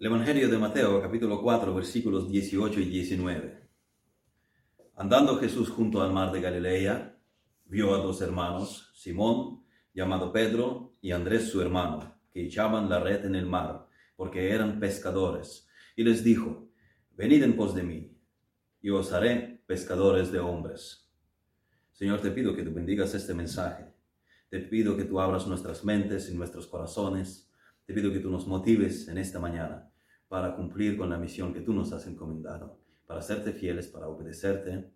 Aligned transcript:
El 0.00 0.06
Evangelio 0.06 0.48
de 0.48 0.58
Mateo, 0.58 1.02
capítulo 1.02 1.42
4, 1.42 1.74
versículos 1.74 2.30
18 2.30 2.78
y 2.78 2.84
19. 2.84 3.68
Andando 4.94 5.38
Jesús 5.38 5.70
junto 5.70 6.00
al 6.00 6.12
mar 6.12 6.30
de 6.30 6.40
Galilea, 6.40 7.18
vio 7.64 7.92
a 7.92 7.98
dos 7.98 8.22
hermanos, 8.22 8.92
Simón, 8.94 9.64
llamado 9.92 10.32
Pedro, 10.32 10.94
y 11.00 11.10
Andrés 11.10 11.50
su 11.50 11.60
hermano, 11.60 12.16
que 12.30 12.46
echaban 12.46 12.88
la 12.88 13.00
red 13.00 13.24
en 13.24 13.34
el 13.34 13.46
mar, 13.46 13.88
porque 14.14 14.52
eran 14.52 14.78
pescadores, 14.78 15.68
y 15.96 16.04
les 16.04 16.22
dijo, 16.22 16.70
Venid 17.16 17.42
en 17.42 17.56
pos 17.56 17.74
de 17.74 17.82
mí, 17.82 18.16
y 18.80 18.90
os 18.90 19.12
haré 19.12 19.64
pescadores 19.66 20.30
de 20.30 20.38
hombres. 20.38 21.10
Señor, 21.90 22.20
te 22.20 22.30
pido 22.30 22.54
que 22.54 22.62
tú 22.62 22.72
bendigas 22.72 23.14
este 23.14 23.34
mensaje. 23.34 23.92
Te 24.48 24.60
pido 24.60 24.96
que 24.96 25.06
tú 25.06 25.18
abras 25.18 25.48
nuestras 25.48 25.84
mentes 25.84 26.30
y 26.30 26.36
nuestros 26.36 26.68
corazones 26.68 27.48
te 27.88 27.94
pido 27.94 28.12
que 28.12 28.20
tú 28.20 28.30
nos 28.30 28.46
motives 28.46 29.08
en 29.08 29.16
esta 29.16 29.40
mañana 29.40 29.90
para 30.28 30.54
cumplir 30.54 30.96
con 30.96 31.10
la 31.10 31.18
misión 31.18 31.52
que 31.52 31.60
tú 31.60 31.72
nos 31.72 31.92
has 31.92 32.06
encomendado, 32.06 32.78
para 33.06 33.22
serte 33.22 33.52
fieles, 33.52 33.88
para 33.88 34.08
obedecerte 34.08 34.90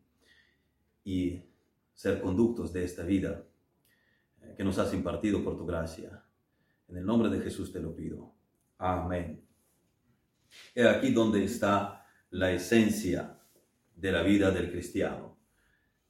y 1.05 1.43
ser 1.95 2.21
conductos 2.21 2.73
de 2.73 2.85
esta 2.85 3.03
vida 3.03 3.45
eh, 4.41 4.55
que 4.57 4.65
nos 4.65 4.79
has 4.79 4.93
impartido 4.93 5.43
por 5.43 5.57
tu 5.57 5.65
gracia. 5.65 6.25
En 6.89 6.99
el 6.99 7.07
nombre 7.07 7.31
de 7.31 7.41
Jesús 7.41 7.73
te 7.73 7.81
lo 7.81 7.95
pido. 7.95 8.35
Amén. 8.79 9.43
He 10.75 10.87
aquí 10.87 11.13
donde 11.13 11.45
está 11.45 12.07
la 12.31 12.53
esencia 12.53 13.39
de 13.95 14.13
la 14.13 14.23
vida 14.23 14.51
del 14.51 14.71
cristiano. 14.71 15.39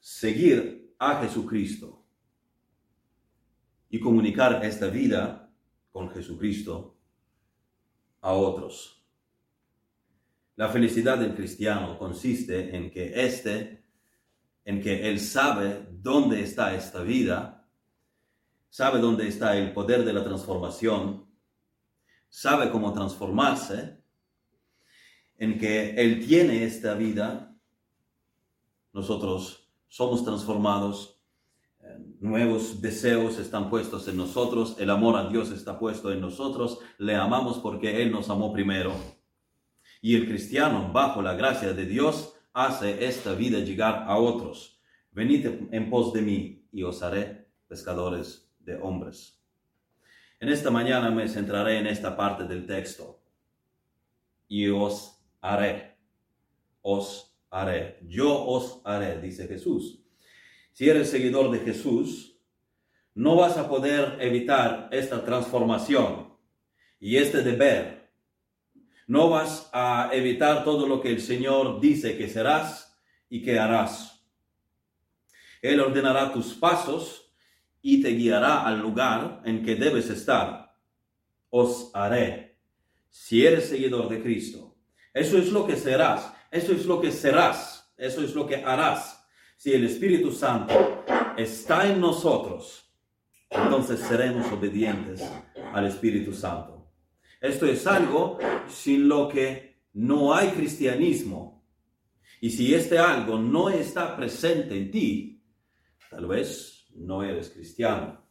Seguir 0.00 0.94
a 0.98 1.22
Jesucristo 1.22 2.04
y 3.88 4.00
comunicar 4.00 4.64
esta 4.64 4.88
vida 4.88 5.52
con 5.90 6.10
Jesucristo 6.10 6.98
a 8.20 8.32
otros. 8.32 9.01
La 10.56 10.68
felicidad 10.68 11.18
del 11.18 11.34
cristiano 11.34 11.98
consiste 11.98 12.76
en 12.76 12.90
que 12.90 13.24
éste, 13.24 13.84
en 14.64 14.80
que 14.80 15.08
él 15.08 15.18
sabe 15.18 15.88
dónde 15.90 16.42
está 16.42 16.74
esta 16.74 17.02
vida, 17.02 17.68
sabe 18.68 19.00
dónde 19.00 19.28
está 19.28 19.56
el 19.56 19.72
poder 19.72 20.04
de 20.04 20.12
la 20.12 20.24
transformación, 20.24 21.26
sabe 22.28 22.70
cómo 22.70 22.92
transformarse, 22.92 23.98
en 25.38 25.58
que 25.58 25.90
él 25.96 26.24
tiene 26.24 26.64
esta 26.64 26.94
vida, 26.94 27.56
nosotros 28.92 29.70
somos 29.88 30.24
transformados 30.24 31.22
nuevos 32.20 32.80
deseos 32.80 33.38
están 33.38 33.68
puestos 33.68 34.06
en 34.08 34.16
nosotros, 34.16 34.76
el 34.78 34.90
amor 34.90 35.16
a 35.16 35.28
Dios 35.28 35.50
está 35.50 35.78
puesto 35.78 36.12
en 36.12 36.20
nosotros, 36.20 36.78
le 36.98 37.16
amamos 37.16 37.58
porque 37.58 38.00
Él 38.02 38.12
nos 38.12 38.30
amó 38.30 38.52
primero. 38.52 38.92
Y 40.02 40.16
el 40.16 40.26
cristiano, 40.26 40.92
bajo 40.92 41.22
la 41.22 41.32
gracia 41.32 41.72
de 41.72 41.86
Dios, 41.86 42.36
hace 42.52 43.06
esta 43.06 43.32
vida 43.32 43.60
llegar 43.60 44.04
a 44.06 44.18
otros. 44.18 44.78
Venid 45.12 45.46
en 45.70 45.88
pos 45.88 46.12
de 46.12 46.20
mí 46.20 46.68
y 46.70 46.82
os 46.82 47.02
haré 47.02 47.48
pescadores 47.66 48.52
de 48.58 48.76
hombres. 48.76 49.42
En 50.40 50.50
esta 50.50 50.70
mañana 50.70 51.10
me 51.10 51.26
centraré 51.26 51.78
en 51.78 51.86
esta 51.86 52.14
parte 52.14 52.44
del 52.44 52.66
texto. 52.66 53.22
Y 54.46 54.68
os 54.68 55.24
haré. 55.40 55.96
Os 56.82 57.34
haré. 57.48 57.98
Yo 58.02 58.44
os 58.44 58.82
haré, 58.84 59.18
dice 59.18 59.48
Jesús 59.48 60.02
si 60.72 60.88
eres 60.88 61.10
seguidor 61.10 61.50
de 61.50 61.60
Jesús, 61.60 62.40
no 63.14 63.36
vas 63.36 63.58
a 63.58 63.68
poder 63.68 64.16
evitar 64.20 64.88
esta 64.90 65.24
transformación 65.24 66.32
y 66.98 67.18
este 67.18 67.42
deber. 67.42 68.01
No 69.06 69.28
vas 69.28 69.68
a 69.72 70.10
evitar 70.12 70.64
todo 70.64 70.86
lo 70.86 71.00
que 71.00 71.10
el 71.10 71.20
Señor 71.20 71.80
dice 71.80 72.16
que 72.16 72.28
serás 72.28 72.98
y 73.28 73.42
que 73.42 73.58
harás. 73.58 74.24
Él 75.60 75.80
ordenará 75.80 76.32
tus 76.32 76.54
pasos 76.54 77.32
y 77.80 78.02
te 78.02 78.10
guiará 78.10 78.66
al 78.66 78.80
lugar 78.80 79.42
en 79.44 79.64
que 79.64 79.74
debes 79.74 80.10
estar. 80.10 80.76
Os 81.50 81.90
haré. 81.94 82.58
Si 83.10 83.46
eres 83.46 83.68
seguidor 83.68 84.08
de 84.08 84.22
Cristo. 84.22 84.76
Eso 85.12 85.36
es 85.38 85.50
lo 85.50 85.66
que 85.66 85.76
serás. 85.76 86.32
Eso 86.50 86.72
es 86.72 86.86
lo 86.86 87.00
que 87.00 87.12
serás. 87.12 87.92
Eso 87.96 88.22
es 88.22 88.34
lo 88.34 88.46
que 88.46 88.56
harás 88.56 89.22
si 89.62 89.72
el 89.72 89.84
Espíritu 89.84 90.32
Santo 90.32 91.04
está 91.36 91.88
en 91.88 92.00
nosotros, 92.00 92.84
entonces 93.48 94.00
seremos 94.00 94.50
obedientes 94.50 95.22
al 95.72 95.86
Espíritu 95.86 96.32
Santo. 96.32 96.71
Esto 97.42 97.66
es 97.66 97.88
algo 97.88 98.38
sin 98.68 99.08
lo 99.08 99.28
que 99.28 99.82
no 99.94 100.32
hay 100.32 100.50
cristianismo. 100.50 101.66
Y 102.40 102.50
si 102.50 102.72
este 102.72 102.98
algo 102.98 103.36
no 103.36 103.68
está 103.68 104.16
presente 104.16 104.76
en 104.76 104.90
ti, 104.92 105.42
tal 106.08 106.26
vez 106.26 106.86
no 106.94 107.24
eres 107.24 107.50
cristiano. 107.50 108.24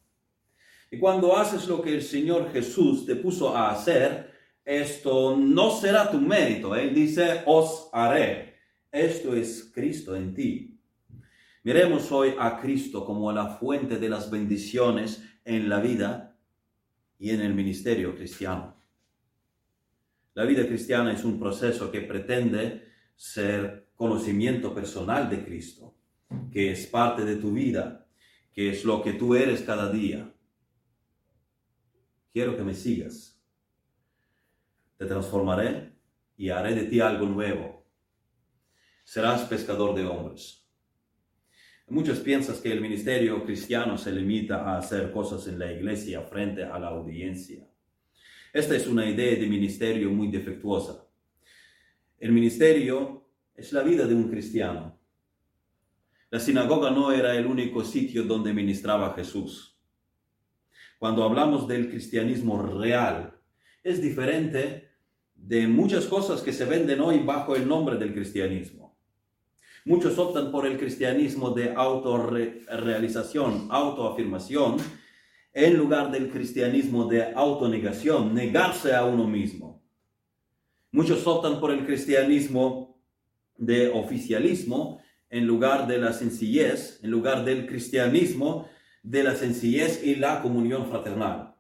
Y 0.90 0.98
cuando 0.98 1.36
haces 1.36 1.68
lo 1.68 1.82
que 1.82 1.94
el 1.94 2.02
Señor 2.02 2.54
Jesús 2.54 3.06
te 3.06 3.18
puso 3.18 3.56
a 3.56 3.72
hacer, 3.72 4.32
esto 4.64 5.36
no 5.36 5.72
será 5.72 6.10
tu 6.10 6.20
mérito. 6.20 6.74
Él 6.74 6.96
dice, 6.96 7.42
os 7.46 7.90
haré. 7.92 8.56
Esto 8.90 9.36
es 9.36 9.72
Cristo 9.74 10.16
en 10.16 10.34
ti. 10.34 10.80
Miremos 11.64 12.10
hoy 12.14 12.34
a 12.40 12.62
Cristo 12.62 13.06
como 13.06 13.30
la 13.34 13.58
fuente 13.58 13.98
de 13.98 14.08
las 14.08 14.32
bendiciones 14.32 15.22
en 15.44 15.68
la 15.68 15.82
vida 15.82 16.38
y 17.20 17.32
en 17.32 17.42
el 17.42 17.54
ministerio 17.54 18.16
cristiano. 18.16 18.81
La 20.42 20.48
vida 20.48 20.66
cristiana 20.66 21.14
es 21.14 21.24
un 21.24 21.40
proceso 21.40 21.92
que 21.92 22.02
pretende 22.02 22.88
ser 23.16 23.92
conocimiento 23.94 24.74
personal 24.74 25.30
de 25.30 25.46
Cristo, 25.46 25.94
que 26.52 26.72
es 26.72 26.88
parte 26.88 27.24
de 27.24 27.36
tu 27.36 27.52
vida, 27.52 28.08
que 28.52 28.72
es 28.72 28.84
lo 28.84 29.04
que 29.04 29.14
tú 29.14 29.36
eres 29.36 29.62
cada 29.62 29.92
día. 29.92 30.34
Quiero 32.34 32.58
que 32.58 32.64
me 32.64 32.74
sigas. 32.74 33.40
Te 34.98 35.06
transformaré 35.06 35.94
y 36.36 36.50
haré 36.50 36.74
de 36.74 36.86
ti 36.86 37.00
algo 37.02 37.28
nuevo. 37.28 37.86
Serás 39.04 39.44
pescador 39.44 39.94
de 39.94 40.08
hombres. 40.08 40.68
Muchos 41.88 42.18
piensan 42.18 42.60
que 42.64 42.72
el 42.72 42.82
ministerio 42.82 43.46
cristiano 43.46 43.96
se 43.96 44.12
limita 44.12 44.64
a 44.64 44.80
hacer 44.80 45.12
cosas 45.12 45.48
en 45.48 45.60
la 45.60 45.72
iglesia 45.72 46.24
frente 46.24 46.64
a 46.64 46.80
la 46.80 46.88
audiencia. 46.88 47.71
Esta 48.54 48.76
es 48.76 48.86
una 48.88 49.10
idea 49.10 49.40
de 49.40 49.48
ministerio 49.48 50.10
muy 50.10 50.28
defectuosa. 50.28 51.08
El 52.20 52.34
ministerio 52.34 53.26
es 53.56 53.72
la 53.72 53.82
vida 53.82 54.06
de 54.06 54.14
un 54.14 54.30
cristiano. 54.30 55.00
La 56.30 56.40
sinagoga 56.40 56.92
no 56.92 57.14
era 57.14 57.36
el 57.36 57.46
único 57.46 57.84
sitio 57.86 58.24
donde 58.24 58.54
ministraba 58.54 59.14
Jesús. 59.14 59.80
Cuando 61.00 61.24
hablamos 61.24 61.66
del 61.68 61.90
cristianismo 61.90 62.62
real, 62.62 63.40
es 63.84 64.02
diferente 64.02 64.92
de 65.34 65.68
muchas 65.68 66.06
cosas 66.06 66.42
que 66.42 66.52
se 66.52 66.66
venden 66.66 67.00
hoy 67.00 67.20
bajo 67.20 67.56
el 67.56 67.68
nombre 67.68 67.98
del 67.98 68.14
cristianismo. 68.14 68.98
Muchos 69.86 70.20
optan 70.20 70.52
por 70.52 70.68
el 70.68 70.78
cristianismo 70.78 71.52
de 71.52 71.74
autorrealización, 71.74 73.68
autoafirmación, 73.72 74.78
en 75.54 75.78
lugar 75.78 76.12
del 76.12 76.30
cristianismo 76.30 77.06
de 77.06 77.34
autonegación, 77.34 78.34
negarse 78.34 78.94
a 78.94 79.06
uno 79.06 79.28
mismo. 79.28 79.82
Muchos 80.92 81.26
optan 81.28 81.60
por 81.60 81.72
el 81.72 81.86
cristianismo 81.86 83.02
de 83.58 83.90
oficialismo 83.90 85.02
en 85.30 85.48
lugar 85.48 85.88
de 85.88 85.98
la 85.98 86.14
sencillez, 86.14 87.00
en 87.04 87.12
lugar 87.12 87.46
del 87.46 87.68
cristianismo 87.68 88.68
de 89.04 89.24
la 89.24 89.36
sencillez 89.36 90.04
y 90.04 90.16
la 90.16 90.42
comunión 90.42 90.88
fraternal. 90.88 91.56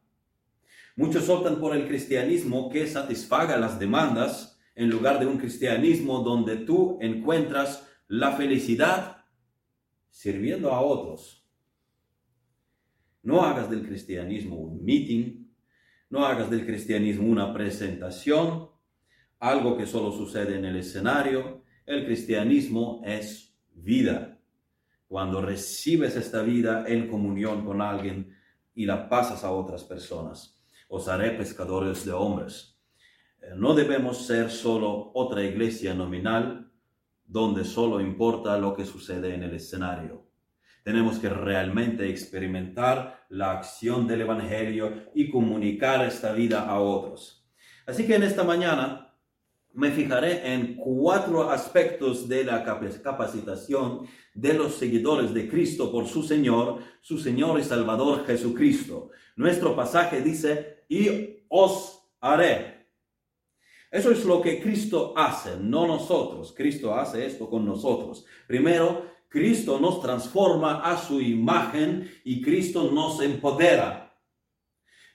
Muchos 0.95 1.29
optan 1.29 1.59
por 1.59 1.75
el 1.75 1.87
cristianismo 1.87 2.69
que 2.69 2.87
satisfaga 2.87 3.57
las 3.57 3.79
demandas 3.79 4.59
en 4.75 4.89
lugar 4.89 5.19
de 5.19 5.25
un 5.25 5.37
cristianismo 5.37 6.19
donde 6.19 6.57
tú 6.57 6.97
encuentras 7.01 7.87
la 8.07 8.33
felicidad 8.33 9.25
sirviendo 10.09 10.71
a 10.71 10.81
otros. 10.81 11.40
No 13.23 13.41
hagas 13.41 13.69
del 13.69 13.85
cristianismo 13.85 14.55
un 14.55 14.83
meeting, 14.83 15.47
no 16.09 16.25
hagas 16.25 16.49
del 16.49 16.65
cristianismo 16.65 17.29
una 17.29 17.53
presentación, 17.53 18.69
algo 19.39 19.77
que 19.77 19.85
solo 19.85 20.11
sucede 20.11 20.57
en 20.57 20.65
el 20.65 20.75
escenario. 20.75 21.63
El 21.85 22.05
cristianismo 22.05 23.01
es 23.05 23.55
vida. 23.73 24.39
Cuando 25.07 25.41
recibes 25.41 26.15
esta 26.15 26.41
vida 26.41 26.85
en 26.87 27.07
comunión 27.07 27.65
con 27.65 27.81
alguien 27.81 28.35
y 28.73 28.85
la 28.85 29.09
pasas 29.09 29.43
a 29.43 29.51
otras 29.51 29.83
personas, 29.83 30.61
os 30.87 31.07
haré 31.07 31.31
pescadores 31.31 32.05
de 32.05 32.11
hombres. 32.11 32.77
Eh, 33.41 33.53
no 33.55 33.73
debemos 33.73 34.25
ser 34.25 34.49
solo 34.49 35.11
otra 35.13 35.43
iglesia 35.43 35.93
nominal, 35.93 36.71
donde 37.25 37.63
solo 37.63 38.01
importa 38.01 38.57
lo 38.57 38.73
que 38.73 38.85
sucede 38.85 39.33
en 39.33 39.43
el 39.43 39.53
escenario. 39.55 40.30
Tenemos 40.83 41.19
que 41.19 41.29
realmente 41.29 42.09
experimentar 42.09 43.25
la 43.29 43.51
acción 43.51 44.07
del 44.07 44.21
Evangelio 44.21 45.11
y 45.13 45.29
comunicar 45.29 46.05
esta 46.05 46.33
vida 46.33 46.67
a 46.67 46.79
otros. 46.79 47.45
Así 47.85 48.07
que 48.07 48.15
en 48.15 48.23
esta 48.23 48.43
mañana 48.43 49.11
me 49.73 49.91
fijaré 49.91 50.53
en 50.53 50.75
cuatro 50.75 51.49
aspectos 51.49 52.27
de 52.27 52.43
la 52.43 52.63
capacitación 52.63 54.07
de 54.33 54.53
los 54.53 54.75
seguidores 54.75 55.33
de 55.33 55.49
Cristo 55.49 55.91
por 55.91 56.07
su 56.07 56.23
Señor, 56.23 56.79
su 57.01 57.17
Señor 57.17 57.59
y 57.59 57.63
Salvador 57.63 58.25
Jesucristo. 58.25 59.11
Nuestro 59.35 59.75
pasaje 59.75 60.21
dice, 60.21 60.83
y 60.89 61.45
os 61.47 62.09
haré. 62.19 62.87
Eso 63.89 64.11
es 64.11 64.23
lo 64.25 64.41
que 64.41 64.61
Cristo 64.61 65.13
hace, 65.17 65.57
no 65.59 65.85
nosotros. 65.85 66.53
Cristo 66.55 66.95
hace 66.95 67.25
esto 67.25 67.49
con 67.49 67.65
nosotros. 67.65 68.25
Primero, 68.47 69.05
Cristo 69.31 69.79
nos 69.79 70.01
transforma 70.01 70.81
a 70.81 70.97
su 70.97 71.21
imagen 71.21 72.11
y 72.25 72.41
Cristo 72.41 72.91
nos 72.91 73.21
empodera. 73.21 74.13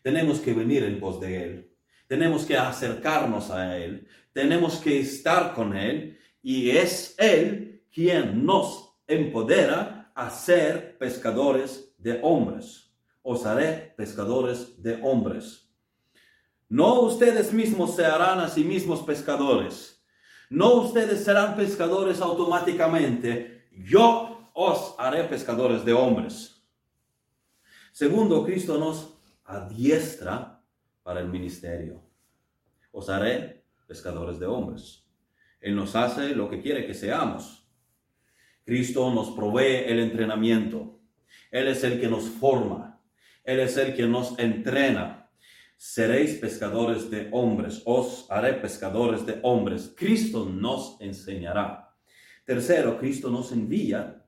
Tenemos 0.02 0.40
que 0.40 0.54
venir 0.54 0.84
en 0.84 0.98
pos 0.98 1.20
de 1.20 1.44
Él. 1.44 1.76
Tenemos 2.08 2.46
que 2.46 2.56
acercarnos 2.56 3.50
a 3.50 3.76
Él. 3.76 4.08
Tenemos 4.32 4.76
que 4.76 4.98
estar 5.00 5.52
con 5.52 5.76
Él. 5.76 6.18
Y 6.42 6.70
es 6.70 7.14
Él 7.18 7.84
quien 7.92 8.46
nos 8.46 8.94
empodera 9.06 10.10
a 10.14 10.30
ser 10.30 10.96
pescadores 10.96 11.94
de 11.98 12.18
hombres. 12.22 12.90
Os 13.20 13.44
haré 13.44 13.92
pescadores 13.98 14.82
de 14.82 14.98
hombres. 15.02 15.68
No 16.70 17.02
ustedes 17.02 17.52
mismos 17.52 17.96
se 17.96 18.06
harán 18.06 18.40
a 18.40 18.48
sí 18.48 18.64
mismos 18.64 19.02
pescadores. 19.02 20.02
No 20.48 20.72
ustedes 20.76 21.22
serán 21.22 21.54
pescadores 21.54 22.22
automáticamente. 22.22 23.55
Yo 23.76 24.50
os 24.54 24.94
haré 24.98 25.24
pescadores 25.24 25.84
de 25.84 25.92
hombres. 25.92 26.64
Segundo, 27.92 28.44
Cristo 28.44 28.78
nos 28.78 29.18
adiestra 29.44 30.62
para 31.02 31.20
el 31.20 31.28
ministerio. 31.28 32.02
Os 32.90 33.08
haré 33.08 33.64
pescadores 33.86 34.38
de 34.38 34.46
hombres. 34.46 35.06
Él 35.60 35.76
nos 35.76 35.94
hace 35.94 36.34
lo 36.34 36.48
que 36.48 36.60
quiere 36.60 36.86
que 36.86 36.94
seamos. 36.94 37.68
Cristo 38.64 39.12
nos 39.12 39.30
provee 39.30 39.84
el 39.86 40.00
entrenamiento. 40.00 40.98
Él 41.50 41.68
es 41.68 41.84
el 41.84 42.00
que 42.00 42.08
nos 42.08 42.24
forma. 42.24 43.00
Él 43.44 43.60
es 43.60 43.76
el 43.76 43.94
que 43.94 44.06
nos 44.06 44.38
entrena 44.38 45.26
seréis 45.76 46.38
pescadores 46.38 47.10
de 47.10 47.28
hombres, 47.32 47.82
os 47.84 48.26
haré 48.30 48.54
pescadores 48.54 49.26
de 49.26 49.38
hombres. 49.42 49.92
Cristo 49.96 50.46
nos 50.46 51.00
enseñará. 51.00 51.85
Tercero, 52.46 52.98
Cristo 52.98 53.28
nos 53.28 53.52
envía. 53.52 54.26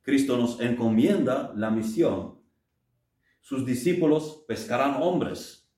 Cristo 0.00 0.38
nos 0.38 0.58
encomienda 0.60 1.52
la 1.54 1.70
misión. 1.70 2.40
Sus 3.42 3.66
discípulos 3.66 4.44
pescarán 4.48 5.02
hombres. 5.02 5.70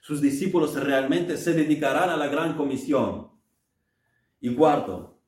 Sus 0.00 0.20
discípulos 0.20 0.74
realmente 0.74 1.36
se 1.36 1.52
dedicarán 1.52 2.10
a 2.10 2.16
la 2.16 2.28
gran 2.28 2.56
comisión. 2.56 3.32
Y 4.38 4.54
cuarto, 4.54 5.20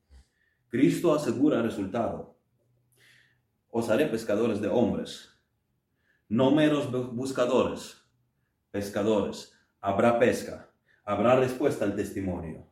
Cristo 0.69 1.12
asegura 1.12 1.56
el 1.56 1.64
resultado. 1.64 2.38
Os 3.70 3.90
haré 3.90 4.06
pescadores 4.06 4.60
de 4.60 4.69
hombres, 4.69 5.31
no 6.28 6.52
meros 6.52 6.93
buscadores 7.12 7.99
pescadores, 8.70 9.52
habrá 9.81 10.19
pesca, 10.19 10.70
habrá 11.05 11.37
respuesta 11.37 11.84
al 11.84 11.96
testimonio, 11.96 12.66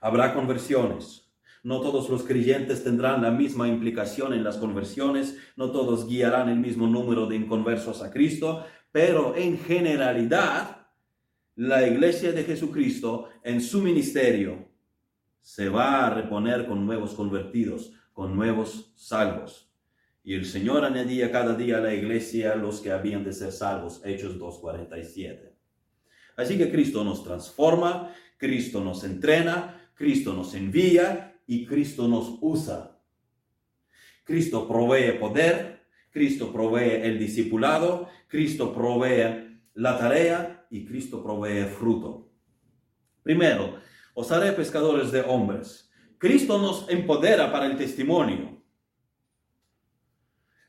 habrá 0.00 0.34
conversiones. 0.34 1.27
No 1.68 1.82
todos 1.82 2.08
los 2.08 2.22
creyentes 2.22 2.82
tendrán 2.82 3.20
la 3.20 3.30
misma 3.30 3.68
implicación 3.68 4.32
en 4.32 4.42
las 4.42 4.56
conversiones, 4.56 5.36
no 5.54 5.70
todos 5.70 6.08
guiarán 6.08 6.48
el 6.48 6.58
mismo 6.58 6.86
número 6.86 7.26
de 7.26 7.36
inconversos 7.36 8.00
a 8.00 8.10
Cristo, 8.10 8.64
pero 8.90 9.36
en 9.36 9.58
generalidad 9.58 10.86
la 11.56 11.86
iglesia 11.86 12.32
de 12.32 12.44
Jesucristo 12.44 13.28
en 13.44 13.60
su 13.60 13.82
ministerio 13.82 14.66
se 15.42 15.68
va 15.68 16.06
a 16.06 16.10
reponer 16.14 16.66
con 16.66 16.86
nuevos 16.86 17.12
convertidos, 17.12 17.92
con 18.14 18.34
nuevos 18.34 18.94
salvos. 18.96 19.70
Y 20.24 20.32
el 20.32 20.46
Señor 20.46 20.86
añadía 20.86 21.30
cada 21.30 21.54
día 21.54 21.76
a 21.76 21.82
la 21.82 21.92
iglesia 21.92 22.54
los 22.54 22.80
que 22.80 22.92
habían 22.92 23.24
de 23.24 23.34
ser 23.34 23.52
salvos. 23.52 24.00
Hechos 24.06 24.38
2.47. 24.38 25.52
Así 26.34 26.56
que 26.56 26.70
Cristo 26.70 27.04
nos 27.04 27.22
transforma, 27.22 28.14
Cristo 28.38 28.82
nos 28.82 29.04
entrena, 29.04 29.90
Cristo 29.94 30.32
nos 30.32 30.54
envía 30.54 31.34
y 31.48 31.66
Cristo 31.66 32.06
nos 32.06 32.36
usa. 32.42 33.00
Cristo 34.22 34.68
provee 34.68 35.18
poder, 35.18 35.88
Cristo 36.10 36.52
provee 36.52 37.00
el 37.02 37.18
discipulado, 37.18 38.08
Cristo 38.28 38.72
provee 38.74 39.58
la 39.74 39.98
tarea 39.98 40.66
y 40.70 40.84
Cristo 40.84 41.22
provee 41.22 41.64
fruto. 41.64 42.30
Primero, 43.22 43.80
os 44.14 44.30
haré 44.30 44.52
pescadores 44.52 45.10
de 45.10 45.22
hombres. 45.22 45.90
Cristo 46.18 46.58
nos 46.58 46.88
empodera 46.90 47.50
para 47.50 47.66
el 47.66 47.78
testimonio. 47.78 48.62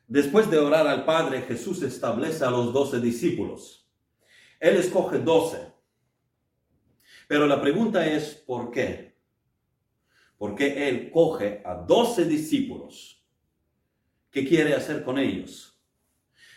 Después 0.06 0.50
de 0.50 0.58
orar 0.58 0.86
al 0.86 1.04
Padre, 1.04 1.42
Jesús 1.42 1.82
establece 1.82 2.42
a 2.42 2.50
los 2.50 2.72
doce 2.72 3.00
discípulos. 3.00 3.86
Él 4.58 4.76
escoge 4.76 5.18
doce. 5.18 5.72
Pero 7.28 7.46
la 7.46 7.60
pregunta 7.60 8.06
es, 8.06 8.34
¿por 8.34 8.70
qué? 8.70 9.09
¿Por 10.40 10.54
qué 10.54 10.88
Él 10.88 11.10
coge 11.10 11.60
a 11.66 11.74
doce 11.74 12.24
discípulos? 12.24 13.22
¿Qué 14.30 14.48
quiere 14.48 14.72
hacer 14.72 15.04
con 15.04 15.18
ellos? 15.18 15.78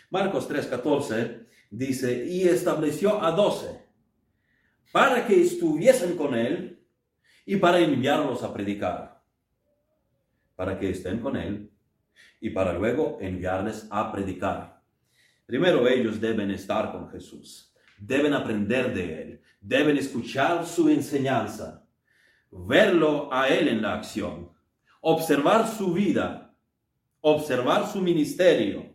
Marcos 0.10 0.50
3:14 0.50 1.46
dice, 1.70 2.26
y 2.26 2.48
estableció 2.48 3.22
a 3.22 3.32
doce 3.32 3.84
para 4.94 5.28
que 5.28 5.42
estuviesen 5.42 6.16
con 6.16 6.34
Él 6.34 6.82
y 7.46 7.58
para 7.58 7.80
enviarlos 7.80 8.42
a 8.44 8.54
predicar. 8.54 9.22
Para 10.56 10.80
que 10.80 10.92
estén 10.92 11.20
con 11.20 11.36
Él 11.36 11.70
y 12.40 12.52
para 12.52 12.72
luego 12.72 13.18
enviarles 13.20 13.86
a 13.92 14.14
predicar. 14.14 14.82
Primero 15.46 15.90
ellos 15.90 16.22
deben 16.22 16.52
estar 16.52 16.90
con 16.94 17.10
Jesús, 17.10 17.76
deben 17.98 18.34
aprender 18.34 18.94
de 18.94 19.22
Él, 19.22 19.42
deben 19.60 19.98
escuchar 19.98 20.66
su 20.66 20.88
enseñanza, 20.88 21.83
verlo 22.54 23.34
a 23.34 23.48
Él 23.48 23.68
en 23.68 23.82
la 23.82 23.94
acción, 23.96 24.52
observar 25.02 25.68
su 25.68 25.94
vida, 25.94 26.56
observar 27.22 27.88
su 27.92 28.02
ministerio 28.02 28.94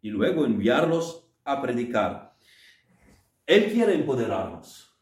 y 0.00 0.10
luego 0.10 0.44
enviarlos 0.44 1.26
a 1.44 1.62
predicar. 1.62 2.36
Él 3.46 3.72
quiere 3.72 3.94
empoderarnos, 3.94 4.94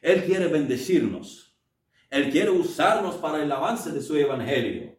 Él 0.00 0.24
quiere 0.24 0.48
bendecirnos, 0.48 1.56
Él 2.10 2.30
quiere 2.30 2.50
usarnos 2.50 3.16
para 3.16 3.42
el 3.42 3.50
avance 3.50 3.90
de 3.90 4.00
su 4.00 4.16
evangelio. 4.16 4.96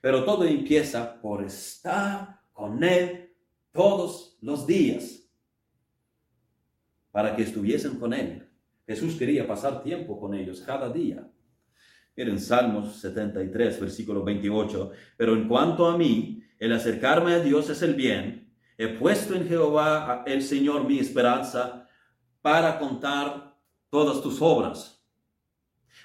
Pero 0.00 0.24
todo 0.24 0.44
empieza 0.44 1.20
por 1.20 1.42
estar 1.42 2.40
con 2.52 2.84
Él 2.84 3.34
todos 3.72 4.36
los 4.40 4.66
días 4.66 5.22
para 7.10 7.34
que 7.34 7.42
estuviesen 7.42 7.98
con 7.98 8.12
Él. 8.12 8.43
Jesús 8.86 9.16
quería 9.16 9.46
pasar 9.46 9.82
tiempo 9.82 10.18
con 10.18 10.34
ellos 10.34 10.60
cada 10.60 10.90
día. 10.90 11.26
Miren 12.16 12.38
Salmos 12.38 12.96
73, 13.00 13.80
versículo 13.80 14.22
28. 14.22 14.92
Pero 15.16 15.34
en 15.34 15.48
cuanto 15.48 15.86
a 15.86 15.96
mí, 15.96 16.42
el 16.58 16.72
acercarme 16.72 17.32
a 17.32 17.40
Dios 17.40 17.70
es 17.70 17.82
el 17.82 17.94
bien. 17.94 18.52
He 18.76 18.88
puesto 18.88 19.34
en 19.34 19.48
Jehová 19.48 20.24
el 20.26 20.42
Señor 20.42 20.84
mi 20.84 20.98
esperanza 20.98 21.88
para 22.42 22.78
contar 22.78 23.56
todas 23.88 24.22
tus 24.22 24.40
obras. 24.40 25.02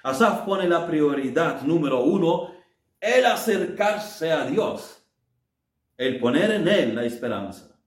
Asaf 0.02 0.42
pone 0.46 0.68
la 0.68 0.86
prioridad 0.86 1.62
número 1.62 2.02
uno 2.02 2.54
el 3.00 3.26
acercarse 3.26 4.30
a 4.30 4.46
Dios, 4.46 5.02
el 5.96 6.18
poner 6.18 6.50
en 6.52 6.68
Él 6.68 6.94
la 6.94 7.04
esperanza. 7.04 7.78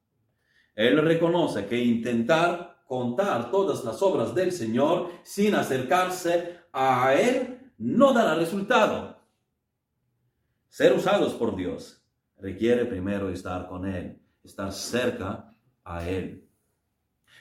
Él 0.76 1.02
reconoce 1.02 1.66
que 1.68 1.78
intentar 1.78 2.73
contar 2.94 3.50
todas 3.50 3.84
las 3.84 4.04
obras 4.04 4.36
del 4.36 4.52
Señor 4.52 5.10
sin 5.24 5.56
acercarse 5.56 6.60
a 6.72 7.16
Él 7.16 7.72
no 7.80 8.14
dará 8.14 8.36
resultado. 8.36 9.20
Ser 10.70 10.94
usados 10.94 11.34
por 11.34 11.56
Dios 11.56 12.06
requiere 12.38 12.86
primero 12.86 13.32
estar 13.32 13.68
con 13.68 13.88
Él, 13.88 14.22
estar 14.44 14.72
cerca 14.72 15.52
a 15.84 16.08
Él. 16.08 16.48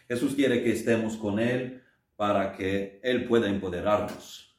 Jesús 0.09 0.35
quiere 0.35 0.63
que 0.63 0.73
estemos 0.73 1.19
con 1.19 1.39
Él 1.39 1.83
para 2.17 2.53
que 2.53 2.99
Él 3.03 3.29
pueda 3.29 3.47
empoderarnos, 3.47 4.59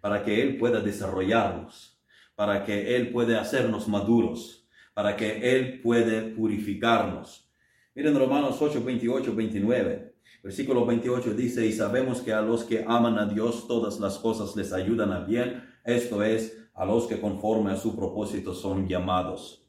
para 0.00 0.24
que 0.24 0.40
Él 0.40 0.56
pueda 0.56 0.80
desarrollarnos, 0.80 2.00
para 2.34 2.64
que 2.64 2.96
Él 2.96 3.12
puede 3.12 3.36
hacernos 3.36 3.88
maduros, 3.88 4.66
para 4.94 5.16
que 5.16 5.54
Él 5.54 5.82
puede 5.82 6.22
purificarnos. 6.30 7.46
Miren 7.94 8.18
Romanos 8.18 8.56
8, 8.58 8.82
28, 8.82 9.34
29. 9.34 10.09
Versículo 10.42 10.86
28 10.86 11.34
dice, 11.34 11.66
y 11.66 11.72
sabemos 11.72 12.20
que 12.20 12.32
a 12.32 12.40
los 12.40 12.64
que 12.64 12.84
aman 12.86 13.18
a 13.18 13.26
Dios 13.26 13.66
todas 13.68 14.00
las 14.00 14.18
cosas 14.18 14.56
les 14.56 14.72
ayudan 14.72 15.12
a 15.12 15.20
bien, 15.20 15.62
esto 15.84 16.22
es, 16.22 16.56
a 16.74 16.84
los 16.84 17.06
que 17.06 17.20
conforme 17.20 17.72
a 17.72 17.76
su 17.76 17.94
propósito 17.94 18.54
son 18.54 18.88
llamados. 18.88 19.66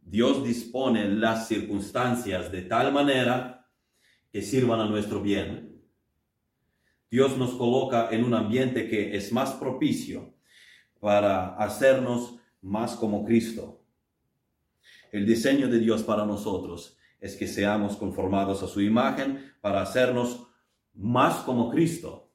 Dios 0.00 0.44
dispone 0.44 1.08
las 1.08 1.48
circunstancias 1.48 2.50
de 2.50 2.62
tal 2.62 2.92
manera 2.92 3.68
que 4.32 4.40
sirvan 4.40 4.80
a 4.80 4.86
nuestro 4.86 5.20
bien. 5.20 5.82
Dios 7.10 7.36
nos 7.36 7.50
coloca 7.54 8.08
en 8.10 8.24
un 8.24 8.34
ambiente 8.34 8.88
que 8.88 9.16
es 9.16 9.32
más 9.32 9.52
propicio 9.52 10.34
para 11.00 11.56
hacernos 11.56 12.36
más 12.62 12.96
como 12.96 13.24
Cristo. 13.24 13.82
El 15.12 15.26
diseño 15.26 15.68
de 15.68 15.78
Dios 15.78 16.02
para 16.02 16.24
nosotros 16.24 16.96
es 17.26 17.36
que 17.36 17.46
seamos 17.46 17.96
conformados 17.96 18.62
a 18.62 18.68
su 18.68 18.80
imagen 18.80 19.52
para 19.60 19.82
hacernos 19.82 20.46
más 20.94 21.36
como 21.40 21.70
Cristo. 21.70 22.30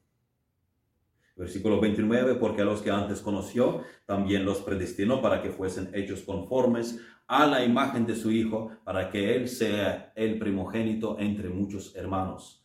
Versículo 1.34 1.80
29, 1.80 2.34
porque 2.36 2.62
a 2.62 2.64
los 2.64 2.82
que 2.82 2.90
antes 2.90 3.20
conoció, 3.20 3.82
también 4.06 4.44
los 4.44 4.58
predestinó 4.58 5.20
para 5.20 5.42
que 5.42 5.50
fuesen 5.50 5.90
hechos 5.94 6.20
conformes 6.20 7.00
a 7.26 7.46
la 7.46 7.64
imagen 7.64 8.04
de 8.06 8.14
su 8.14 8.30
Hijo, 8.30 8.70
para 8.84 9.10
que 9.10 9.34
Él 9.34 9.48
sea 9.48 10.12
el 10.14 10.38
primogénito 10.38 11.18
entre 11.18 11.48
muchos 11.48 11.96
hermanos. 11.96 12.64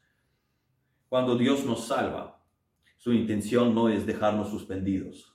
Cuando 1.07 1.37
Dios 1.37 1.65
nos 1.65 1.87
salva, 1.87 2.43
su 2.97 3.13
intención 3.13 3.73
no 3.73 3.87
es 3.87 4.05
dejarnos 4.05 4.49
suspendidos, 4.49 5.33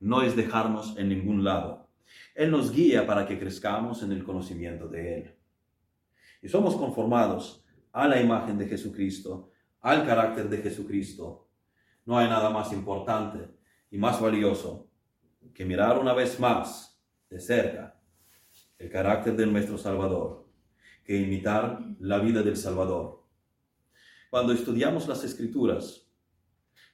no 0.00 0.22
es 0.22 0.34
dejarnos 0.34 0.98
en 0.98 1.10
ningún 1.10 1.44
lado. 1.44 1.88
Él 2.34 2.50
nos 2.50 2.72
guía 2.72 3.06
para 3.06 3.26
que 3.26 3.38
crezcamos 3.38 4.02
en 4.02 4.10
el 4.10 4.24
conocimiento 4.24 4.88
de 4.88 5.14
Él. 5.14 5.37
Y 6.40 6.48
somos 6.48 6.76
conformados 6.76 7.64
a 7.92 8.06
la 8.06 8.20
imagen 8.20 8.58
de 8.58 8.68
Jesucristo, 8.68 9.50
al 9.80 10.06
carácter 10.06 10.48
de 10.48 10.58
Jesucristo. 10.58 11.48
No 12.04 12.18
hay 12.18 12.28
nada 12.28 12.50
más 12.50 12.72
importante 12.72 13.50
y 13.90 13.98
más 13.98 14.20
valioso 14.20 14.88
que 15.54 15.64
mirar 15.64 15.98
una 15.98 16.12
vez 16.12 16.38
más 16.38 17.00
de 17.28 17.40
cerca 17.40 18.00
el 18.78 18.90
carácter 18.90 19.34
de 19.34 19.46
nuestro 19.46 19.76
Salvador, 19.76 20.48
que 21.04 21.16
imitar 21.16 21.80
la 21.98 22.18
vida 22.18 22.42
del 22.42 22.56
Salvador. 22.56 23.24
Cuando 24.30 24.52
estudiamos 24.52 25.08
las 25.08 25.24
escrituras, 25.24 26.08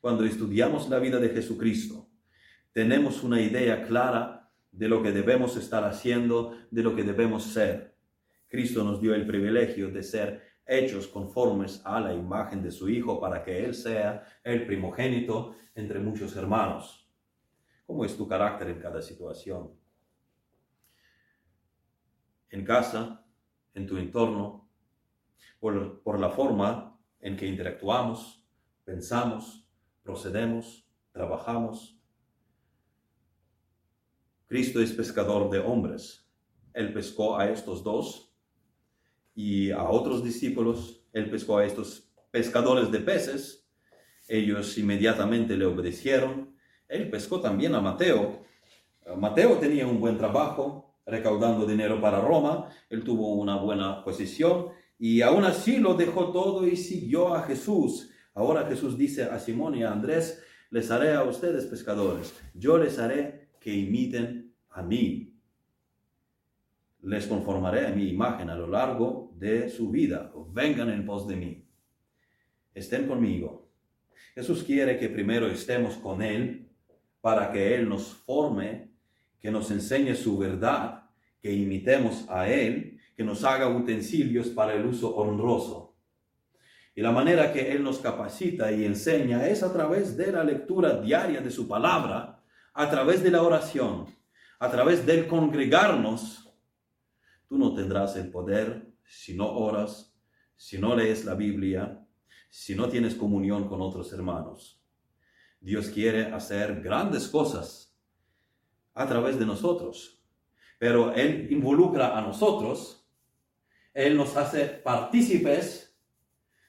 cuando 0.00 0.24
estudiamos 0.24 0.88
la 0.88 0.98
vida 0.98 1.18
de 1.18 1.28
Jesucristo, 1.28 2.08
tenemos 2.72 3.22
una 3.22 3.40
idea 3.40 3.86
clara 3.86 4.50
de 4.72 4.88
lo 4.88 5.02
que 5.02 5.12
debemos 5.12 5.56
estar 5.56 5.84
haciendo, 5.84 6.56
de 6.70 6.82
lo 6.82 6.96
que 6.96 7.04
debemos 7.04 7.44
ser. 7.44 7.93
Cristo 8.54 8.84
nos 8.84 9.00
dio 9.00 9.16
el 9.16 9.26
privilegio 9.26 9.90
de 9.90 10.00
ser 10.00 10.60
hechos 10.64 11.08
conformes 11.08 11.82
a 11.84 11.98
la 11.98 12.14
imagen 12.14 12.62
de 12.62 12.70
su 12.70 12.88
Hijo 12.88 13.18
para 13.18 13.42
que 13.42 13.64
Él 13.64 13.74
sea 13.74 14.24
el 14.44 14.64
primogénito 14.64 15.56
entre 15.74 15.98
muchos 15.98 16.36
hermanos. 16.36 17.10
¿Cómo 17.84 18.04
es 18.04 18.16
tu 18.16 18.28
carácter 18.28 18.68
en 18.68 18.78
cada 18.78 19.02
situación? 19.02 19.72
En 22.48 22.64
casa, 22.64 23.26
en 23.74 23.88
tu 23.88 23.96
entorno, 23.96 24.70
por, 25.58 26.00
por 26.04 26.20
la 26.20 26.30
forma 26.30 26.96
en 27.18 27.36
que 27.36 27.48
interactuamos, 27.48 28.46
pensamos, 28.84 29.68
procedemos, 30.04 30.88
trabajamos. 31.10 32.00
Cristo 34.46 34.80
es 34.80 34.92
pescador 34.92 35.50
de 35.50 35.58
hombres. 35.58 36.30
Él 36.72 36.92
pescó 36.92 37.36
a 37.36 37.50
estos 37.50 37.82
dos 37.82 38.23
y 39.34 39.70
a 39.70 39.84
otros 39.84 40.22
discípulos. 40.22 41.02
Él 41.12 41.30
pescó 41.30 41.58
a 41.58 41.64
estos 41.64 42.08
pescadores 42.30 42.90
de 42.90 43.00
peces. 43.00 43.66
Ellos 44.28 44.76
inmediatamente 44.78 45.56
le 45.56 45.66
obedecieron. 45.66 46.54
Él 46.88 47.10
pescó 47.10 47.40
también 47.40 47.74
a 47.74 47.80
Mateo. 47.80 48.44
Mateo 49.16 49.58
tenía 49.58 49.86
un 49.86 50.00
buen 50.00 50.16
trabajo, 50.16 50.96
recaudando 51.06 51.66
dinero 51.66 52.00
para 52.00 52.20
Roma. 52.20 52.70
Él 52.88 53.04
tuvo 53.04 53.34
una 53.34 53.56
buena 53.56 54.02
posición 54.02 54.68
y 54.98 55.20
aún 55.22 55.44
así 55.44 55.78
lo 55.78 55.94
dejó 55.94 56.32
todo 56.32 56.66
y 56.66 56.76
siguió 56.76 57.34
a 57.34 57.42
Jesús. 57.42 58.10
Ahora 58.32 58.66
Jesús 58.66 58.96
dice 58.96 59.24
a 59.24 59.38
Simón 59.38 59.76
y 59.76 59.82
a 59.82 59.92
Andrés, 59.92 60.42
les 60.70 60.90
haré 60.90 61.14
a 61.14 61.22
ustedes 61.22 61.66
pescadores. 61.66 62.34
Yo 62.54 62.78
les 62.78 62.98
haré 62.98 63.48
que 63.60 63.72
imiten 63.72 64.54
a 64.70 64.82
mí. 64.82 65.33
Les 67.04 67.26
conformaré 67.26 67.86
a 67.86 67.90
mi 67.90 68.08
imagen 68.08 68.50
a 68.50 68.54
lo 68.54 68.66
largo 68.66 69.32
de 69.36 69.68
su 69.68 69.90
vida. 69.90 70.32
Vengan 70.52 70.90
en 70.90 71.04
pos 71.04 71.28
de 71.28 71.36
mí. 71.36 71.68
Estén 72.74 73.06
conmigo. 73.06 73.68
Jesús 74.34 74.64
quiere 74.64 74.98
que 74.98 75.08
primero 75.08 75.46
estemos 75.46 75.94
con 75.94 76.22
Él 76.22 76.68
para 77.20 77.52
que 77.52 77.74
Él 77.74 77.88
nos 77.88 78.14
forme, 78.14 78.90
que 79.40 79.50
nos 79.50 79.70
enseñe 79.70 80.14
su 80.14 80.38
verdad, 80.38 81.04
que 81.40 81.52
imitemos 81.52 82.26
a 82.28 82.48
Él 82.48 82.94
que 83.16 83.24
nos 83.24 83.44
haga 83.44 83.68
utensilios 83.68 84.48
para 84.48 84.74
el 84.74 84.86
uso 84.86 85.14
honroso. 85.14 85.94
Y 86.94 87.02
la 87.02 87.12
manera 87.12 87.52
que 87.52 87.72
Él 87.72 87.82
nos 87.82 87.98
capacita 87.98 88.70
y 88.72 88.84
enseña 88.84 89.46
es 89.46 89.62
a 89.62 89.72
través 89.72 90.16
de 90.16 90.32
la 90.32 90.44
lectura 90.44 91.00
diaria 91.00 91.40
de 91.40 91.50
su 91.50 91.66
palabra, 91.66 92.40
a 92.72 92.90
través 92.90 93.22
de 93.22 93.30
la 93.30 93.42
oración, 93.42 94.06
a 94.58 94.70
través 94.70 95.04
del 95.06 95.26
congregarnos. 95.26 96.43
Tú 97.48 97.58
no 97.58 97.74
tendrás 97.74 98.16
el 98.16 98.30
poder 98.30 98.92
si 99.06 99.34
no 99.34 99.50
oras, 99.50 100.14
si 100.56 100.78
no 100.78 100.94
lees 100.96 101.24
la 101.24 101.34
Biblia, 101.34 102.06
si 102.50 102.74
no 102.74 102.88
tienes 102.88 103.14
comunión 103.14 103.68
con 103.68 103.80
otros 103.80 104.12
hermanos. 104.12 104.80
Dios 105.60 105.88
quiere 105.88 106.26
hacer 106.32 106.82
grandes 106.82 107.28
cosas 107.28 107.96
a 108.94 109.06
través 109.06 109.38
de 109.38 109.46
nosotros, 109.46 110.22
pero 110.78 111.12
Él 111.12 111.48
involucra 111.50 112.16
a 112.16 112.20
nosotros 112.20 113.04
él 113.94 114.16
nos 114.16 114.36
hace 114.36 114.64
partícipes, 114.64 115.96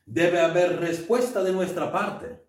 debe 0.05 0.39
haber 0.39 0.79
respuesta 0.79 1.43
de 1.43 1.51
nuestra 1.51 1.91
parte. 1.91 2.45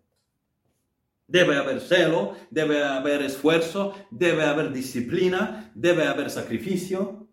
Debe 1.25 1.57
haber 1.57 1.81
celo, 1.81 2.35
debe 2.51 2.83
haber 2.83 3.23
esfuerzo, 3.23 3.93
debe 4.11 4.43
haber 4.43 4.71
disciplina, 4.71 5.71
debe 5.73 6.07
haber 6.07 6.29
sacrificio. 6.29 7.26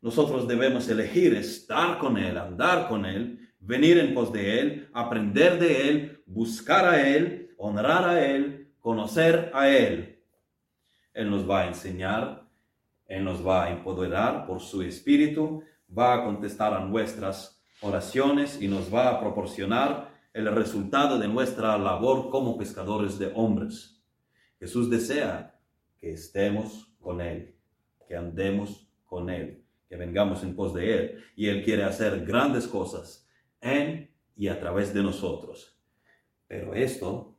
Nosotros 0.00 0.46
debemos 0.46 0.88
elegir 0.88 1.34
estar 1.34 1.98
con 1.98 2.18
Él, 2.18 2.36
andar 2.36 2.88
con 2.88 3.04
Él, 3.04 3.48
venir 3.58 3.98
en 3.98 4.14
pos 4.14 4.32
de 4.32 4.60
Él, 4.60 4.88
aprender 4.92 5.58
de 5.58 5.88
Él, 5.88 6.22
buscar 6.26 6.84
a 6.84 7.08
Él, 7.08 7.54
honrar 7.56 8.08
a 8.08 8.24
Él, 8.24 8.72
conocer 8.80 9.50
a 9.54 9.68
Él. 9.68 10.22
Él 11.12 11.30
nos 11.30 11.48
va 11.48 11.62
a 11.62 11.66
enseñar, 11.66 12.46
Él 13.06 13.24
nos 13.24 13.44
va 13.44 13.64
a 13.64 13.70
empoderar 13.70 14.46
por 14.46 14.60
su 14.60 14.82
Espíritu, 14.82 15.62
va 15.96 16.14
a 16.14 16.24
contestar 16.24 16.74
a 16.74 16.80
nuestras 16.80 17.62
oraciones 17.80 18.60
y 18.60 18.68
nos 18.68 18.92
va 18.92 19.10
a 19.10 19.20
proporcionar 19.20 20.10
el 20.32 20.54
resultado 20.54 21.18
de 21.18 21.28
nuestra 21.28 21.78
labor 21.78 22.30
como 22.30 22.58
pescadores 22.58 23.18
de 23.18 23.32
hombres. 23.34 24.02
Jesús 24.58 24.90
desea 24.90 25.58
que 25.98 26.12
estemos 26.12 26.92
con 27.00 27.20
Él, 27.20 27.54
que 28.06 28.16
andemos 28.16 28.86
con 29.04 29.30
Él, 29.30 29.64
que 29.88 29.96
vengamos 29.96 30.42
en 30.42 30.54
pos 30.54 30.74
de 30.74 30.94
Él. 30.98 31.24
Y 31.36 31.48
Él 31.48 31.64
quiere 31.64 31.84
hacer 31.84 32.24
grandes 32.24 32.66
cosas 32.66 33.28
en 33.60 34.10
y 34.36 34.48
a 34.48 34.58
través 34.58 34.92
de 34.92 35.02
nosotros. 35.02 35.78
Pero 36.46 36.74
esto 36.74 37.38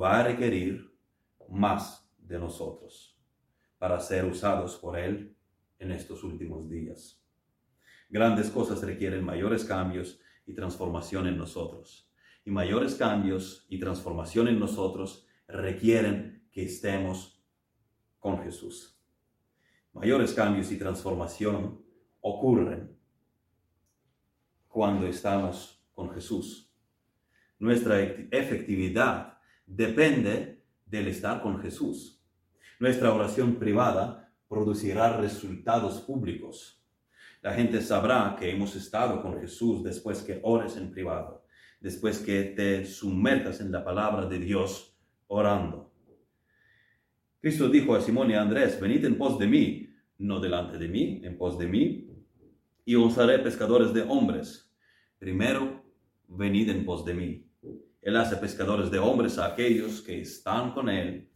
va 0.00 0.20
a 0.20 0.24
requerir 0.24 0.94
más 1.48 2.10
de 2.18 2.38
nosotros 2.38 3.18
para 3.78 3.98
ser 4.00 4.24
usados 4.24 4.76
por 4.76 4.98
Él 4.98 5.36
en 5.78 5.92
estos 5.92 6.22
últimos 6.24 6.68
días. 6.68 7.22
Grandes 8.08 8.50
cosas 8.50 8.82
requieren 8.82 9.24
mayores 9.24 9.64
cambios 9.64 10.20
y 10.46 10.54
transformación 10.54 11.26
en 11.26 11.36
nosotros. 11.36 12.10
Y 12.44 12.50
mayores 12.50 12.94
cambios 12.94 13.66
y 13.68 13.78
transformación 13.78 14.48
en 14.48 14.58
nosotros 14.58 15.26
requieren 15.46 16.48
que 16.50 16.64
estemos 16.64 17.44
con 18.18 18.42
Jesús. 18.42 18.97
Mayores 20.00 20.32
cambios 20.32 20.70
y 20.72 20.78
transformación 20.78 21.82
ocurren 22.20 22.96
cuando 24.68 25.06
estamos 25.06 25.84
con 25.92 26.10
Jesús. 26.12 26.72
Nuestra 27.58 28.00
efectividad 28.00 29.38
depende 29.66 30.64
del 30.86 31.08
estar 31.08 31.42
con 31.42 31.60
Jesús. 31.60 32.22
Nuestra 32.78 33.12
oración 33.12 33.56
privada 33.56 34.32
producirá 34.48 35.16
resultados 35.16 36.00
públicos 36.00 36.78
la 37.40 37.54
gente 37.54 37.80
sabrá 37.80 38.36
que 38.38 38.50
hemos 38.50 38.74
estado 38.74 39.22
con 39.22 39.40
Jesús 39.40 39.84
después 39.84 40.22
que 40.22 40.40
ores 40.42 40.76
en 40.76 40.90
privado, 40.90 41.44
después 41.80 42.18
que 42.18 42.42
te 42.42 42.84
sumerjas 42.84 43.60
en 43.60 43.70
la 43.70 43.84
palabra 43.84 44.26
de 44.26 44.40
Dios 44.40 44.98
orando. 45.28 45.92
Cristo 47.40 47.68
dijo 47.68 47.94
a 47.94 48.00
Simón 48.00 48.32
y 48.32 48.34
a 48.34 48.42
Andrés, 48.42 48.80
venid 48.80 49.04
en 49.04 49.16
pos 49.16 49.38
de 49.38 49.46
mí, 49.46 49.87
no 50.18 50.40
delante 50.40 50.78
de 50.78 50.88
mí, 50.88 51.20
en 51.24 51.38
pos 51.38 51.58
de 51.58 51.66
mí, 51.66 52.08
y 52.84 52.94
os 52.94 53.16
haré 53.18 53.38
pescadores 53.38 53.92
de 53.92 54.02
hombres. 54.02 54.70
Primero, 55.18 55.82
venid 56.26 56.70
en 56.70 56.84
pos 56.84 57.04
de 57.04 57.14
mí. 57.14 57.44
Él 58.02 58.16
hace 58.16 58.36
pescadores 58.36 58.90
de 58.90 58.98
hombres 58.98 59.38
a 59.38 59.46
aquellos 59.46 60.00
que 60.00 60.20
están 60.20 60.72
con 60.72 60.88
Él, 60.88 61.28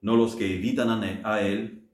no 0.00 0.16
los 0.16 0.34
que 0.34 0.54
evitan 0.56 0.88
a 1.24 1.40
Él, 1.40 1.88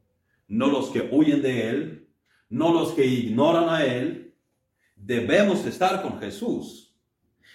no 0.47 0.69
los 0.69 0.91
que 0.91 1.09
huyen 1.11 1.43
de 1.43 1.69
Él, 1.69 2.09
no 2.49 2.73
los 2.73 2.93
que 2.93 3.05
ignoran 3.05 3.69
a 3.69 3.85
Él, 3.85 4.35
debemos 4.97 5.65
estar 5.67 6.03
con 6.03 6.19
Jesús. 6.19 6.97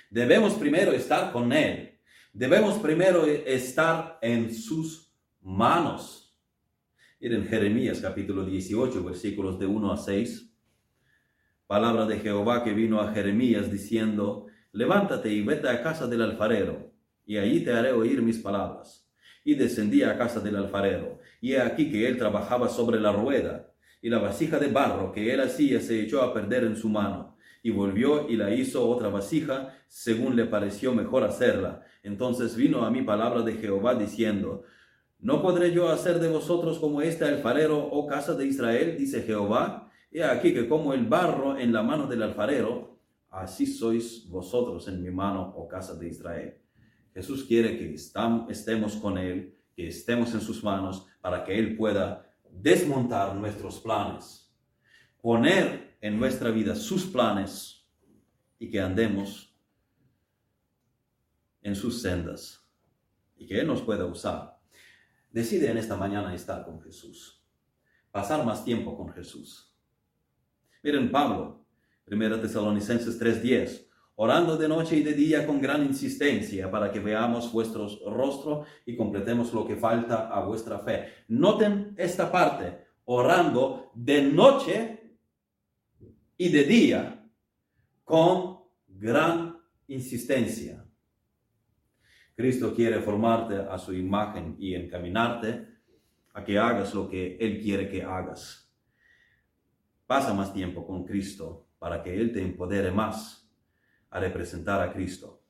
Debemos 0.09 0.53
primero 0.53 0.91
estar 0.91 1.31
con 1.31 1.51
Él. 1.51 1.99
Debemos 2.31 2.75
primero 2.75 3.25
estar 3.25 4.19
en 4.21 4.53
sus 4.53 5.11
manos. 5.41 6.22
Miren 7.23 7.47
Jeremías 7.47 8.01
capítulo 8.01 8.43
18, 8.43 9.01
versículos 9.01 9.57
de 9.57 9.65
1 9.65 9.93
a 9.93 9.95
6. 9.95 10.53
Palabra 11.67 12.05
de 12.05 12.19
Jehová 12.19 12.65
que 12.65 12.73
vino 12.73 12.99
a 12.99 13.13
Jeremías 13.13 13.71
diciendo, 13.71 14.47
levántate 14.73 15.31
y 15.31 15.41
vete 15.41 15.69
a 15.69 15.81
casa 15.81 16.05
del 16.05 16.21
alfarero, 16.21 16.91
y 17.25 17.37
allí 17.37 17.61
te 17.61 17.71
haré 17.71 17.93
oír 17.93 18.21
mis 18.21 18.39
palabras. 18.39 19.09
Y 19.45 19.55
descendí 19.55 20.03
a 20.03 20.17
casa 20.17 20.41
del 20.41 20.57
alfarero, 20.57 21.19
y 21.39 21.53
he 21.53 21.61
aquí 21.61 21.89
que 21.89 22.09
él 22.09 22.17
trabajaba 22.17 22.67
sobre 22.67 22.99
la 22.99 23.13
rueda, 23.13 23.71
y 24.01 24.09
la 24.09 24.19
vasija 24.19 24.59
de 24.59 24.67
barro 24.67 25.13
que 25.13 25.33
él 25.33 25.39
hacía 25.39 25.79
se 25.79 26.01
echó 26.01 26.23
a 26.23 26.33
perder 26.33 26.65
en 26.65 26.75
su 26.75 26.89
mano, 26.89 27.37
y 27.61 27.71
volvió 27.71 28.29
y 28.29 28.35
la 28.35 28.53
hizo 28.53 28.85
otra 28.85 29.07
vasija, 29.07 29.73
según 29.87 30.35
le 30.35 30.43
pareció 30.43 30.93
mejor 30.93 31.23
hacerla. 31.23 31.85
Entonces 32.03 32.57
vino 32.57 32.83
a 32.83 32.91
mí 32.91 33.01
palabra 33.01 33.43
de 33.43 33.53
Jehová 33.53 33.95
diciendo, 33.95 34.65
¿No 35.23 35.41
podré 35.41 35.71
yo 35.71 35.87
hacer 35.87 36.19
de 36.19 36.27
vosotros 36.27 36.79
como 36.79 37.01
este 37.01 37.23
alfarero, 37.23 37.77
oh 37.79 38.05
casa 38.05 38.35
de 38.35 38.45
Israel? 38.45 38.97
dice 38.97 39.21
Jehová. 39.21 39.89
He 40.11 40.21
aquí 40.21 40.53
que 40.53 40.67
como 40.67 40.93
el 40.93 41.05
barro 41.05 41.57
en 41.57 41.71
la 41.71 41.81
mano 41.81 42.07
del 42.07 42.23
alfarero, 42.23 42.99
así 43.29 43.65
sois 43.65 44.27
vosotros 44.27 44.85
en 44.89 45.01
mi 45.01 45.11
mano, 45.11 45.53
oh 45.55 45.65
casa 45.65 45.95
de 45.95 46.09
Israel. 46.09 46.57
Jesús 47.13 47.45
quiere 47.45 47.77
que 47.77 47.93
estemos 47.93 48.97
con 48.97 49.17
Él, 49.17 49.57
que 49.73 49.87
estemos 49.87 50.33
en 50.33 50.41
sus 50.41 50.61
manos, 50.61 51.07
para 51.21 51.45
que 51.45 51.57
Él 51.57 51.77
pueda 51.77 52.29
desmontar 52.51 53.33
nuestros 53.33 53.79
planes, 53.79 54.53
poner 55.21 55.95
en 56.01 56.19
nuestra 56.19 56.51
vida 56.51 56.75
sus 56.75 57.05
planes 57.05 57.87
y 58.59 58.69
que 58.69 58.81
andemos 58.81 59.55
en 61.61 61.77
sus 61.77 62.01
sendas 62.01 62.67
y 63.37 63.47
que 63.47 63.61
Él 63.61 63.67
nos 63.67 63.81
pueda 63.81 64.05
usar 64.05 64.52
decide 65.33 65.69
en 65.69 65.77
esta 65.77 65.97
mañana 65.97 66.33
estar 66.33 66.63
con 66.63 66.81
Jesús, 66.81 67.43
pasar 68.11 68.45
más 68.45 68.63
tiempo 68.63 68.95
con 68.95 69.09
Jesús. 69.09 69.75
Miren 70.83 71.11
Pablo, 71.11 71.65
1 72.07 72.39
Tesalonicenses 72.39 73.19
3:10, 73.19 73.89
orando 74.15 74.55
de 74.55 74.67
noche 74.67 74.95
y 74.97 75.03
de 75.03 75.13
día 75.13 75.45
con 75.47 75.59
gran 75.59 75.83
insistencia 75.83 76.69
para 76.69 76.91
que 76.91 76.99
veamos 76.99 77.51
vuestros 77.51 77.99
rostros 78.05 78.67
y 78.85 78.95
completemos 78.95 79.51
lo 79.53 79.65
que 79.65 79.75
falta 79.75 80.29
a 80.29 80.45
vuestra 80.45 80.79
fe. 80.79 81.25
Noten 81.29 81.95
esta 81.97 82.31
parte, 82.31 82.85
orando 83.05 83.91
de 83.95 84.21
noche 84.21 85.17
y 86.37 86.49
de 86.49 86.63
día 86.63 87.27
con 88.03 88.59
gran 88.87 89.57
insistencia. 89.87 90.82
Cristo 92.35 92.73
quiere 92.73 92.99
formarte 92.99 93.55
a 93.55 93.77
su 93.77 93.93
imagen 93.93 94.55
y 94.59 94.73
encaminarte 94.73 95.67
a 96.33 96.43
que 96.43 96.57
hagas 96.57 96.93
lo 96.93 97.07
que 97.07 97.37
Él 97.39 97.61
quiere 97.61 97.87
que 97.87 98.03
hagas. 98.03 98.71
Pasa 100.07 100.33
más 100.33 100.53
tiempo 100.53 100.85
con 100.85 101.05
Cristo 101.05 101.67
para 101.77 102.01
que 102.01 102.19
Él 102.19 102.31
te 102.31 102.41
empodere 102.41 102.91
más 102.91 103.49
a 104.09 104.19
representar 104.19 104.81
a 104.81 104.91
Cristo. 104.91 105.43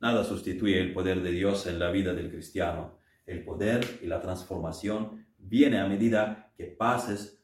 Nada 0.00 0.24
sustituye 0.24 0.80
el 0.80 0.92
poder 0.92 1.22
de 1.22 1.30
Dios 1.30 1.66
en 1.66 1.78
la 1.78 1.90
vida 1.90 2.14
del 2.14 2.30
cristiano. 2.30 2.98
El 3.26 3.44
poder 3.44 4.00
y 4.02 4.06
la 4.06 4.20
transformación 4.20 5.26
viene 5.38 5.78
a 5.78 5.86
medida 5.86 6.52
que 6.56 6.64
pases 6.64 7.42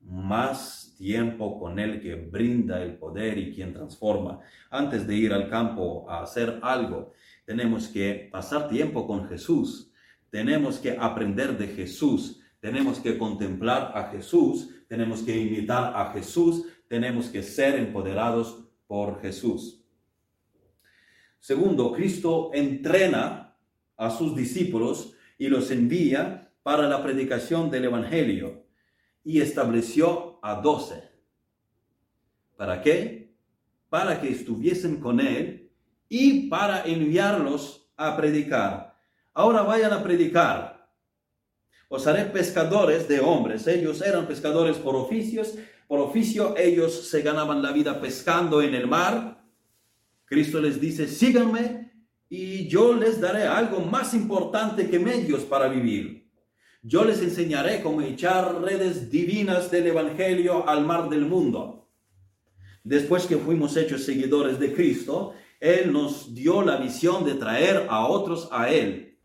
más 0.00 0.94
tiempo 0.96 1.58
con 1.58 1.78
Él 1.78 2.00
que 2.00 2.14
brinda 2.14 2.82
el 2.82 2.96
poder 2.96 3.38
y 3.38 3.54
quien 3.54 3.72
transforma. 3.72 4.40
Antes 4.70 5.06
de 5.06 5.14
ir 5.16 5.32
al 5.32 5.48
campo 5.48 6.08
a 6.10 6.22
hacer 6.22 6.58
algo, 6.62 7.12
tenemos 7.48 7.88
que 7.88 8.28
pasar 8.30 8.68
tiempo 8.68 9.06
con 9.06 9.26
Jesús, 9.26 9.90
tenemos 10.28 10.76
que 10.76 10.98
aprender 11.00 11.56
de 11.56 11.68
Jesús, 11.68 12.42
tenemos 12.60 13.00
que 13.00 13.16
contemplar 13.16 13.92
a 13.94 14.10
Jesús, 14.10 14.68
tenemos 14.86 15.22
que 15.22 15.34
imitar 15.34 15.96
a 15.96 16.12
Jesús, 16.12 16.66
tenemos 16.88 17.28
que 17.30 17.42
ser 17.42 17.78
empoderados 17.78 18.68
por 18.86 19.22
Jesús. 19.22 19.82
Segundo, 21.38 21.90
Cristo 21.92 22.50
entrena 22.52 23.56
a 23.96 24.10
sus 24.10 24.36
discípulos 24.36 25.14
y 25.38 25.48
los 25.48 25.70
envía 25.70 26.52
para 26.62 26.86
la 26.86 27.02
predicación 27.02 27.70
del 27.70 27.86
Evangelio 27.86 28.66
y 29.24 29.40
estableció 29.40 30.38
a 30.42 30.60
doce. 30.60 31.02
¿Para 32.58 32.82
qué? 32.82 33.34
Para 33.88 34.20
que 34.20 34.28
estuviesen 34.28 35.00
con 35.00 35.18
Él 35.18 35.57
y 36.08 36.48
para 36.48 36.84
enviarlos 36.84 37.90
a 37.96 38.16
predicar. 38.16 38.96
Ahora 39.34 39.62
vayan 39.62 39.92
a 39.92 40.02
predicar. 40.02 40.88
Os 41.88 42.06
haré 42.06 42.24
pescadores 42.24 43.08
de 43.08 43.20
hombres. 43.20 43.66
Ellos 43.66 44.02
eran 44.02 44.26
pescadores 44.26 44.76
por 44.76 44.96
oficios. 44.96 45.54
Por 45.86 46.00
oficio 46.00 46.54
ellos 46.56 47.08
se 47.08 47.22
ganaban 47.22 47.62
la 47.62 47.72
vida 47.72 48.00
pescando 48.00 48.60
en 48.62 48.74
el 48.74 48.86
mar. 48.86 49.42
Cristo 50.24 50.60
les 50.60 50.80
dice, 50.80 51.08
síganme 51.08 51.92
y 52.28 52.68
yo 52.68 52.92
les 52.92 53.20
daré 53.20 53.44
algo 53.44 53.80
más 53.80 54.12
importante 54.12 54.90
que 54.90 54.98
medios 54.98 55.44
para 55.44 55.68
vivir. 55.68 56.28
Yo 56.82 57.04
les 57.04 57.22
enseñaré 57.22 57.82
cómo 57.82 58.02
echar 58.02 58.60
redes 58.60 59.10
divinas 59.10 59.70
del 59.70 59.88
Evangelio 59.88 60.68
al 60.68 60.84
mar 60.84 61.08
del 61.08 61.24
mundo. 61.24 61.88
Después 62.84 63.26
que 63.26 63.36
fuimos 63.36 63.76
hechos 63.76 64.04
seguidores 64.04 64.58
de 64.58 64.72
Cristo, 64.74 65.34
él 65.60 65.92
nos 65.92 66.34
dio 66.34 66.62
la 66.62 66.76
visión 66.76 67.24
de 67.24 67.34
traer 67.34 67.86
a 67.88 68.06
otros 68.06 68.48
a 68.52 68.70
Él. 68.70 69.18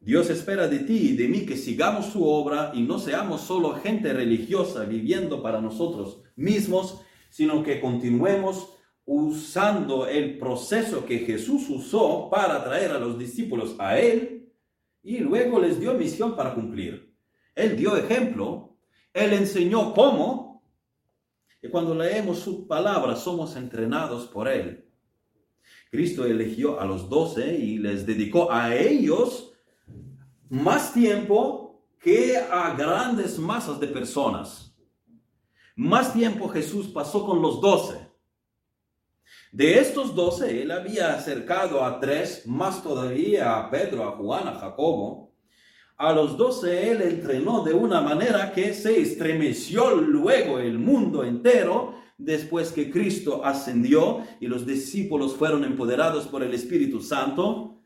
Dios 0.00 0.28
espera 0.28 0.68
de 0.68 0.80
ti 0.80 1.12
y 1.12 1.16
de 1.16 1.28
mí 1.28 1.46
que 1.46 1.56
sigamos 1.56 2.06
su 2.06 2.28
obra 2.28 2.72
y 2.74 2.82
no 2.82 2.98
seamos 2.98 3.40
solo 3.40 3.72
gente 3.76 4.12
religiosa 4.12 4.84
viviendo 4.84 5.42
para 5.42 5.62
nosotros 5.62 6.22
mismos, 6.36 7.00
sino 7.30 7.62
que 7.62 7.80
continuemos 7.80 8.68
usando 9.06 10.06
el 10.06 10.36
proceso 10.38 11.06
que 11.06 11.20
Jesús 11.20 11.70
usó 11.70 12.28
para 12.30 12.62
traer 12.62 12.90
a 12.90 12.98
los 12.98 13.18
discípulos 13.18 13.76
a 13.78 13.98
Él 13.98 14.52
y 15.02 15.18
luego 15.18 15.58
les 15.58 15.80
dio 15.80 15.94
misión 15.94 16.36
para 16.36 16.54
cumplir. 16.54 17.14
Él 17.54 17.76
dio 17.76 17.96
ejemplo, 17.96 18.76
Él 19.14 19.32
enseñó 19.32 19.94
cómo, 19.94 20.62
y 21.62 21.68
cuando 21.68 21.94
leemos 21.94 22.40
su 22.40 22.66
palabra 22.66 23.16
somos 23.16 23.56
entrenados 23.56 24.26
por 24.26 24.48
Él. 24.48 24.84
Cristo 25.94 26.26
eligió 26.26 26.80
a 26.80 26.84
los 26.86 27.08
doce 27.08 27.56
y 27.56 27.78
les 27.78 28.04
dedicó 28.04 28.50
a 28.50 28.74
ellos 28.74 29.52
más 30.50 30.92
tiempo 30.92 31.86
que 32.00 32.36
a 32.36 32.74
grandes 32.74 33.38
masas 33.38 33.78
de 33.78 33.86
personas. 33.86 34.76
Más 35.76 36.12
tiempo 36.12 36.48
Jesús 36.48 36.88
pasó 36.88 37.24
con 37.24 37.40
los 37.40 37.60
doce. 37.60 38.08
De 39.52 39.78
estos 39.78 40.16
doce, 40.16 40.62
él 40.62 40.72
había 40.72 41.14
acercado 41.14 41.84
a 41.84 42.00
tres, 42.00 42.44
más 42.44 42.82
todavía 42.82 43.56
a 43.56 43.70
Pedro, 43.70 44.02
a 44.02 44.16
Juan, 44.16 44.48
a 44.48 44.54
Jacobo. 44.54 45.32
A 45.96 46.12
los 46.12 46.36
doce 46.36 46.90
él 46.90 47.02
entrenó 47.02 47.62
de 47.62 47.72
una 47.72 48.00
manera 48.00 48.52
que 48.52 48.74
se 48.74 49.00
estremeció 49.00 49.94
luego 49.94 50.58
el 50.58 50.76
mundo 50.76 51.22
entero 51.22 52.02
después 52.18 52.72
que 52.72 52.90
Cristo 52.90 53.44
ascendió 53.44 54.24
y 54.40 54.46
los 54.46 54.66
discípulos 54.66 55.34
fueron 55.34 55.64
empoderados 55.64 56.26
por 56.26 56.42
el 56.42 56.54
Espíritu 56.54 57.00
Santo. 57.00 57.82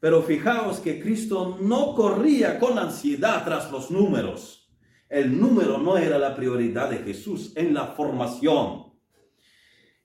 Pero 0.00 0.22
fijaos 0.22 0.80
que 0.80 1.00
Cristo 1.00 1.58
no 1.60 1.94
corría 1.94 2.58
con 2.58 2.78
ansiedad 2.78 3.44
tras 3.44 3.70
los 3.70 3.90
números. 3.90 4.70
El 5.08 5.38
número 5.40 5.78
no 5.78 5.96
era 5.96 6.18
la 6.18 6.34
prioridad 6.34 6.90
de 6.90 6.98
Jesús 6.98 7.52
en 7.56 7.72
la 7.72 7.88
formación. 7.88 8.92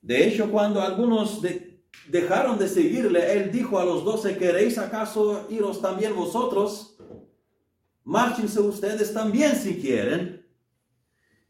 De 0.01 0.27
hecho, 0.27 0.49
cuando 0.49 0.81
algunos 0.81 1.41
dejaron 2.07 2.57
de 2.57 2.67
seguirle, 2.67 3.33
Él 3.33 3.51
dijo 3.51 3.79
a 3.79 3.85
los 3.85 4.05
doce, 4.05 4.38
¿queréis 4.38 4.77
acaso 4.77 5.47
iros 5.49 5.81
también 5.81 6.15
vosotros? 6.15 6.97
Márchense 8.03 8.59
ustedes 8.62 9.13
también 9.13 9.55
si 9.55 9.75
quieren. 9.75 10.47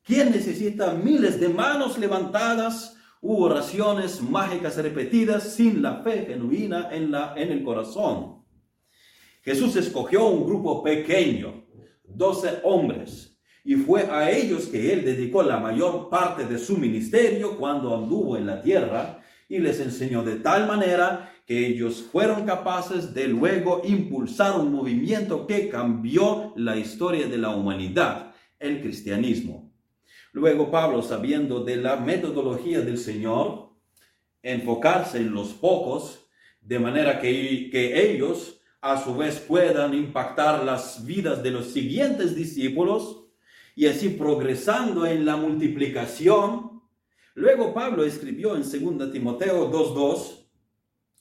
¿Quién 0.09 0.31
necesita 0.31 0.91
miles 0.95 1.39
de 1.39 1.49
manos 1.49 1.99
levantadas 1.99 2.97
u 3.21 3.43
oraciones 3.43 4.19
mágicas 4.23 4.75
repetidas 4.77 5.53
sin 5.53 5.83
la 5.83 6.01
fe 6.01 6.25
genuina 6.25 6.89
en, 6.91 7.13
el 7.51 7.63
corazón? 7.63 8.43
Jesús 9.43 9.75
escogió 9.75 10.25
un 10.25 10.47
grupo 10.47 10.81
pequeño, 10.81 11.63
doce 12.03 12.59
hombres, 12.63 13.39
y 13.63 13.75
fue 13.75 14.01
a 14.09 14.31
ellos 14.31 14.65
que 14.65 14.91
él 14.91 15.05
dedicó 15.05 15.43
la 15.43 15.59
mayor 15.59 16.09
parte 16.09 16.47
de 16.47 16.57
su 16.57 16.79
ministerio 16.79 17.55
cuando 17.55 17.95
anduvo 17.95 18.35
en 18.35 18.47
la 18.47 18.63
tierra 18.63 19.21
y 19.47 19.59
les 19.59 19.79
enseñó 19.79 20.23
de 20.23 20.37
tal 20.37 20.65
manera 20.65 21.31
que 21.45 21.67
ellos 21.67 22.03
fueron 22.11 22.47
capaces 22.47 23.13
de 23.13 23.27
luego 23.27 23.83
impulsar 23.85 24.59
un 24.59 24.71
movimiento 24.71 25.45
que 25.45 25.69
cambió 25.69 26.51
la 26.55 26.77
historia 26.77 27.27
de 27.27 27.37
la 27.37 27.55
humanidad, 27.55 28.33
el 28.57 28.81
cristianismo. 28.81 29.68
Luego 30.31 30.69
Pablo, 30.69 31.01
sabiendo 31.01 31.63
de 31.63 31.77
la 31.77 31.95
metodología 31.95 32.81
del 32.81 32.97
Señor, 32.97 33.69
enfocarse 34.43 35.17
en 35.17 35.33
los 35.33 35.49
pocos, 35.49 36.27
de 36.61 36.79
manera 36.79 37.19
que, 37.19 37.69
que 37.71 38.11
ellos 38.11 38.61
a 38.81 39.03
su 39.03 39.15
vez 39.15 39.39
puedan 39.39 39.93
impactar 39.93 40.63
las 40.63 41.05
vidas 41.05 41.43
de 41.43 41.51
los 41.51 41.67
siguientes 41.67 42.35
discípulos 42.35 43.25
y 43.75 43.87
así 43.87 44.09
progresando 44.09 45.05
en 45.05 45.25
la 45.25 45.35
multiplicación. 45.35 46.81
Luego 47.33 47.73
Pablo 47.73 48.03
escribió 48.03 48.55
en 48.55 48.61
2 48.61 49.11
Timoteo 49.11 49.71
2.2, 49.71 50.47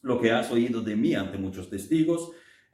lo 0.03 0.21
que 0.21 0.31
has 0.31 0.51
oído 0.51 0.81
de 0.81 0.97
mí 0.97 1.15
ante 1.15 1.39
muchos 1.39 1.69
testigos, 1.69 2.31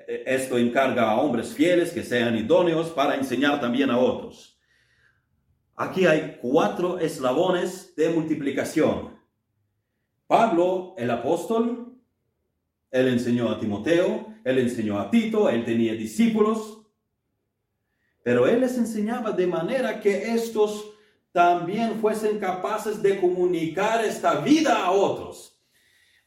eh, 0.07 0.25
esto 0.27 0.59
encarga 0.59 1.11
a 1.11 1.21
hombres 1.21 1.53
fieles 1.53 1.91
que 1.91 2.03
sean 2.03 2.37
idóneos 2.37 2.89
para 2.91 3.15
enseñar 3.15 3.61
también 3.61 3.91
a 3.91 3.99
otros. 3.99 4.54
Aquí 5.77 6.07
hay 6.07 6.39
cuatro 6.41 6.99
eslabones 6.99 7.95
de 7.97 8.11
multiplicación. 8.11 9.19
Pablo, 10.27 10.95
el 10.97 11.11
apóstol, 11.11 11.99
él 12.91 13.09
enseñó 13.09 13.51
a 13.51 13.59
Timoteo, 13.59 14.35
él 14.45 14.59
enseñó 14.59 15.01
a 15.01 15.11
Tito, 15.11 15.49
él 15.49 15.65
tenía 15.65 15.95
discípulos, 15.95 16.87
pero 18.23 18.47
él 18.47 18.61
les 18.61 18.79
enseñaba 18.79 19.33
de 19.33 19.47
manera 19.47 20.01
que 20.01 20.33
estos 20.33 20.93
también 21.33 22.01
fuesen 22.01 22.39
capaces 22.39 23.03
de 23.03 23.21
comunicar 23.21 24.05
esta 24.05 24.41
vida 24.41 24.85
a 24.85 24.93
otros. 24.93 25.61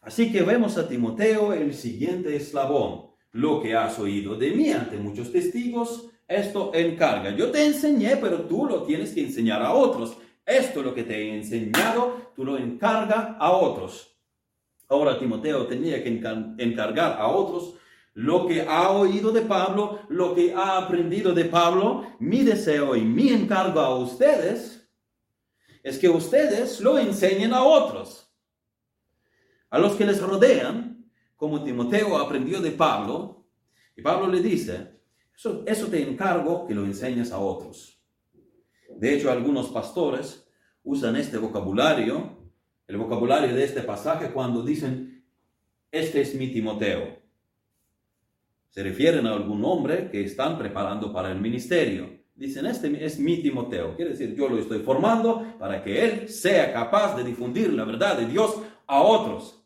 Así 0.02 0.32
que 0.32 0.44
vemos 0.44 0.78
a 0.78 0.88
Timoteo 0.88 1.54
el 1.54 1.74
siguiente 1.74 2.36
eslabón. 2.36 3.08
Lo 3.32 3.62
que 3.62 3.76
has 3.76 3.98
oído 4.00 4.36
de 4.36 4.52
mí 4.52 4.72
ante 4.72 4.98
muchos 4.98 5.32
testigos, 5.32 6.10
esto 6.28 6.72
encarga. 6.74 7.32
Yo 7.32 7.52
te 7.52 7.66
enseñé, 7.66 8.18
pero 8.18 8.42
tú 8.42 8.66
lo 8.66 8.84
tienes 8.84 9.14
que 9.14 9.22
enseñar 9.22 9.62
a 9.62 9.74
otros. 9.74 10.18
Esto 10.46 10.80
es 10.80 10.86
lo 10.86 10.94
que 10.94 11.04
te 11.04 11.16
he 11.18 11.36
enseñado, 11.36 12.32
tú 12.36 12.44
lo 12.44 12.58
encarga 12.58 13.38
a 13.40 13.52
otros. 13.52 14.16
Ahora 14.90 15.20
Timoteo 15.20 15.68
tenía 15.68 16.02
que 16.02 16.10
encargar 16.10 17.18
a 17.20 17.28
otros 17.28 17.76
lo 18.14 18.48
que 18.48 18.62
ha 18.64 18.90
oído 18.90 19.32
de 19.32 19.42
Pablo, 19.42 20.00
lo 20.10 20.34
que 20.34 20.54
ha 20.54 20.78
aprendido 20.78 21.34
de 21.34 21.46
Pablo. 21.46 22.16
Mi 22.20 22.44
deseo 22.44 22.96
y 22.96 23.02
mi 23.02 23.30
encargo 23.30 23.80
a 23.80 23.96
ustedes 23.96 24.90
es 25.84 26.00
que 26.00 26.10
ustedes 26.10 26.80
lo 26.80 26.98
enseñen 26.98 27.54
a 27.54 27.64
otros, 27.64 28.34
a 29.70 29.78
los 29.78 29.96
que 29.96 30.06
les 30.06 30.22
rodean, 30.22 31.06
como 31.36 31.64
Timoteo 31.64 32.18
aprendió 32.18 32.60
de 32.60 32.72
Pablo. 32.72 33.46
Y 33.96 34.02
Pablo 34.02 34.28
le 34.28 34.42
dice, 34.42 34.97
eso, 35.66 35.88
te 35.88 36.02
encargo 36.02 36.68
que 36.68 36.76
lo 36.76 36.84
enseñes 36.84 37.32
a 37.32 37.40
otros. 37.40 38.02
De 38.98 39.14
hecho, 39.14 39.32
algunos 39.32 39.70
pastores 39.70 40.50
usan 40.84 41.16
este 41.16 41.38
vocabulario 41.38 42.38
el 42.88 42.96
vocabulario 42.96 43.54
de 43.54 43.66
este 43.66 43.82
pasaje 43.82 44.32
cuando 44.32 44.64
dicen, 44.64 45.26
este 45.92 46.22
es 46.22 46.34
mi 46.36 46.48
Timoteo. 46.48 47.18
Se 48.70 48.82
refieren 48.82 49.28
a 49.28 49.34
algún 49.34 49.64
hombre 49.66 50.10
que 50.10 50.24
están 50.24 50.58
preparando 50.58 51.12
para 51.12 51.32
el 51.32 51.42
ministerio. 51.42 52.18
Dicen, 52.34 52.66
este 52.66 53.04
es 53.04 53.20
mi 53.20 53.42
Timoteo. 53.42 53.96
Quiere 53.96 54.12
decir, 54.12 54.34
yo 54.36 54.48
lo 54.48 54.58
estoy 54.58 54.80
formando 54.80 55.58
para 55.60 55.84
que 55.84 56.06
él 56.06 56.30
sea 56.30 56.72
capaz 56.72 57.18
de 57.18 57.26
difundir 57.26 57.74
la 57.74 57.84
verdad 57.84 58.18
de 58.18 58.28
Dios 58.28 58.62
a 58.86 59.02
otros. 59.02 59.66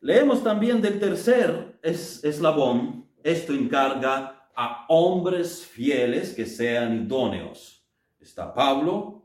Leemos 0.00 0.42
también 0.42 0.82
del 0.82 0.98
tercer 0.98 1.78
eslabón, 1.82 3.08
esto 3.22 3.52
encarga 3.52 4.35
a 4.56 4.86
hombres 4.88 5.64
fieles 5.66 6.34
que 6.34 6.46
sean 6.46 7.04
idóneos. 7.04 7.86
Está 8.18 8.52
Pablo, 8.52 9.16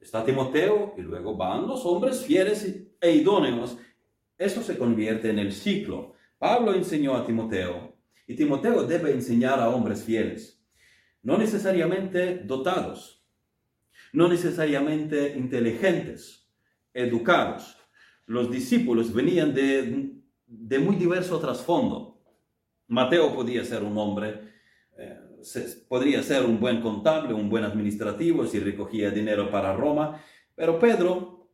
Está 0.00 0.24
Timoteo 0.24 0.94
y 0.96 1.02
luego 1.02 1.36
van 1.36 1.66
los 1.66 1.84
hombres 1.84 2.24
fieles 2.24 2.88
e 3.00 3.12
idóneos. 3.12 3.76
Eso 4.38 4.62
se 4.62 4.78
convierte 4.78 5.28
en 5.28 5.38
el 5.38 5.52
ciclo. 5.52 6.14
Pablo 6.38 6.72
enseñó 6.72 7.16
a 7.16 7.26
Timoteo 7.26 7.96
y 8.26 8.34
Timoteo 8.34 8.84
debe 8.84 9.12
enseñar 9.12 9.58
a 9.58 9.68
hombres 9.68 10.04
fieles, 10.04 10.62
no 11.22 11.36
necesariamente 11.36 12.38
dotados, 12.38 13.24
no 14.12 14.28
necesariamente 14.28 15.36
inteligentes, 15.36 16.48
educados. 16.94 17.76
Los 18.24 18.50
discípulos 18.50 19.12
venían 19.12 19.52
de, 19.52 20.12
de 20.46 20.78
muy 20.78 20.96
diverso 20.96 21.40
trasfondo. 21.40 22.17
Mateo 22.88 23.34
podía 23.34 23.64
ser 23.64 23.82
un 23.82 23.96
hombre 23.96 24.48
eh, 24.98 25.16
podría 25.88 26.22
ser 26.24 26.44
un 26.44 26.58
buen 26.58 26.80
contable, 26.80 27.32
un 27.32 27.48
buen 27.48 27.62
administrativo 27.62 28.44
si 28.44 28.58
recogía 28.58 29.10
dinero 29.10 29.48
para 29.50 29.72
Roma, 29.72 30.20
pero 30.56 30.80
Pedro, 30.80 31.48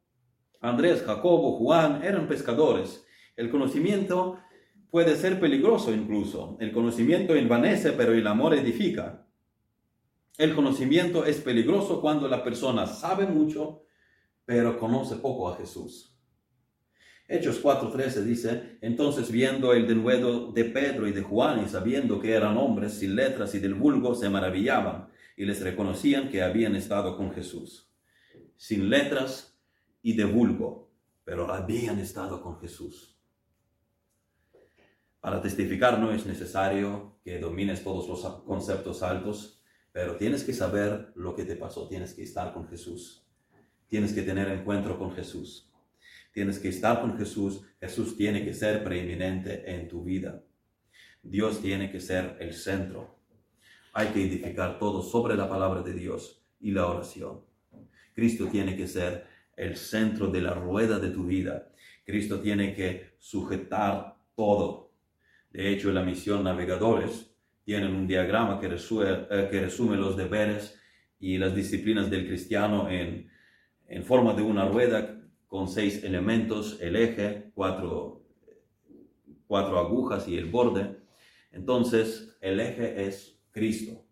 Andrés, 0.61 1.03
Jacobo, 1.03 1.59
Juan 1.59 2.03
eran 2.03 2.27
pescadores. 2.27 3.07
El 3.37 3.51
conocimiento 3.51 4.39
puede 4.91 5.15
ser 5.17 5.39
peligroso 5.39 5.93
incluso. 5.93 6.57
El 6.59 6.73
conocimiento 6.73 7.35
envanece, 7.35 7.93
pero 7.93 8.15
el 8.15 8.27
amor 8.27 8.55
edifica. 8.55 9.27
El 10.39 10.55
conocimiento 10.55 11.27
es 11.27 11.41
peligroso 11.43 12.01
cuando 12.01 12.27
la 12.29 12.43
persona 12.43 12.87
sabe 12.87 13.27
mucho, 13.27 13.83
pero 14.47 14.79
conoce 14.79 15.17
poco 15.17 15.51
a 15.51 15.57
Jesús. 15.57 16.14
Hechos 17.27 17.63
4:13 17.63 18.23
dice, 18.23 18.79
entonces 18.83 19.31
viendo 19.31 19.73
el 19.73 19.87
denuedo 19.87 20.53
de 20.53 20.67
Pedro 20.67 21.09
y 21.09 21.13
de 21.13 21.23
Juan 21.23 21.65
y 21.65 21.69
sabiendo 21.69 22.21
que 22.21 22.33
eran 22.33 22.59
hombres 22.59 22.95
sin 22.95 23.17
letras 23.17 23.55
y 23.55 23.61
del 23.61 23.75
vulgo, 23.75 24.15
se 24.15 24.29
maravillaban 24.29 25.09
y 25.37 25.47
les 25.47 25.63
reconocían 25.63 26.29
que 26.29 26.43
habían 26.43 26.77
estado 26.77 27.17
con 27.17 27.33
Jesús. 27.33 27.91
Sin 28.57 28.91
letras 28.91 29.59
y 30.03 30.15
de 30.15 30.27
vulgo, 30.27 30.93
pero 31.25 31.51
habían 31.51 31.99
estado 31.99 32.43
con 32.43 32.61
Jesús. 32.61 33.19
Para 35.21 35.41
testificar 35.41 35.99
no 35.99 36.13
es 36.13 36.27
necesario 36.27 37.17
que 37.25 37.39
domines 37.39 37.83
todos 37.83 38.07
los 38.07 38.21
conceptos 38.43 39.03
altos, 39.03 39.63
pero 39.93 40.17
tienes 40.17 40.45
que 40.45 40.53
saber 40.53 41.13
lo 41.15 41.35
que 41.35 41.45
te 41.45 41.57
pasó, 41.57 41.89
tienes 41.89 42.13
que 42.13 42.23
estar 42.23 42.53
con 42.53 42.69
Jesús, 42.69 43.27
tienes 43.89 44.13
que 44.13 44.21
tener 44.21 44.49
encuentro 44.49 44.99
con 44.99 45.13
Jesús. 45.13 45.71
Tienes 46.35 46.59
que 46.59 46.69
estar 46.69 47.01
con 47.01 47.17
Jesús. 47.17 47.63
Jesús 47.81 48.17
tiene 48.17 48.45
que 48.45 48.53
ser 48.53 48.83
preeminente 48.83 49.73
en 49.73 49.87
tu 49.87 50.03
vida. 50.03 50.43
Dios 51.23 51.63
tiene 51.63 51.93
que 51.93 52.01
ser 52.01 52.37
el 52.41 52.53
centro. 52.53 53.21
Hay 53.93 54.09
que 54.09 54.25
edificar 54.25 54.81
todo 54.81 55.01
sobre 55.01 55.37
la 55.37 55.49
palabra 55.49 55.83
de 55.83 55.95
Dios 55.95 56.45
y 56.59 56.73
la 56.73 56.89
oración. 56.89 57.41
Cristo 58.15 58.49
tiene 58.49 58.77
que 58.77 58.89
ser 58.89 59.27
el 59.57 59.77
centro 59.77 60.27
de 60.27 60.41
la 60.41 60.55
rueda 60.55 60.99
de 60.99 61.11
tu 61.11 61.25
vida. 61.25 61.71
Cristo 62.05 62.41
tiene 62.41 62.75
que 62.75 63.15
sujetar 63.21 64.17
todo. 64.35 64.93
De 65.53 65.71
hecho, 65.71 65.91
en 65.91 65.95
la 65.95 66.03
misión 66.03 66.43
Navegadores 66.43 67.33
tienen 67.65 67.95
un 67.95 68.09
diagrama 68.09 68.59
que 68.59 68.67
resume, 68.67 69.27
eh, 69.31 69.49
que 69.53 69.61
resume 69.61 69.97
los 69.97 70.17
deberes 70.17 70.77
y 71.21 71.39
las 71.39 71.55
disciplinas 71.55 72.11
del 72.11 72.27
cristiano 72.27 72.91
en, 72.91 73.31
en 73.87 74.03
forma 74.03 74.35
de 74.35 74.43
una 74.43 74.67
rueda 74.67 75.14
con 75.55 75.69
seis 75.69 76.03
elementos, 76.03 76.79
el 76.81 76.97
eje, 76.97 77.53
cuatro, 77.55 78.25
cuatro 79.47 79.79
agujas 79.79 80.27
y 80.27 80.37
el 80.37 80.47
borde. 80.47 80.97
Entonces, 81.53 82.37
el 82.41 82.59
eje 82.59 83.07
es 83.07 83.41
Cristo. 83.53 84.05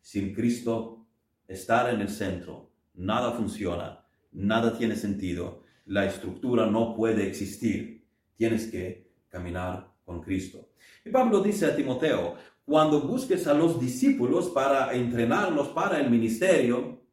Sin 0.00 0.34
Cristo 0.34 1.06
estar 1.46 1.94
en 1.94 2.00
el 2.00 2.08
centro, 2.08 2.72
nada 2.94 3.30
funciona, 3.30 4.08
nada 4.32 4.76
tiene 4.76 4.96
sentido, 4.96 5.62
la 5.86 6.04
estructura 6.04 6.66
no 6.66 6.96
puede 6.96 7.28
existir. 7.28 8.04
Tienes 8.34 8.66
que 8.66 9.12
caminar 9.28 9.92
con 10.04 10.20
Cristo. 10.20 10.70
Y 11.04 11.10
Pablo 11.10 11.40
dice 11.40 11.66
a 11.66 11.76
Timoteo, 11.76 12.34
cuando 12.64 13.02
busques 13.02 13.46
a 13.46 13.54
los 13.54 13.78
discípulos 13.78 14.48
para 14.48 14.92
entrenarlos 14.92 15.68
para 15.68 16.00
el 16.00 16.10
ministerio, 16.10 17.04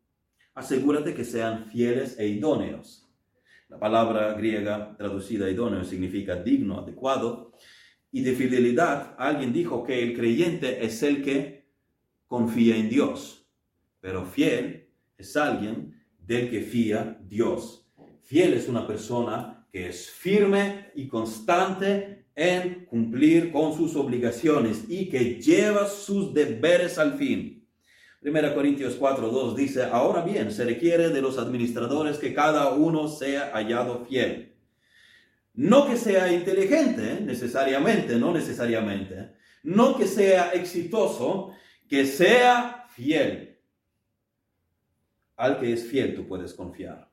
asegúrate 0.55 1.13
que 1.13 1.23
sean 1.23 1.67
fieles 1.67 2.17
e 2.17 2.27
idóneos. 2.27 3.04
La 3.67 3.79
palabra 3.79 4.33
griega 4.33 4.95
traducida 4.95 5.49
idóneo 5.49 5.83
significa 5.83 6.35
digno, 6.35 6.79
adecuado. 6.79 7.53
Y 8.11 8.21
de 8.21 8.33
fidelidad, 8.33 9.15
alguien 9.17 9.51
dijo 9.51 9.83
que 9.83 10.03
el 10.03 10.15
creyente 10.15 10.85
es 10.85 11.01
el 11.01 11.23
que 11.23 11.65
confía 12.27 12.77
en 12.77 12.89
Dios, 12.89 13.49
pero 13.99 14.25
fiel 14.25 14.89
es 15.17 15.35
alguien 15.35 15.99
del 16.19 16.49
que 16.49 16.61
fía 16.61 17.19
Dios. 17.21 17.91
Fiel 18.21 18.53
es 18.53 18.69
una 18.69 18.85
persona 18.85 19.67
que 19.71 19.89
es 19.89 20.09
firme 20.09 20.91
y 20.95 21.07
constante 21.07 22.27
en 22.35 22.85
cumplir 22.85 23.51
con 23.51 23.75
sus 23.75 23.95
obligaciones 23.95 24.85
y 24.87 25.09
que 25.09 25.41
lleva 25.41 25.87
sus 25.87 26.33
deberes 26.33 26.97
al 26.97 27.15
fin. 27.17 27.64
1 28.25 28.55
Corintios 28.55 28.99
4.2 28.99 29.53
dice, 29.53 29.83
ahora 29.83 30.23
bien, 30.23 30.51
se 30.51 30.65
requiere 30.65 31.09
de 31.09 31.21
los 31.21 31.37
administradores 31.37 32.17
que 32.17 32.33
cada 32.33 32.71
uno 32.71 33.07
sea 33.07 33.51
hallado 33.53 34.03
fiel. 34.07 34.55
No 35.53 35.85
que 35.85 35.95
sea 35.95 36.33
inteligente 36.33 37.21
necesariamente, 37.21 38.15
no 38.15 38.33
necesariamente. 38.33 39.35
No 39.61 39.95
que 39.95 40.07
sea 40.07 40.53
exitoso, 40.53 41.51
que 41.87 42.07
sea 42.07 42.87
fiel. 42.89 43.59
Al 45.35 45.59
que 45.59 45.73
es 45.73 45.85
fiel 45.85 46.15
tú 46.15 46.27
puedes 46.27 46.55
confiar. 46.55 47.07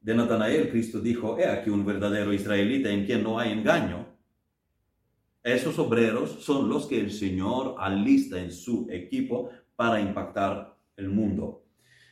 De 0.00 0.14
Natanael, 0.14 0.70
Cristo 0.70 1.00
dijo, 1.00 1.40
he 1.40 1.46
aquí 1.46 1.70
un 1.70 1.84
verdadero 1.84 2.32
israelita 2.32 2.88
en 2.88 3.04
quien 3.04 3.24
no 3.24 3.40
hay 3.40 3.50
engaño. 3.50 4.09
Esos 5.42 5.78
obreros 5.78 6.44
son 6.44 6.68
los 6.68 6.86
que 6.86 7.00
el 7.00 7.10
Señor 7.10 7.76
alista 7.78 8.38
en 8.38 8.52
su 8.52 8.86
equipo 8.90 9.50
para 9.74 10.00
impactar 10.00 10.76
el 10.96 11.08
mundo. 11.08 11.64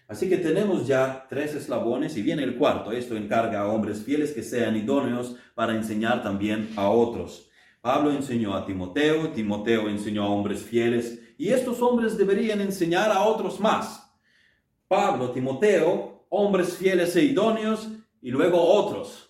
Así 0.09 0.31
que 0.31 0.39
tenemos 0.39 0.87
ya 0.87 1.27
tres 1.29 1.55
eslabones 1.55 2.17
y 2.17 2.23
viene 2.23 2.43
el 2.43 2.57
cuarto. 2.57 2.93
Esto 2.93 3.15
encarga 3.15 3.61
a 3.61 3.69
hombres 3.69 4.03
fieles 4.03 4.33
que 4.33 4.43
sean 4.43 4.75
idóneos 4.75 5.37
para 5.55 5.75
enseñar 5.75 6.23
también 6.23 6.71
a 6.77 6.89
otros. 6.89 7.51
Pablo 7.83 8.11
enseñó 8.11 8.55
a 8.55 8.65
Timoteo, 8.65 9.29
Timoteo 9.29 9.89
enseñó 9.89 10.25
a 10.25 10.31
hombres 10.31 10.63
fieles 10.63 11.21
y 11.37 11.51
estos 11.51 11.83
hombres 11.83 12.17
deberían 12.17 12.63
enseñar 12.63 13.13
a 13.13 13.23
otros 13.23 13.61
más. 13.61 14.11
Pablo, 14.89 15.31
Timoteo, 15.31 16.25
hombres 16.31 16.79
fieles 16.79 17.15
e 17.15 17.25
idóneos 17.25 17.89
y 18.23 18.31
luego 18.31 18.59
otros. 18.59 19.28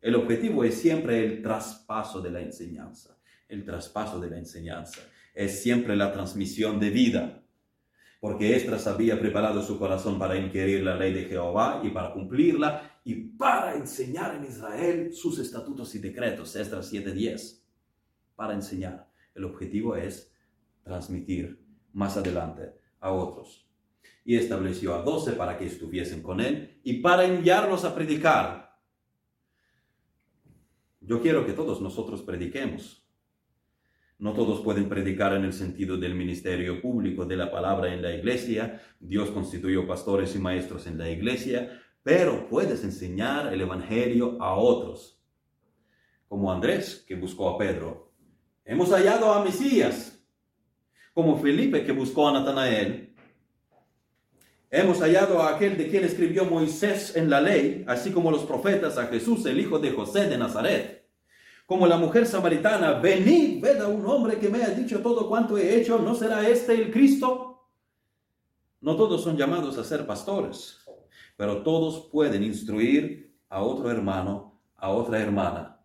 El 0.00 0.14
objetivo 0.14 0.64
es 0.64 0.74
siempre 0.74 1.24
el 1.24 1.42
traspaso 1.42 2.20
de 2.20 2.30
la 2.30 2.40
enseñanza. 2.40 3.18
El 3.48 3.64
traspaso 3.64 4.20
de 4.20 4.30
la 4.30 4.38
enseñanza 4.38 5.00
es 5.34 5.62
siempre 5.62 5.96
la 5.96 6.12
transmisión 6.12 6.78
de 6.78 6.90
vida 6.90 7.42
porque 8.20 8.56
Estras 8.56 8.86
había 8.86 9.18
preparado 9.18 9.62
su 9.62 9.78
corazón 9.78 10.18
para 10.18 10.36
inquirir 10.36 10.82
la 10.82 10.96
ley 10.96 11.12
de 11.12 11.24
Jehová 11.24 11.80
y 11.84 11.90
para 11.90 12.12
cumplirla 12.12 13.00
y 13.04 13.14
para 13.14 13.76
enseñar 13.76 14.34
en 14.34 14.44
Israel 14.44 15.12
sus 15.12 15.38
estatutos 15.38 15.94
y 15.94 16.00
decretos, 16.00 16.56
Estras 16.56 16.92
7:10, 16.92 17.62
para 18.34 18.54
enseñar. 18.54 19.08
El 19.34 19.44
objetivo 19.44 19.94
es 19.94 20.32
transmitir 20.82 21.64
más 21.92 22.16
adelante 22.16 22.72
a 22.98 23.12
otros. 23.12 23.66
Y 24.24 24.36
estableció 24.36 24.94
a 24.94 25.02
doce 25.02 25.32
para 25.32 25.56
que 25.56 25.66
estuviesen 25.66 26.22
con 26.22 26.40
él 26.40 26.80
y 26.82 26.94
para 26.94 27.24
enviarlos 27.24 27.84
a 27.84 27.94
predicar. 27.94 28.67
Yo 31.08 31.20
quiero 31.20 31.44
que 31.44 31.54
todos 31.54 31.80
nosotros 31.80 32.22
prediquemos 32.22 33.08
no 34.18 34.32
todos 34.32 34.60
pueden 34.62 34.88
predicar 34.88 35.32
en 35.34 35.44
el 35.44 35.52
sentido 35.52 35.96
del 35.96 36.16
ministerio 36.16 36.82
público 36.82 37.24
de 37.24 37.36
la 37.36 37.52
palabra 37.52 37.94
en 37.94 38.02
la 38.02 38.12
iglesia. 38.12 38.82
Dios 38.98 39.30
constituyó 39.30 39.86
pastores 39.86 40.34
y 40.34 40.40
maestros 40.40 40.88
en 40.88 40.98
la 40.98 41.08
iglesia, 41.08 41.80
pero 42.02 42.48
puedes 42.48 42.82
enseñar 42.82 43.52
el 43.54 43.60
Evangelio 43.60 44.36
a 44.42 44.56
otros. 44.56 45.22
Como 46.26 46.52
Andrés, 46.52 47.04
que 47.06 47.14
buscó 47.14 47.48
a 47.48 47.58
Pedro. 47.58 48.12
Hemos 48.64 48.90
hallado 48.90 49.32
a 49.32 49.44
Mesías. 49.44 50.20
Como 51.14 51.38
Felipe, 51.38 51.84
que 51.84 51.92
buscó 51.92 52.28
a 52.28 52.32
Natanael. 52.32 53.07
Hemos 54.70 55.00
hallado 55.00 55.42
a 55.42 55.54
aquel 55.54 55.78
de 55.78 55.88
quien 55.88 56.04
escribió 56.04 56.44
Moisés 56.44 57.16
en 57.16 57.30
la 57.30 57.40
ley, 57.40 57.84
así 57.86 58.10
como 58.10 58.30
los 58.30 58.42
profetas, 58.42 58.98
a 58.98 59.06
Jesús, 59.06 59.46
el 59.46 59.58
hijo 59.58 59.78
de 59.78 59.92
José 59.92 60.28
de 60.28 60.36
Nazaret 60.36 60.98
como 61.68 61.86
la 61.86 61.98
mujer 61.98 62.26
samaritana, 62.26 62.94
venid, 62.94 63.60
ved 63.60 63.82
a 63.82 63.88
un 63.88 64.06
hombre 64.06 64.38
que 64.38 64.48
me 64.48 64.62
ha 64.62 64.70
dicho 64.70 65.00
todo 65.00 65.28
cuanto 65.28 65.58
he 65.58 65.78
hecho, 65.78 65.98
¿no 65.98 66.14
será 66.14 66.48
este 66.48 66.72
el 66.72 66.90
Cristo? 66.90 67.68
No 68.80 68.96
todos 68.96 69.22
son 69.22 69.36
llamados 69.36 69.76
a 69.76 69.84
ser 69.84 70.06
pastores, 70.06 70.78
pero 71.36 71.62
todos 71.62 72.08
pueden 72.10 72.42
instruir 72.42 73.36
a 73.50 73.62
otro 73.62 73.90
hermano, 73.90 74.62
a 74.76 74.88
otra 74.88 75.20
hermana. 75.20 75.78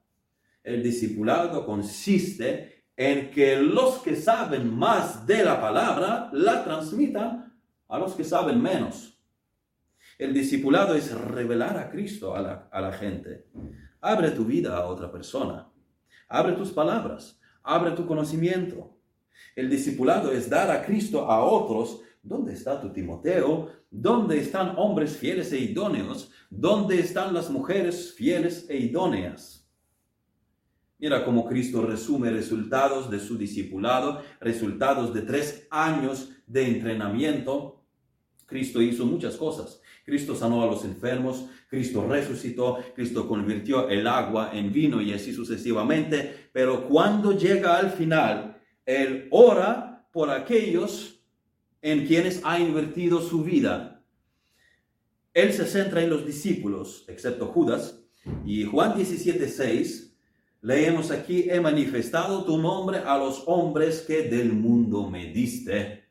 El 0.63 0.81
discipulado 0.81 1.65
consiste 1.65 2.85
en 2.95 3.29
que 3.29 3.57
los 3.57 3.97
que 3.97 4.15
saben 4.15 4.73
más 4.73 5.27
de 5.27 5.43
la 5.43 5.59
palabra 5.59 6.29
la 6.31 6.63
transmitan 6.63 7.52
a 7.87 7.97
los 7.97 8.13
que 8.13 8.23
saben 8.23 8.61
menos. 8.61 9.19
El 10.17 10.33
discipulado 10.33 10.95
es 10.95 11.11
revelar 11.11 11.77
a 11.77 11.89
Cristo 11.89 12.35
a 12.35 12.41
la, 12.41 12.69
a 12.71 12.81
la 12.81 12.93
gente. 12.93 13.47
Abre 14.01 14.31
tu 14.31 14.45
vida 14.45 14.77
a 14.77 14.85
otra 14.85 15.11
persona. 15.11 15.69
Abre 16.27 16.53
tus 16.53 16.71
palabras, 16.71 17.39
abre 17.61 17.91
tu 17.91 18.05
conocimiento. 18.05 18.97
El 19.55 19.69
discipulado 19.69 20.31
es 20.31 20.49
dar 20.49 20.71
a 20.71 20.83
Cristo 20.83 21.29
a 21.29 21.43
otros. 21.43 22.01
¿Dónde 22.21 22.53
está 22.53 22.79
tu 22.79 22.91
Timoteo? 22.91 23.69
¿Dónde 23.91 24.39
están 24.39 24.75
hombres 24.77 25.17
fieles 25.17 25.51
e 25.51 25.59
idóneos? 25.59 26.31
¿Dónde 26.49 26.99
están 26.99 27.33
las 27.33 27.49
mujeres 27.49 28.13
fieles 28.13 28.65
e 28.69 28.77
idóneas? 28.77 29.69
Mira 30.97 31.25
cómo 31.25 31.45
Cristo 31.45 31.85
resume 31.85 32.31
resultados 32.31 33.09
de 33.11 33.19
su 33.19 33.37
discipulado, 33.37 34.21
resultados 34.39 35.13
de 35.13 35.21
tres 35.23 35.67
años 35.69 36.29
de 36.53 36.67
entrenamiento. 36.67 37.83
Cristo 38.45 38.81
hizo 38.81 39.05
muchas 39.05 39.35
cosas. 39.35 39.81
Cristo 40.05 40.35
sanó 40.35 40.61
a 40.61 40.67
los 40.67 40.85
enfermos, 40.85 41.45
Cristo 41.67 42.05
resucitó, 42.07 42.77
Cristo 42.93 43.27
convirtió 43.27 43.89
el 43.89 44.05
agua 44.05 44.51
en 44.53 44.71
vino 44.71 45.01
y 45.01 45.13
así 45.13 45.33
sucesivamente. 45.33 46.49
Pero 46.51 46.87
cuando 46.87 47.31
llega 47.31 47.77
al 47.77 47.89
final, 47.89 48.61
Él 48.85 49.27
ora 49.31 50.07
por 50.11 50.29
aquellos 50.29 51.21
en 51.81 52.05
quienes 52.05 52.41
ha 52.43 52.59
invertido 52.59 53.21
su 53.21 53.43
vida. 53.43 54.03
Él 55.33 55.51
se 55.51 55.65
centra 55.65 56.03
en 56.03 56.11
los 56.11 56.25
discípulos, 56.25 57.05
excepto 57.07 57.47
Judas. 57.47 57.99
Y 58.45 58.65
Juan 58.65 58.93
17:6, 58.95 60.15
leemos 60.61 61.09
aquí, 61.09 61.49
he 61.49 61.59
manifestado 61.59 62.45
tu 62.45 62.57
nombre 62.57 62.99
a 62.99 63.17
los 63.17 63.43
hombres 63.47 64.01
que 64.01 64.23
del 64.23 64.53
mundo 64.53 65.09
me 65.09 65.33
diste. 65.33 66.02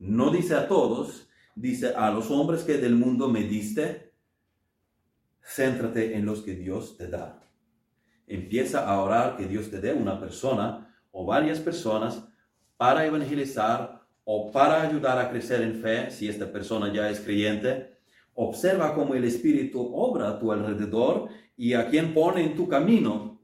No 0.00 0.30
dice 0.30 0.54
a 0.54 0.66
todos, 0.66 1.28
dice, 1.54 1.94
a 1.94 2.10
los 2.10 2.30
hombres 2.30 2.62
que 2.62 2.78
del 2.78 2.96
mundo 2.96 3.28
me 3.28 3.42
diste, 3.42 4.14
céntrate 5.42 6.16
en 6.16 6.24
los 6.24 6.40
que 6.40 6.54
Dios 6.54 6.96
te 6.96 7.06
da. 7.06 7.46
Empieza 8.26 8.88
a 8.88 9.02
orar 9.02 9.36
que 9.36 9.46
Dios 9.46 9.70
te 9.70 9.78
dé 9.78 9.92
una 9.92 10.18
persona 10.18 10.96
o 11.10 11.26
varias 11.26 11.58
personas 11.58 12.26
para 12.78 13.04
evangelizar 13.04 14.06
o 14.24 14.50
para 14.50 14.80
ayudar 14.80 15.18
a 15.18 15.28
crecer 15.28 15.60
en 15.60 15.74
fe, 15.74 16.10
si 16.10 16.28
esta 16.28 16.50
persona 16.50 16.90
ya 16.90 17.10
es 17.10 17.20
creyente. 17.20 17.98
Observa 18.32 18.94
cómo 18.94 19.14
el 19.14 19.24
Espíritu 19.24 19.92
obra 19.94 20.30
a 20.30 20.38
tu 20.38 20.50
alrededor 20.50 21.28
y 21.58 21.74
a 21.74 21.90
quien 21.90 22.14
pone 22.14 22.42
en 22.42 22.56
tu 22.56 22.66
camino. 22.68 23.42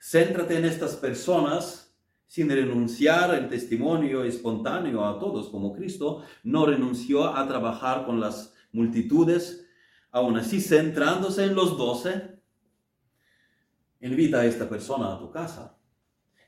Céntrate 0.00 0.58
en 0.58 0.64
estas 0.64 0.96
personas 0.96 1.87
sin 2.28 2.50
renunciar 2.50 3.30
al 3.30 3.48
testimonio 3.48 4.22
espontáneo 4.22 5.04
a 5.04 5.18
todos, 5.18 5.48
como 5.48 5.72
Cristo 5.72 6.22
no 6.44 6.66
renunció 6.66 7.26
a 7.26 7.48
trabajar 7.48 8.04
con 8.04 8.20
las 8.20 8.54
multitudes, 8.70 9.66
aún 10.10 10.36
así 10.36 10.60
centrándose 10.60 11.44
en 11.44 11.54
los 11.54 11.76
doce, 11.76 12.38
invita 14.00 14.40
a 14.40 14.46
esta 14.46 14.68
persona 14.68 15.14
a 15.14 15.18
tu 15.18 15.30
casa. 15.30 15.76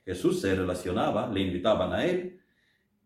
Jesús 0.04 0.40
se 0.40 0.54
relacionaba, 0.54 1.30
le 1.32 1.40
invitaban 1.40 1.92
a 1.94 2.04
él 2.04 2.40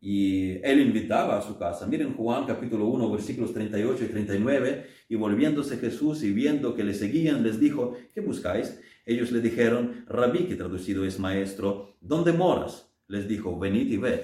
y 0.00 0.58
él 0.62 0.80
invitaba 0.80 1.38
a 1.38 1.42
su 1.42 1.56
casa. 1.56 1.86
Miren 1.86 2.14
Juan 2.14 2.44
capítulo 2.44 2.86
1 2.86 3.10
versículos 3.10 3.54
38 3.54 4.04
y 4.04 4.08
39 4.08 4.86
y 5.08 5.14
volviéndose 5.14 5.78
Jesús 5.78 6.24
y 6.24 6.32
viendo 6.32 6.74
que 6.74 6.82
le 6.82 6.92
seguían 6.92 7.42
les 7.44 7.60
dijo, 7.60 7.96
¿qué 8.12 8.20
buscáis? 8.20 8.80
Ellos 9.06 9.32
le 9.32 9.40
dijeron, 9.40 10.04
Rabí, 10.08 10.46
que 10.46 10.56
traducido 10.56 11.04
es 11.04 11.18
maestro, 11.18 11.96
¿dónde 12.00 12.32
moras? 12.32 12.90
Les 13.06 13.28
dijo, 13.28 13.58
venid 13.58 13.90
y 13.90 13.96
ved. 13.98 14.20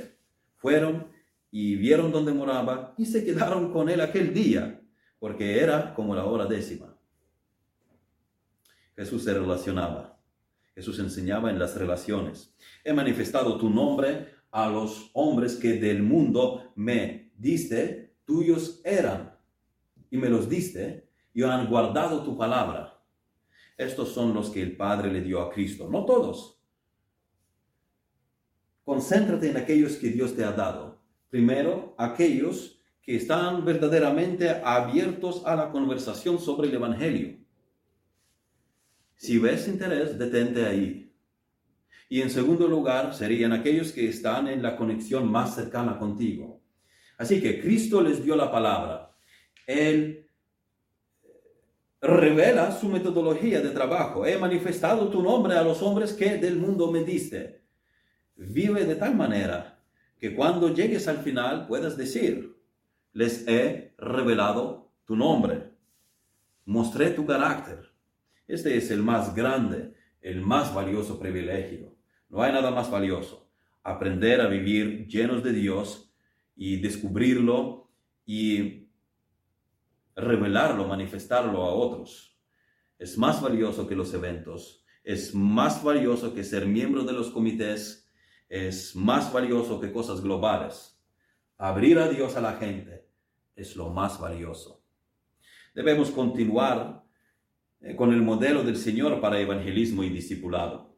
Fueron 0.56 1.08
y 1.50 1.76
vieron 1.76 2.12
dónde 2.12 2.32
moraba 2.32 2.94
y 2.96 3.06
se 3.06 3.24
quedaron 3.24 3.72
con 3.72 3.88
él 3.88 4.00
aquel 4.00 4.32
día, 4.32 4.80
porque 5.18 5.60
era 5.60 5.94
como 5.94 6.14
la 6.14 6.24
hora 6.24 6.46
décima. 6.46 6.96
Jesús 8.96 9.24
se 9.24 9.34
relacionaba. 9.34 10.18
Jesús 10.74 10.98
enseñaba 10.98 11.50
en 11.50 11.58
las 11.58 11.76
relaciones. 11.76 12.54
He 12.84 12.92
manifestado 12.92 13.58
tu 13.58 13.68
nombre 13.68 14.28
a 14.50 14.68
los 14.68 15.10
hombres 15.12 15.56
que 15.56 15.74
del 15.74 16.02
mundo 16.02 16.72
me 16.74 17.32
diste, 17.36 18.14
tuyos 18.24 18.80
eran, 18.84 19.36
y 20.10 20.16
me 20.16 20.28
los 20.28 20.48
diste, 20.48 21.08
y 21.32 21.42
han 21.42 21.68
guardado 21.68 22.22
tu 22.24 22.36
palabra. 22.36 22.99
Estos 23.80 24.12
son 24.12 24.34
los 24.34 24.50
que 24.50 24.60
el 24.60 24.76
Padre 24.76 25.10
le 25.10 25.22
dio 25.22 25.40
a 25.40 25.50
Cristo, 25.50 25.88
no 25.90 26.04
todos. 26.04 26.60
Concéntrate 28.84 29.48
en 29.48 29.56
aquellos 29.56 29.96
que 29.96 30.10
Dios 30.10 30.36
te 30.36 30.44
ha 30.44 30.52
dado. 30.52 31.00
Primero, 31.30 31.94
aquellos 31.96 32.78
que 33.00 33.16
están 33.16 33.64
verdaderamente 33.64 34.50
abiertos 34.50 35.42
a 35.46 35.56
la 35.56 35.70
conversación 35.70 36.38
sobre 36.38 36.68
el 36.68 36.74
Evangelio. 36.74 37.38
Si 39.16 39.38
ves 39.38 39.66
interés, 39.66 40.18
detente 40.18 40.66
ahí. 40.66 41.14
Y 42.10 42.20
en 42.20 42.28
segundo 42.28 42.68
lugar, 42.68 43.14
serían 43.14 43.54
aquellos 43.54 43.92
que 43.92 44.10
están 44.10 44.46
en 44.48 44.62
la 44.62 44.76
conexión 44.76 45.26
más 45.26 45.54
cercana 45.54 45.98
contigo. 45.98 46.60
Así 47.16 47.40
que 47.40 47.62
Cristo 47.62 48.02
les 48.02 48.22
dio 48.22 48.36
la 48.36 48.52
palabra. 48.52 49.16
Él 49.66 50.29
revela 52.00 52.72
su 52.72 52.88
metodología 52.88 53.60
de 53.60 53.70
trabajo. 53.70 54.26
He 54.26 54.38
manifestado 54.38 55.08
tu 55.08 55.22
nombre 55.22 55.56
a 55.56 55.62
los 55.62 55.82
hombres 55.82 56.12
que 56.12 56.38
del 56.38 56.56
mundo 56.56 56.90
me 56.90 57.04
diste. 57.04 57.62
Vive 58.36 58.84
de 58.86 58.96
tal 58.96 59.14
manera 59.14 59.82
que 60.18 60.34
cuando 60.34 60.72
llegues 60.74 61.08
al 61.08 61.18
final 61.18 61.66
puedas 61.66 61.96
decir, 61.96 62.56
les 63.12 63.46
he 63.48 63.94
revelado 63.98 64.90
tu 65.04 65.16
nombre. 65.16 65.70
mostré 66.64 67.10
tu 67.10 67.26
carácter. 67.26 67.90
Este 68.46 68.76
es 68.76 68.92
el 68.92 69.02
más 69.02 69.34
grande, 69.34 69.94
el 70.20 70.40
más 70.40 70.72
valioso 70.72 71.18
privilegio. 71.18 71.96
No 72.28 72.42
hay 72.42 72.52
nada 72.52 72.70
más 72.70 72.88
valioso. 72.88 73.50
Aprender 73.82 74.40
a 74.40 74.46
vivir 74.46 75.08
llenos 75.08 75.42
de 75.42 75.52
Dios 75.52 76.12
y 76.54 76.76
descubrirlo 76.76 77.90
y 78.24 78.79
revelarlo, 80.16 80.86
manifestarlo 80.86 81.62
a 81.62 81.74
otros. 81.74 82.38
Es 82.98 83.16
más 83.16 83.40
valioso 83.40 83.86
que 83.86 83.96
los 83.96 84.12
eventos. 84.14 84.84
Es 85.02 85.34
más 85.34 85.82
valioso 85.82 86.34
que 86.34 86.44
ser 86.44 86.66
miembro 86.66 87.04
de 87.04 87.12
los 87.12 87.30
comités. 87.30 88.08
Es 88.48 88.94
más 88.94 89.32
valioso 89.32 89.80
que 89.80 89.92
cosas 89.92 90.20
globales. 90.20 91.00
Abrir 91.56 91.98
a 91.98 92.08
Dios 92.08 92.36
a 92.36 92.40
la 92.40 92.54
gente 92.54 93.08
es 93.54 93.76
lo 93.76 93.90
más 93.90 94.18
valioso. 94.20 94.82
Debemos 95.74 96.10
continuar 96.10 97.04
eh, 97.80 97.94
con 97.94 98.12
el 98.12 98.22
modelo 98.22 98.62
del 98.62 98.76
Señor 98.76 99.20
para 99.20 99.38
evangelismo 99.40 100.02
y 100.02 100.10
discipulado, 100.10 100.96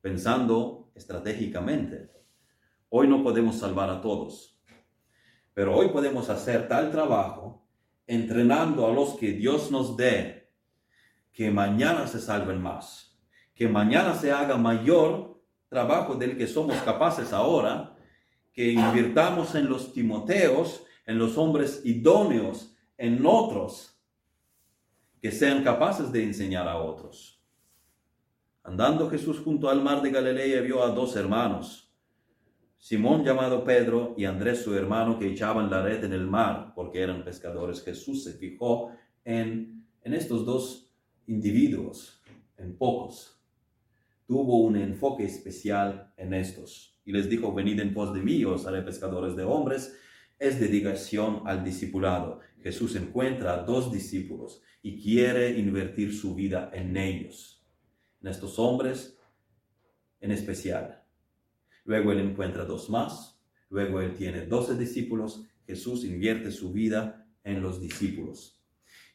pensando 0.00 0.90
estratégicamente. 0.94 2.10
Hoy 2.88 3.08
no 3.08 3.22
podemos 3.22 3.56
salvar 3.56 3.90
a 3.90 4.00
todos, 4.00 4.62
pero 5.52 5.76
hoy 5.76 5.88
podemos 5.88 6.30
hacer 6.30 6.68
tal 6.68 6.90
trabajo 6.90 7.67
entrenando 8.08 8.86
a 8.86 8.92
los 8.92 9.14
que 9.14 9.32
Dios 9.32 9.70
nos 9.70 9.96
dé, 9.96 10.50
que 11.32 11.50
mañana 11.52 12.08
se 12.08 12.20
salven 12.20 12.60
más, 12.60 13.16
que 13.54 13.68
mañana 13.68 14.14
se 14.14 14.32
haga 14.32 14.56
mayor 14.56 15.40
trabajo 15.68 16.14
del 16.16 16.36
que 16.36 16.46
somos 16.46 16.76
capaces 16.78 17.32
ahora, 17.32 17.94
que 18.52 18.72
invirtamos 18.72 19.54
en 19.54 19.68
los 19.68 19.92
Timoteos, 19.92 20.82
en 21.06 21.18
los 21.18 21.38
hombres 21.38 21.82
idóneos, 21.84 22.74
en 22.96 23.24
otros 23.24 23.94
que 25.20 25.30
sean 25.30 25.62
capaces 25.62 26.10
de 26.10 26.24
enseñar 26.24 26.66
a 26.66 26.78
otros. 26.78 27.40
Andando 28.62 29.08
Jesús 29.10 29.40
junto 29.40 29.68
al 29.68 29.82
mar 29.82 30.02
de 30.02 30.10
Galilea 30.10 30.60
vio 30.62 30.82
a 30.82 30.88
dos 30.88 31.14
hermanos, 31.16 31.87
Simón 32.78 33.24
llamado 33.24 33.64
Pedro 33.64 34.14
y 34.16 34.24
Andrés 34.24 34.62
su 34.62 34.74
hermano 34.74 35.18
que 35.18 35.26
echaban 35.26 35.68
la 35.68 35.82
red 35.82 36.04
en 36.04 36.12
el 36.12 36.26
mar 36.26 36.72
porque 36.76 37.02
eran 37.02 37.24
pescadores. 37.24 37.82
Jesús 37.82 38.22
se 38.22 38.34
fijó 38.34 38.92
en, 39.24 39.84
en 40.02 40.14
estos 40.14 40.46
dos 40.46 40.94
individuos, 41.26 42.22
en 42.56 42.76
pocos. 42.76 43.42
Tuvo 44.26 44.62
un 44.62 44.76
enfoque 44.76 45.24
especial 45.24 46.12
en 46.16 46.34
estos 46.34 47.00
y 47.04 47.12
les 47.12 47.28
dijo, 47.28 47.52
venid 47.52 47.80
en 47.80 47.92
pos 47.92 48.14
de 48.14 48.20
mí, 48.20 48.44
os 48.44 48.66
haré 48.66 48.82
pescadores 48.82 49.34
de 49.34 49.42
hombres. 49.42 49.98
Es 50.38 50.60
dedicación 50.60 51.42
al 51.46 51.64
discipulado. 51.64 52.40
Jesús 52.62 52.94
encuentra 52.94 53.64
dos 53.64 53.90
discípulos 53.90 54.62
y 54.82 55.02
quiere 55.02 55.58
invertir 55.58 56.14
su 56.14 56.34
vida 56.34 56.70
en 56.72 56.96
ellos, 56.96 57.66
en 58.22 58.28
estos 58.28 58.58
hombres 58.58 59.18
en 60.20 60.30
especial. 60.30 60.97
Luego 61.88 62.12
él 62.12 62.20
encuentra 62.20 62.66
dos 62.66 62.90
más, 62.90 63.40
luego 63.70 64.02
él 64.02 64.12
tiene 64.14 64.44
doce 64.44 64.76
discípulos, 64.76 65.46
Jesús 65.66 66.04
invierte 66.04 66.50
su 66.50 66.70
vida 66.70 67.26
en 67.44 67.62
los 67.62 67.80
discípulos. 67.80 68.60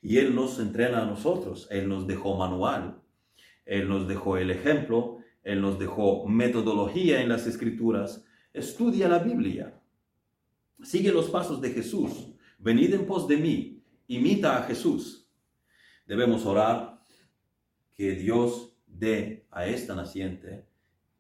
Y 0.01 0.17
él 0.17 0.33
nos 0.33 0.57
entrena 0.57 1.03
a 1.03 1.05
nosotros, 1.05 1.67
él 1.69 1.87
nos 1.87 2.07
dejó 2.07 2.35
manual, 2.35 2.99
él 3.63 3.87
nos 3.87 4.07
dejó 4.07 4.37
el 4.37 4.49
ejemplo, 4.49 5.19
él 5.43 5.61
nos 5.61 5.77
dejó 5.77 6.27
metodología 6.27 7.21
en 7.21 7.29
las 7.29 7.45
escrituras, 7.45 8.25
estudia 8.53 9.07
la 9.07 9.19
Biblia, 9.19 9.79
sigue 10.81 11.11
los 11.11 11.29
pasos 11.29 11.61
de 11.61 11.69
Jesús, 11.69 12.33
venid 12.57 12.91
en 12.95 13.05
pos 13.05 13.27
de 13.27 13.37
mí, 13.37 13.83
imita 14.07 14.57
a 14.57 14.63
Jesús, 14.63 15.29
Debemos 16.07 16.43
orar 16.47 16.99
que 17.93 18.15
Dios 18.15 18.75
dé 18.87 19.45
a 19.51 19.67
esta 19.67 19.93
naciente, 19.93 20.72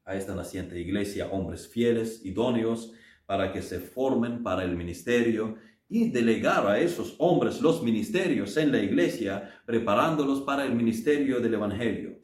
a 0.05 0.15
esta 0.15 0.35
naciente 0.35 0.79
iglesia, 0.79 1.27
hombres 1.27 1.67
fieles, 1.67 2.21
idóneos, 2.25 2.93
para 3.25 3.51
que 3.51 3.61
se 3.61 3.79
formen 3.79 4.43
para 4.43 4.63
el 4.63 4.75
ministerio 4.75 5.55
y 5.87 6.09
delegar 6.09 6.67
a 6.67 6.79
esos 6.79 7.15
hombres 7.19 7.61
los 7.61 7.83
ministerios 7.83 8.57
en 8.57 8.71
la 8.71 8.79
iglesia, 8.79 9.61
preparándolos 9.65 10.41
para 10.41 10.65
el 10.65 10.75
ministerio 10.75 11.39
del 11.39 11.53
Evangelio. 11.53 12.19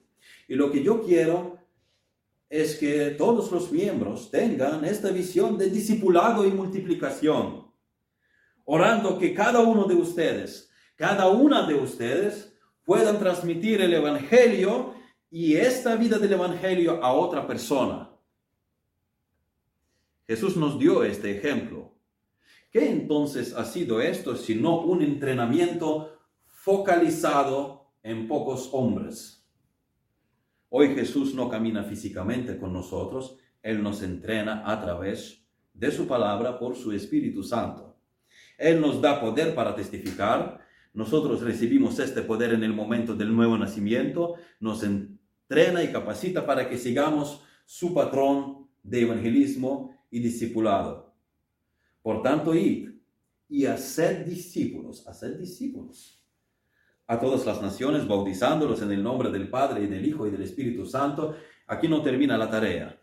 Y 0.47 0.55
lo 0.55 0.71
que 0.71 0.83
yo 0.83 1.01
quiero 1.03 1.57
es 2.49 2.75
que 2.75 3.11
todos 3.11 3.51
los 3.51 3.71
miembros 3.71 4.31
tengan 4.31 4.83
esta 4.83 5.11
visión 5.11 5.57
de 5.57 5.69
discipulado 5.69 6.45
y 6.47 6.51
multiplicación, 6.51 7.67
orando 8.65 9.19
que 9.19 9.33
cada 9.33 9.59
uno 9.59 9.85
de 9.85 9.95
ustedes, 9.95 10.71
cada 10.95 11.29
una 11.29 11.67
de 11.67 11.75
ustedes, 11.75 12.57
puedan 12.83 13.19
transmitir 13.19 13.81
el 13.81 13.93
Evangelio 13.93 14.95
y 15.31 15.55
esta 15.55 15.95
vida 15.95 16.17
del 16.17 16.33
Evangelio 16.33 17.03
a 17.03 17.13
otra 17.13 17.45
persona. 17.45 18.09
Jesús 20.27 20.57
nos 20.57 20.77
dio 20.79 21.03
este 21.03 21.37
ejemplo. 21.37 21.93
¿Qué 22.71 22.89
entonces 22.89 23.53
ha 23.53 23.65
sido 23.65 23.99
esto 23.99 24.35
sino 24.35 24.81
un 24.81 25.01
entrenamiento 25.01 26.19
focalizado 26.45 27.91
en 28.03 28.27
pocos 28.27 28.69
hombres? 28.73 29.47
Hoy 30.69 30.93
Jesús 30.93 31.33
no 31.33 31.49
camina 31.49 31.83
físicamente 31.83 32.59
con 32.59 32.73
nosotros, 32.73 33.37
Él 33.63 33.81
nos 33.81 34.03
entrena 34.03 34.63
a 34.71 34.79
través 34.79 35.43
de 35.73 35.91
su 35.91 36.07
palabra 36.07 36.59
por 36.59 36.75
su 36.75 36.91
Espíritu 36.91 37.41
Santo. 37.41 37.97
Él 38.57 38.79
nos 38.79 39.01
da 39.01 39.19
poder 39.19 39.55
para 39.55 39.73
testificar, 39.73 40.59
nosotros 40.93 41.41
recibimos 41.41 41.97
este 41.97 42.21
poder 42.21 42.53
en 42.53 42.63
el 42.63 42.73
momento 42.73 43.15
del 43.15 43.35
nuevo 43.35 43.57
nacimiento, 43.57 44.35
nos 44.59 44.83
entrena 45.49 45.83
y 45.83 45.91
capacita 45.91 46.45
para 46.45 46.69
que 46.69 46.77
sigamos 46.77 47.41
su 47.65 47.91
patrón 47.91 48.67
de 48.83 49.01
evangelismo 49.01 49.95
y 50.11 50.19
discipulado. 50.19 51.11
Por 52.03 52.21
tanto, 52.21 52.53
id 52.53 52.89
y 53.49 53.65
hacer 53.65 54.25
discípulos, 54.25 55.07
hacer 55.07 55.39
discípulos 55.39 56.23
a 57.07 57.19
todas 57.19 57.47
las 57.47 57.63
naciones, 57.63 58.07
bautizándolos 58.07 58.83
en 58.83 58.91
el 58.91 59.01
nombre 59.01 59.31
del 59.31 59.49
Padre 59.49 59.85
y 59.85 59.87
del 59.87 60.05
Hijo 60.05 60.27
y 60.27 60.29
del 60.29 60.43
Espíritu 60.43 60.85
Santo. 60.85 61.35
Aquí 61.65 61.87
no 61.87 62.03
termina 62.03 62.37
la 62.37 62.51
tarea. 62.51 63.01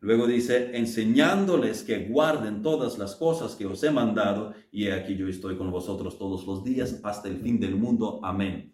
Luego 0.00 0.26
dice, 0.26 0.74
enseñándoles 0.74 1.82
que 1.82 2.06
guarden 2.06 2.62
todas 2.62 2.96
las 2.98 3.14
cosas 3.14 3.54
que 3.54 3.66
os 3.66 3.82
he 3.84 3.90
mandado, 3.90 4.54
y 4.72 4.88
aquí 4.88 5.14
yo 5.14 5.28
estoy 5.28 5.58
con 5.58 5.70
vosotros 5.70 6.18
todos 6.18 6.46
los 6.46 6.64
días 6.64 7.00
hasta 7.02 7.28
el 7.28 7.36
fin 7.36 7.60
del 7.60 7.76
mundo. 7.76 8.18
Amén. 8.22 8.72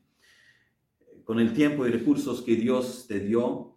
Con 1.28 1.40
el 1.40 1.52
tiempo 1.52 1.86
y 1.86 1.90
recursos 1.90 2.40
que 2.40 2.56
Dios 2.56 3.04
te 3.06 3.20
dio, 3.20 3.76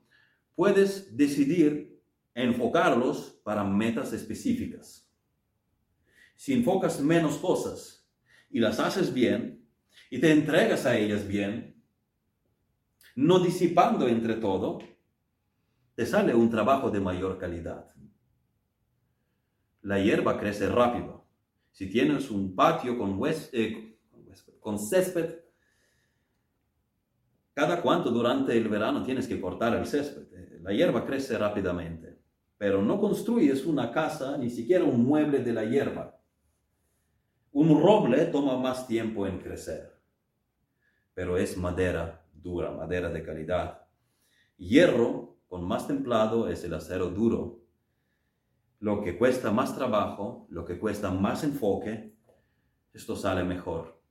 puedes 0.56 1.18
decidir 1.18 2.02
enfocarlos 2.34 3.42
para 3.44 3.66
metas 3.66 4.14
específicas. 4.14 5.06
Si 6.38 6.54
enfocas 6.54 7.02
menos 7.02 7.36
cosas 7.40 8.10
y 8.50 8.62
las 8.62 8.80
haces 8.80 9.14
bien 9.14 9.68
y 10.10 10.22
te 10.22 10.32
entregas 10.32 10.86
a 10.86 10.98
ellas 10.98 11.28
bien, 11.28 11.84
no 13.18 13.40
disipando 13.40 14.08
entre 14.08 14.36
todo, 14.36 14.80
te 15.96 16.06
sale 16.06 16.34
un 16.34 16.50
trabajo 16.50 16.90
de 16.90 17.02
mayor 17.02 17.38
calidad. 17.38 17.94
La 19.82 20.00
hierba 20.00 20.40
crece 20.40 20.70
rápido. 20.70 21.28
Si 21.74 21.90
tienes 21.90 22.32
un 22.32 22.56
patio 22.56 22.98
con, 22.98 23.20
eh, 23.52 24.00
con 24.62 24.80
césped, 24.80 25.41
cada 27.62 27.80
cuánto 27.80 28.10
durante 28.10 28.58
el 28.58 28.68
verano 28.68 29.04
tienes 29.04 29.28
que 29.28 29.40
cortar 29.40 29.76
el 29.76 29.86
césped. 29.86 30.34
Eh, 30.34 30.60
la 30.64 30.74
hierba 30.74 31.06
crece 31.06 31.38
rápidamente, 31.38 32.18
pero 32.58 32.82
no 32.82 33.00
construyes 33.00 33.68
una 33.68 33.92
casa, 33.92 34.36
ni 34.36 34.50
siquiera 34.50 34.84
un 34.84 35.06
mueble 35.06 35.44
de 35.44 35.54
la 35.54 35.64
hierba. 35.64 36.20
Un 37.52 37.80
roble 37.80 38.26
toma 38.26 38.58
más 38.58 38.88
tiempo 38.88 39.28
en 39.28 39.38
crecer, 39.38 39.96
pero 41.14 41.38
es 41.38 41.56
madera 41.56 42.26
dura, 42.34 42.72
madera 42.72 43.10
de 43.10 43.22
calidad. 43.22 43.84
Hierro 44.58 45.38
con 45.48 45.64
más 45.64 45.86
templado 45.86 46.50
es 46.50 46.64
el 46.64 46.74
acero 46.74 47.12
duro. 47.12 47.62
Lo 48.80 49.04
que 49.04 49.20
cuesta 49.20 49.52
más 49.52 49.76
trabajo, 49.76 50.48
lo 50.50 50.66
que 50.66 50.80
cuesta 50.80 51.12
más 51.12 51.44
enfoque, 51.44 52.18
esto 52.92 53.16
sale 53.16 53.44
mejor. 53.44 54.02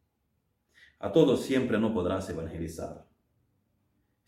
A 1.01 1.11
todos 1.11 1.41
siempre 1.41 1.81
no 1.81 1.93
podrás 1.93 2.31
evangelizar. 2.31 3.10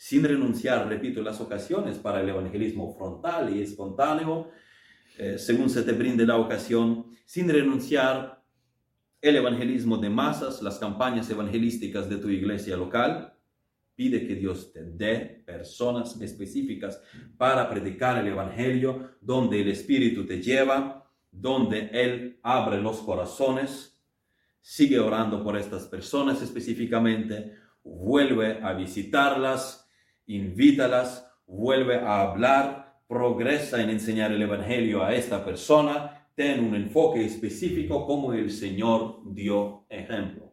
Sin 0.04 0.24
renunciar, 0.24 0.88
repito, 0.88 1.22
las 1.22 1.40
ocasiones 1.40 1.96
para 1.96 2.22
el 2.22 2.28
evangelismo 2.28 2.92
frontal 2.92 3.56
y 3.56 3.62
espontáneo, 3.62 4.50
eh, 5.16 5.38
según 5.38 5.70
se 5.70 5.84
te 5.84 5.92
brinde 5.92 6.26
la 6.26 6.38
ocasión, 6.38 7.06
sin 7.24 7.48
renunciar 7.48 8.42
el 9.20 9.36
evangelismo 9.36 9.96
de 9.98 10.10
masas, 10.10 10.60
las 10.60 10.80
campañas 10.80 11.30
evangelísticas 11.30 12.10
de 12.10 12.16
tu 12.16 12.28
iglesia 12.30 12.76
local, 12.76 13.32
Pide 13.94 14.26
que 14.26 14.34
Dios 14.34 14.72
te 14.72 14.82
dé 14.84 15.44
personas 15.46 16.20
específicas 16.20 17.00
para 17.36 17.68
predicar 17.68 18.18
el 18.18 18.26
Evangelio, 18.26 19.10
donde 19.20 19.60
el 19.60 19.68
Espíritu 19.68 20.24
te 20.24 20.40
lleva, 20.40 21.08
donde 21.30 21.90
Él 21.92 22.40
abre 22.42 22.80
los 22.80 23.00
corazones. 23.02 24.02
Sigue 24.62 24.98
orando 24.98 25.44
por 25.44 25.58
estas 25.58 25.84
personas 25.84 26.40
específicamente. 26.40 27.60
vuelve 27.84 28.62
a 28.62 28.72
visitarlas, 28.72 29.81
invítalas, 30.26 31.26
vuelve 31.46 31.96
a 31.96 32.22
hablar, 32.22 33.00
progresa 33.08 33.82
en 33.82 33.90
enseñar 33.90 34.32
el 34.32 34.42
Evangelio 34.42 35.04
a 35.04 35.14
esta 35.14 35.44
persona, 35.44 36.28
ten 36.34 36.64
un 36.64 36.74
enfoque 36.74 37.24
específico 37.24 38.06
como 38.06 38.32
el 38.32 38.50
Señor 38.50 39.20
dio 39.26 39.84
ejemplo. 39.88 40.52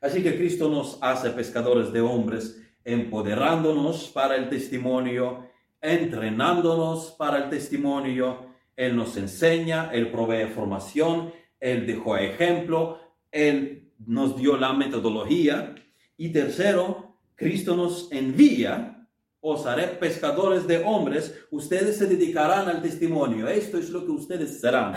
Así 0.00 0.22
que 0.22 0.36
Cristo 0.36 0.68
nos 0.68 0.98
hace 1.00 1.30
pescadores 1.30 1.92
de 1.92 2.00
hombres, 2.00 2.60
empoderándonos 2.84 4.08
para 4.08 4.36
el 4.36 4.48
testimonio, 4.48 5.46
entrenándonos 5.80 7.12
para 7.12 7.38
el 7.38 7.50
testimonio. 7.50 8.46
Él 8.74 8.96
nos 8.96 9.16
enseña, 9.16 9.90
Él 9.92 10.10
provee 10.10 10.46
formación, 10.46 11.32
Él 11.60 11.86
dejó 11.86 12.16
ejemplo, 12.16 12.98
Él 13.30 13.92
nos 14.06 14.36
dio 14.36 14.56
la 14.56 14.72
metodología. 14.72 15.74
Y 16.16 16.30
tercero, 16.30 17.01
Cristo 17.36 17.76
nos 17.76 18.10
envía 18.12 19.02
os 19.44 19.66
haré 19.66 19.88
pescadores 19.88 20.68
de 20.68 20.84
hombres, 20.84 21.46
ustedes 21.50 21.98
se 21.98 22.06
dedicarán 22.06 22.68
al 22.68 22.80
testimonio. 22.80 23.48
Esto 23.48 23.76
es 23.76 23.90
lo 23.90 24.04
que 24.04 24.12
ustedes 24.12 24.60
serán. 24.60 24.94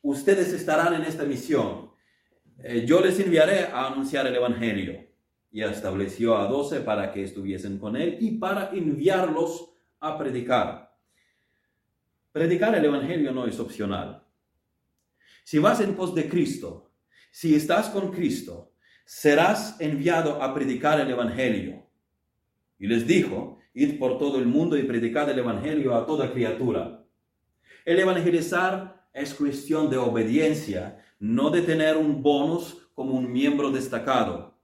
Ustedes 0.00 0.52
estarán 0.52 0.94
en 0.94 1.02
esta 1.02 1.24
misión. 1.24 1.90
Eh, 2.58 2.84
yo 2.86 3.00
les 3.00 3.18
enviaré 3.18 3.64
a 3.64 3.88
anunciar 3.88 4.28
el 4.28 4.36
Evangelio. 4.36 5.04
Y 5.50 5.62
estableció 5.62 6.36
a 6.36 6.46
doce 6.46 6.80
para 6.80 7.10
que 7.12 7.24
estuviesen 7.24 7.78
con 7.78 7.96
él 7.96 8.16
y 8.20 8.38
para 8.38 8.70
enviarlos 8.70 9.70
a 9.98 10.16
predicar. 10.16 10.96
Predicar 12.30 12.76
el 12.76 12.84
Evangelio 12.84 13.32
no 13.32 13.44
es 13.44 13.58
opcional. 13.58 14.24
Si 15.42 15.58
vas 15.58 15.80
en 15.80 15.96
pos 15.96 16.14
de 16.14 16.28
Cristo, 16.28 16.92
si 17.32 17.56
estás 17.56 17.88
con 17.88 18.12
Cristo, 18.12 18.73
serás 19.04 19.80
enviado 19.80 20.42
a 20.42 20.54
predicar 20.54 21.00
el 21.00 21.10
Evangelio. 21.10 21.86
Y 22.78 22.86
les 22.86 23.06
dijo, 23.06 23.58
id 23.72 23.98
por 23.98 24.18
todo 24.18 24.38
el 24.38 24.46
mundo 24.46 24.76
y 24.76 24.82
predicad 24.82 25.30
el 25.30 25.38
Evangelio 25.38 25.94
a 25.94 26.06
toda 26.06 26.32
criatura. 26.32 27.04
El 27.84 28.00
evangelizar 28.00 29.08
es 29.12 29.34
cuestión 29.34 29.90
de 29.90 29.98
obediencia, 29.98 31.04
no 31.18 31.50
de 31.50 31.60
tener 31.60 31.96
un 31.96 32.22
bonus 32.22 32.88
como 32.94 33.14
un 33.14 33.30
miembro 33.30 33.70
destacado. 33.70 34.58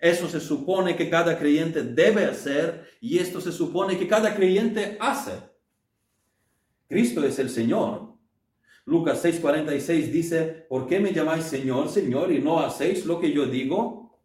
Eso 0.00 0.28
se 0.28 0.40
supone 0.40 0.96
que 0.96 1.08
cada 1.08 1.38
creyente 1.38 1.82
debe 1.82 2.24
hacer 2.24 2.88
y 3.00 3.18
esto 3.18 3.40
se 3.40 3.52
supone 3.52 3.98
que 3.98 4.08
cada 4.08 4.34
creyente 4.34 4.96
hace. 4.98 5.32
Cristo 6.88 7.22
es 7.24 7.38
el 7.38 7.50
Señor. 7.50 8.09
Lucas 8.90 9.24
6:46 9.24 10.10
dice, 10.10 10.66
¿por 10.68 10.88
qué 10.88 10.98
me 10.98 11.12
llamáis 11.12 11.44
Señor, 11.44 11.88
Señor 11.88 12.32
y 12.32 12.40
no 12.40 12.58
hacéis 12.58 13.06
lo 13.06 13.20
que 13.20 13.32
yo 13.32 13.46
digo? 13.46 14.18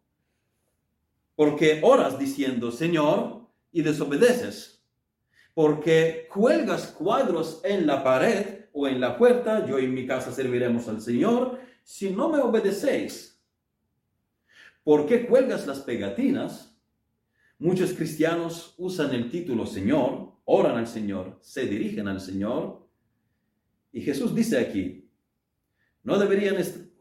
Porque 1.36 1.78
oras 1.84 2.18
diciendo, 2.18 2.72
Señor, 2.72 3.46
y 3.70 3.82
desobedeces. 3.82 4.84
Porque 5.54 6.26
cuelgas 6.34 6.88
cuadros 6.88 7.60
en 7.62 7.86
la 7.86 8.02
pared 8.02 8.64
o 8.72 8.88
en 8.88 8.98
la 9.00 9.16
puerta, 9.16 9.64
yo 9.64 9.78
y 9.78 9.86
mi 9.86 10.04
casa 10.04 10.32
serviremos 10.32 10.88
al 10.88 11.00
Señor, 11.00 11.60
si 11.84 12.10
no 12.10 12.28
me 12.28 12.40
obedecéis. 12.40 13.40
¿Por 14.82 15.06
qué 15.06 15.28
cuelgas 15.28 15.64
las 15.68 15.78
pegatinas? 15.78 16.76
Muchos 17.60 17.92
cristianos 17.92 18.74
usan 18.78 19.14
el 19.14 19.30
título 19.30 19.64
Señor, 19.64 20.32
oran 20.44 20.76
al 20.76 20.88
Señor, 20.88 21.38
se 21.40 21.66
dirigen 21.66 22.08
al 22.08 22.20
Señor. 22.20 22.85
Y 23.96 24.02
Jesús 24.02 24.34
dice 24.34 24.58
aquí, 24.58 25.10
no 26.02 26.18
deberían 26.18 26.56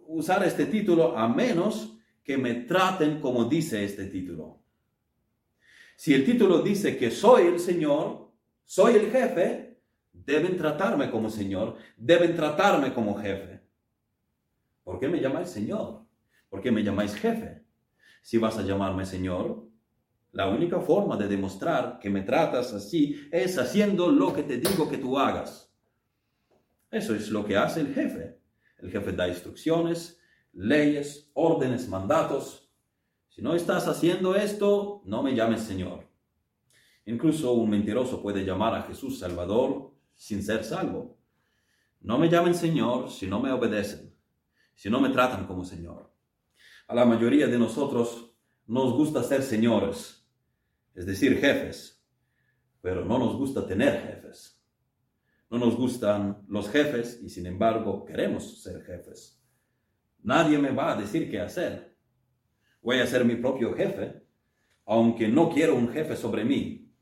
usar 0.08 0.46
este 0.46 0.66
título 0.66 1.18
a 1.18 1.28
menos 1.28 2.00
que 2.24 2.38
me 2.38 2.54
traten 2.54 3.20
como 3.20 3.44
dice 3.44 3.84
este 3.84 4.06
título. 4.06 4.62
Si 5.98 6.14
el 6.14 6.24
título 6.24 6.62
dice 6.62 6.98
que 6.98 7.12
soy 7.12 7.48
el 7.48 7.60
Señor, 7.60 8.32
soy 8.64 8.96
el 8.96 9.12
jefe, 9.12 9.82
deben 10.14 10.56
tratarme 10.56 11.12
como 11.12 11.30
Señor, 11.30 11.76
deben 11.98 12.34
tratarme 12.34 12.94
como 12.94 13.16
jefe. 13.16 13.60
¿Por 14.82 14.98
qué 14.98 15.10
me 15.10 15.20
llamáis 15.20 15.50
Señor? 15.50 16.06
¿Por 16.48 16.62
qué 16.62 16.72
me 16.72 16.82
llamáis 16.82 17.14
jefe? 17.14 17.66
Si 18.22 18.38
vas 18.38 18.58
a 18.58 18.62
llamarme 18.62 19.06
Señor, 19.06 19.68
la 20.32 20.48
única 20.48 20.80
forma 20.80 21.18
de 21.18 21.28
demostrar 21.28 22.00
que 22.00 22.10
me 22.10 22.22
tratas 22.22 22.72
así 22.72 23.28
es 23.34 23.58
haciendo 23.58 24.10
lo 24.10 24.32
que 24.34 24.44
te 24.44 24.60
digo 24.60 24.90
que 24.90 24.98
tú 24.98 25.20
hagas. 25.20 25.65
Eso 26.96 27.14
es 27.14 27.30
lo 27.30 27.44
que 27.46 27.58
hace 27.58 27.82
el 27.82 27.94
jefe. 27.94 28.40
El 28.78 28.90
jefe 28.90 29.12
da 29.12 29.28
instrucciones, 29.28 30.18
leyes, 30.54 31.30
órdenes, 31.34 31.90
mandatos. 31.90 32.72
Si 33.28 33.42
no 33.42 33.54
estás 33.54 33.90
haciendo 33.90 34.34
esto, 34.34 35.02
no 35.04 35.22
me 35.22 35.36
llames 35.36 35.60
Señor. 35.60 36.08
Incluso 37.06 37.52
un 37.52 37.70
mentiroso 37.70 38.22
puede 38.22 38.46
llamar 38.46 38.76
a 38.76 38.84
Jesús 38.84 39.20
Salvador 39.20 39.94
sin 40.14 40.42
ser 40.42 40.64
salvo. 40.64 41.20
No 42.00 42.18
me 42.18 42.30
llamen 42.30 42.56
Señor 42.56 43.12
si 43.12 43.28
no 43.28 43.42
me 43.42 43.52
obedecen, 43.52 44.16
si 44.74 44.90
no 44.90 45.02
me 45.02 45.10
tratan 45.10 45.48
como 45.48 45.66
Señor. 45.66 46.14
A 46.88 46.96
la 46.96 47.04
mayoría 47.04 47.48
de 47.48 47.60
nosotros 47.60 48.38
nos 48.68 48.94
gusta 48.94 49.22
ser 49.22 49.44
señores, 49.44 50.26
es 50.94 51.06
decir, 51.06 51.42
jefes, 51.42 52.02
pero 52.80 53.04
no 53.04 53.20
nos 53.20 53.36
gusta 53.36 53.68
tener 53.68 54.02
jefes. 54.02 54.56
No 55.56 55.66
nos 55.68 55.78
gustan 55.78 56.44
los 56.50 56.70
jefes 56.70 57.22
y 57.24 57.30
sin 57.30 57.46
embargo 57.46 58.04
queremos 58.04 58.62
ser 58.62 58.84
jefes. 58.84 59.42
Nadie 60.22 60.58
me 60.58 60.72
va 60.72 60.92
a 60.92 60.96
decir 60.96 61.32
qué 61.32 61.40
hacer 61.40 61.96
voy 62.86 63.00
a 63.00 63.08
ser 63.08 63.26
mi 63.26 63.36
propio 63.36 63.74
jefe, 63.74 64.22
aunque 64.86 65.28
no 65.28 65.50
quiero 65.50 65.76
un 65.76 65.90
jefe 65.90 66.16
sobre 66.16 66.46
mí. 66.46 66.94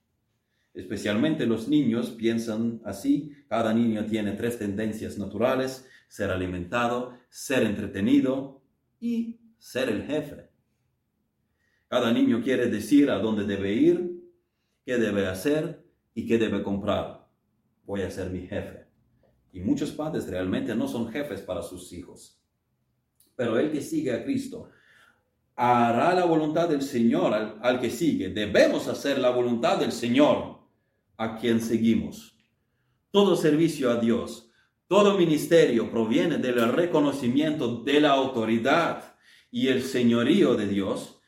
Especialmente 0.73 1.45
los 1.45 1.67
niños 1.67 2.11
piensan 2.11 2.81
así. 2.85 3.33
Cada 3.49 3.73
niño 3.73 4.05
tiene 4.05 4.31
tres 4.31 4.57
tendencias 4.57 5.17
naturales, 5.17 5.85
ser 6.07 6.31
alimentado, 6.31 7.17
ser 7.29 7.63
entretenido 7.63 8.63
y 9.01 9.41
ser 9.57 9.89
el 9.89 10.03
jefe. 10.03 10.49
Cada 11.89 12.13
niño 12.13 12.41
quiere 12.41 12.67
decir 12.67 13.11
a 13.11 13.19
dónde 13.19 13.43
debe 13.43 13.73
ir, 13.73 14.23
qué 14.85 14.97
debe 14.97 15.27
hacer 15.27 15.83
y 16.15 16.25
qué 16.25 16.37
debe 16.37 16.63
comprar. 16.63 17.22
Voy 17.84 18.01
a 18.01 18.11
ser 18.11 18.29
mi 18.29 18.47
jefe. 18.47 18.86
Y 19.51 19.59
muchos 19.59 19.91
padres 19.91 20.27
realmente 20.27 20.75
no 20.75 20.88
son 20.88 21.11
jefes 21.11 21.41
para 21.41 21.61
sus 21.61 21.93
hijos. 21.93 22.41
Pero 23.36 23.59
el 23.59 23.71
que 23.71 23.81
sigue 23.81 24.13
a 24.13 24.23
Cristo 24.23 24.69
hará 25.55 26.13
la 26.13 26.25
voluntad 26.25 26.69
del 26.69 26.81
Señor 26.81 27.59
al, 27.61 27.79
que 27.79 27.89
sigue. 27.89 28.29
Debemos 28.29 28.88
hacer 28.88 29.19
la 29.19 29.29
voluntad 29.29 29.77
del 29.77 29.91
Señor 29.91 30.59
a 31.17 31.38
quien 31.38 31.61
seguimos. 31.61 32.38
Todo 33.11 33.36
servicio 33.36 33.91
a 33.91 33.97
Dios, 33.97 34.51
todo 34.88 35.17
ministerio 35.17 35.91
proviene 35.91 36.38
del 36.38 36.71
reconocimiento 36.71 37.84
de 37.84 38.01
la 38.01 38.11
autoridad 38.11 39.15
y 39.51 39.67
el 39.67 39.84
señorío 39.84 40.55
de 40.55 40.67
Dios. 40.67 41.21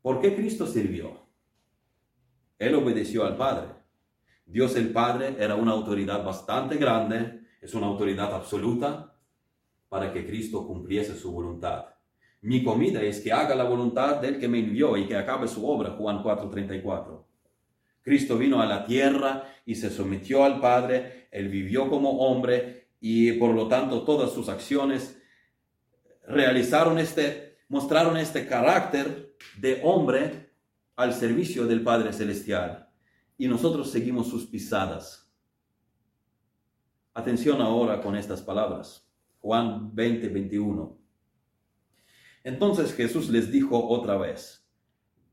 ¿Por 0.00 0.22
qué 0.22 0.34
Cristo 0.34 0.66
sirvió? 0.66 1.26
Él 2.58 2.74
obedeció 2.74 3.26
al 3.26 3.36
Padre. 3.36 3.75
Dios 4.46 4.76
el 4.76 4.90
Padre 4.92 5.36
era 5.38 5.56
una 5.56 5.72
autoridad 5.72 6.24
bastante 6.24 6.76
grande, 6.76 7.40
es 7.60 7.74
una 7.74 7.86
autoridad 7.86 8.32
absoluta 8.32 9.12
para 9.88 10.12
que 10.12 10.24
Cristo 10.24 10.66
cumpliese 10.66 11.16
su 11.16 11.32
voluntad. 11.32 11.86
Mi 12.42 12.62
comida 12.62 13.02
es 13.02 13.20
que 13.20 13.32
haga 13.32 13.56
la 13.56 13.64
voluntad 13.64 14.20
del 14.20 14.38
que 14.38 14.46
me 14.46 14.60
envió 14.60 14.96
y 14.96 15.06
que 15.06 15.16
acabe 15.16 15.48
su 15.48 15.68
obra. 15.68 15.90
Juan 15.90 16.22
4:34. 16.22 17.24
Cristo 18.02 18.38
vino 18.38 18.62
a 18.62 18.66
la 18.66 18.84
tierra 18.84 19.42
y 19.64 19.74
se 19.74 19.90
sometió 19.90 20.44
al 20.44 20.60
Padre. 20.60 21.26
Él 21.32 21.48
vivió 21.48 21.90
como 21.90 22.18
hombre 22.20 22.86
y 23.00 23.32
por 23.32 23.52
lo 23.52 23.66
tanto 23.66 24.04
todas 24.04 24.30
sus 24.30 24.48
acciones 24.48 25.20
realizaron 26.28 26.98
este, 26.98 27.58
mostraron 27.68 28.16
este 28.16 28.46
carácter 28.46 29.34
de 29.58 29.80
hombre 29.82 30.50
al 30.94 31.14
servicio 31.14 31.66
del 31.66 31.82
Padre 31.82 32.12
Celestial. 32.12 32.85
Y 33.38 33.48
nosotros 33.48 33.90
seguimos 33.90 34.28
sus 34.28 34.46
pisadas. 34.46 35.30
Atención 37.12 37.60
ahora 37.60 38.00
con 38.02 38.16
estas 38.16 38.42
palabras. 38.42 39.08
Juan 39.40 39.94
20, 39.94 40.28
21. 40.28 40.98
Entonces 42.44 42.94
Jesús 42.94 43.28
les 43.28 43.50
dijo 43.50 43.88
otra 43.88 44.16
vez, 44.16 44.68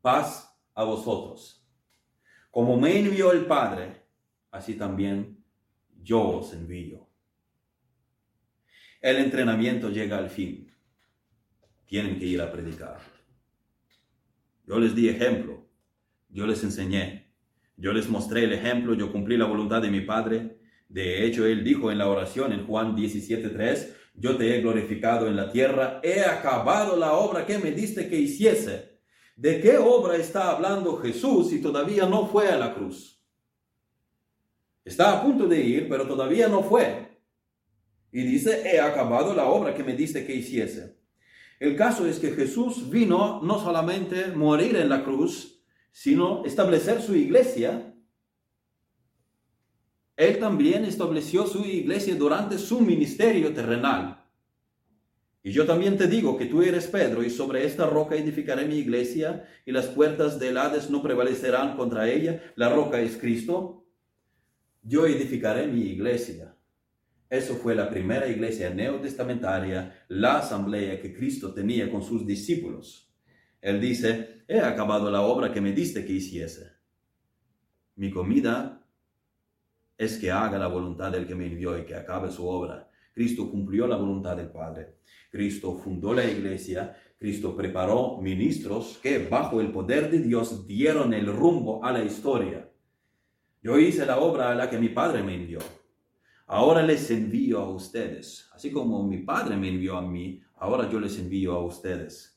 paz 0.02 0.58
a 0.74 0.84
vosotros. 0.84 1.64
Como 2.52 2.78
me 2.80 3.00
envió 3.00 3.32
el 3.32 3.46
Padre, 3.46 4.04
así 4.52 4.76
también 4.76 5.44
yo 6.02 6.38
os 6.38 6.54
envío. 6.54 7.08
El 9.02 9.18
entrenamiento 9.18 9.90
llega 9.90 10.18
al 10.18 10.30
fin. 10.30 10.72
Tienen 11.86 12.18
que 12.18 12.26
ir 12.26 12.42
a 12.42 12.52
predicar. 12.52 13.00
Yo 14.66 14.80
les 14.80 14.96
di 14.96 15.10
ejemplo. 15.10 15.68
Yo 16.30 16.48
les 16.48 16.64
enseñé. 16.64 17.23
Yo 17.84 17.92
les 17.92 18.08
mostré 18.08 18.46
el 18.46 18.54
ejemplo. 18.54 18.94
Yo 18.94 19.12
cumplí 19.12 19.36
la 19.36 19.44
voluntad 19.44 19.82
de 19.82 19.92
mi 19.92 20.00
Padre. 20.00 20.58
De 20.88 21.26
hecho, 21.26 21.46
Él 21.46 21.66
dijo 21.66 21.92
en 21.92 21.98
la 21.98 22.08
oración 22.08 22.54
en 22.54 22.66
Juan 22.66 22.96
17.3, 22.96 23.94
yo 24.16 24.38
te 24.38 24.56
he 24.56 24.62
glorificado 24.62 25.28
en 25.28 25.36
la 25.36 25.52
tierra, 25.52 26.00
he 26.02 26.22
acabado 26.22 26.96
la 26.96 27.12
obra 27.14 27.46
que 27.46 27.58
me 27.58 27.72
diste 27.72 28.08
que 28.08 28.16
hiciese. 28.16 29.02
¿De 29.36 29.60
qué 29.60 29.78
obra 29.80 30.16
está 30.16 30.52
hablando 30.52 30.96
Jesús 30.96 31.50
si 31.50 31.62
todavía 31.62 32.06
no 32.06 32.28
fue 32.28 32.48
a 32.48 32.56
la 32.56 32.74
cruz? 32.74 33.22
Está 34.86 35.12
a 35.12 35.22
punto 35.22 35.46
de 35.48 35.60
ir, 35.60 35.90
pero 35.90 36.08
todavía 36.08 36.48
no 36.48 36.64
fue. 36.64 37.20
Y 38.14 38.22
dice, 38.22 38.62
he 38.66 38.80
acabado 38.80 39.34
la 39.34 39.48
obra 39.48 39.74
que 39.74 39.84
me 39.84 39.94
diste 39.94 40.26
que 40.26 40.34
hiciese. 40.36 41.02
El 41.60 41.76
caso 41.76 42.08
es 42.08 42.18
que 42.20 42.32
Jesús 42.32 42.90
vino 42.90 43.42
no 43.44 43.60
solamente 43.60 44.28
morir 44.28 44.78
en 44.78 44.88
la 44.88 45.04
cruz, 45.04 45.53
sino 45.94 46.44
establecer 46.44 47.02
su 47.02 47.16
iglesia. 47.16 47.96
Él 50.18 50.40
también 50.40 50.84
estableció 50.86 51.46
su 51.46 51.64
iglesia 51.64 52.16
durante 52.16 52.58
su 52.58 52.82
ministerio 52.82 53.54
terrenal. 53.54 54.26
Y 55.44 55.52
yo 55.52 55.66
también 55.66 55.98
te 55.98 56.08
digo 56.08 56.36
que 56.36 56.48
tú 56.48 56.64
eres 56.64 56.88
Pedro, 56.88 57.24
y 57.24 57.30
sobre 57.30 57.66
esta 57.66 57.86
roca 57.86 58.16
edificaré 58.16 58.66
mi 58.66 58.78
iglesia, 58.78 59.48
y 59.66 59.72
las 59.72 59.88
puertas 59.88 60.40
del 60.40 60.58
Hades 60.58 60.90
no 60.90 61.04
prevalecerán 61.04 61.78
contra 61.78 62.10
ella. 62.10 62.42
La 62.56 62.70
roca 62.70 63.00
es 63.00 63.18
Cristo. 63.18 63.86
Yo 64.82 65.06
edificaré 65.06 65.68
mi 65.68 65.82
iglesia. 65.82 66.56
Eso 67.30 67.56
fue 67.56 67.76
la 67.76 67.90
primera 67.90 68.28
iglesia 68.28 68.72
neotestamentaria, 68.72 70.06
la 70.08 70.40
asamblea 70.40 71.00
que 71.00 71.14
Cristo 71.14 71.54
tenía 71.54 71.92
con 71.92 72.02
sus 72.02 72.26
discípulos. 72.26 73.13
Él 73.64 73.80
dice, 73.80 74.44
he 74.46 74.60
acabado 74.60 75.10
la 75.10 75.22
obra 75.22 75.54
que 75.54 75.62
me 75.62 75.72
diste 75.72 76.06
que 76.06 76.12
hiciese. 76.12 76.74
Mi 77.96 78.12
comida 78.12 78.86
es 79.98 80.18
que 80.18 80.32
haga 80.32 80.60
la 80.60 80.68
voluntad 80.68 81.14
del 81.14 81.26
que 81.26 81.34
me 81.34 81.46
envió 81.46 81.78
y 81.78 81.86
que 81.86 81.96
acabe 81.96 82.30
su 82.30 82.46
obra. 82.46 82.92
Cristo 83.14 83.50
cumplió 83.50 83.88
la 83.88 83.96
voluntad 83.96 84.36
del 84.36 84.52
Padre. 84.52 84.98
Cristo 85.32 85.78
fundó 85.78 86.14
la 86.14 86.26
iglesia, 86.26 86.94
Cristo 87.18 87.56
preparó 87.56 88.18
ministros 88.18 89.00
que 89.02 89.30
bajo 89.30 89.62
el 89.62 89.72
poder 89.72 90.12
de 90.12 90.20
Dios 90.20 90.68
dieron 90.68 91.14
el 91.14 91.28
rumbo 91.28 91.86
a 91.86 91.94
la 91.94 92.04
historia. 92.04 92.70
Yo 93.62 93.80
hice 93.80 94.06
la 94.06 94.18
obra 94.18 94.52
a 94.52 94.56
la 94.56 94.70
que 94.70 94.78
mi 94.78 94.90
Padre 94.90 95.24
me 95.24 95.36
envió. 95.36 95.60
Ahora 96.48 96.84
les 96.84 97.10
envío 97.12 97.60
a 97.60 97.70
ustedes. 97.70 98.50
Así 98.54 98.72
como 98.72 99.08
mi 99.08 99.20
Padre 99.20 99.56
me 99.56 99.70
envió 99.70 99.96
a 99.96 100.02
mí, 100.02 100.42
ahora 100.56 100.90
yo 100.92 101.00
les 101.00 101.18
envío 101.18 101.54
a 101.54 101.66
ustedes. 101.66 102.33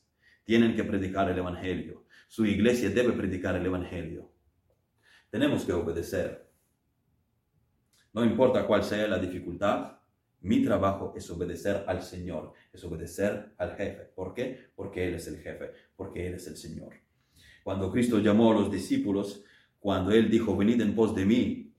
Tienen 0.47 0.77
que 0.77 0.85
predicar 0.85 1.29
el 1.29 1.37
Evangelio. 1.37 2.05
Su 2.29 2.45
iglesia 2.45 2.89
debe 2.89 3.11
predicar 3.11 3.57
el 3.57 3.65
Evangelio. 3.65 4.31
Tenemos 5.29 5.65
que 5.65 5.73
obedecer. 5.73 6.49
No 8.13 8.23
importa 8.23 8.65
cuál 8.65 8.81
sea 8.81 9.09
la 9.09 9.19
dificultad, 9.19 9.97
mi 10.39 10.63
trabajo 10.63 11.13
es 11.17 11.29
obedecer 11.29 11.83
al 11.85 12.01
Señor, 12.01 12.53
es 12.71 12.81
obedecer 12.85 13.55
al 13.57 13.75
jefe. 13.75 14.05
¿Por 14.15 14.33
qué? 14.33 14.71
Porque 14.73 15.09
Él 15.09 15.15
es 15.15 15.27
el 15.27 15.39
jefe, 15.39 15.73
porque 15.97 16.27
Él 16.27 16.35
es 16.35 16.47
el 16.47 16.55
Señor. 16.55 16.93
Cuando 17.65 17.91
Cristo 17.91 18.19
llamó 18.19 18.53
a 18.53 18.55
los 18.55 18.71
discípulos, 18.71 19.43
cuando 19.79 20.11
Él 20.11 20.29
dijo, 20.29 20.55
venid 20.55 20.79
en 20.79 20.95
pos 20.95 21.13
de 21.13 21.25
mí, 21.25 21.75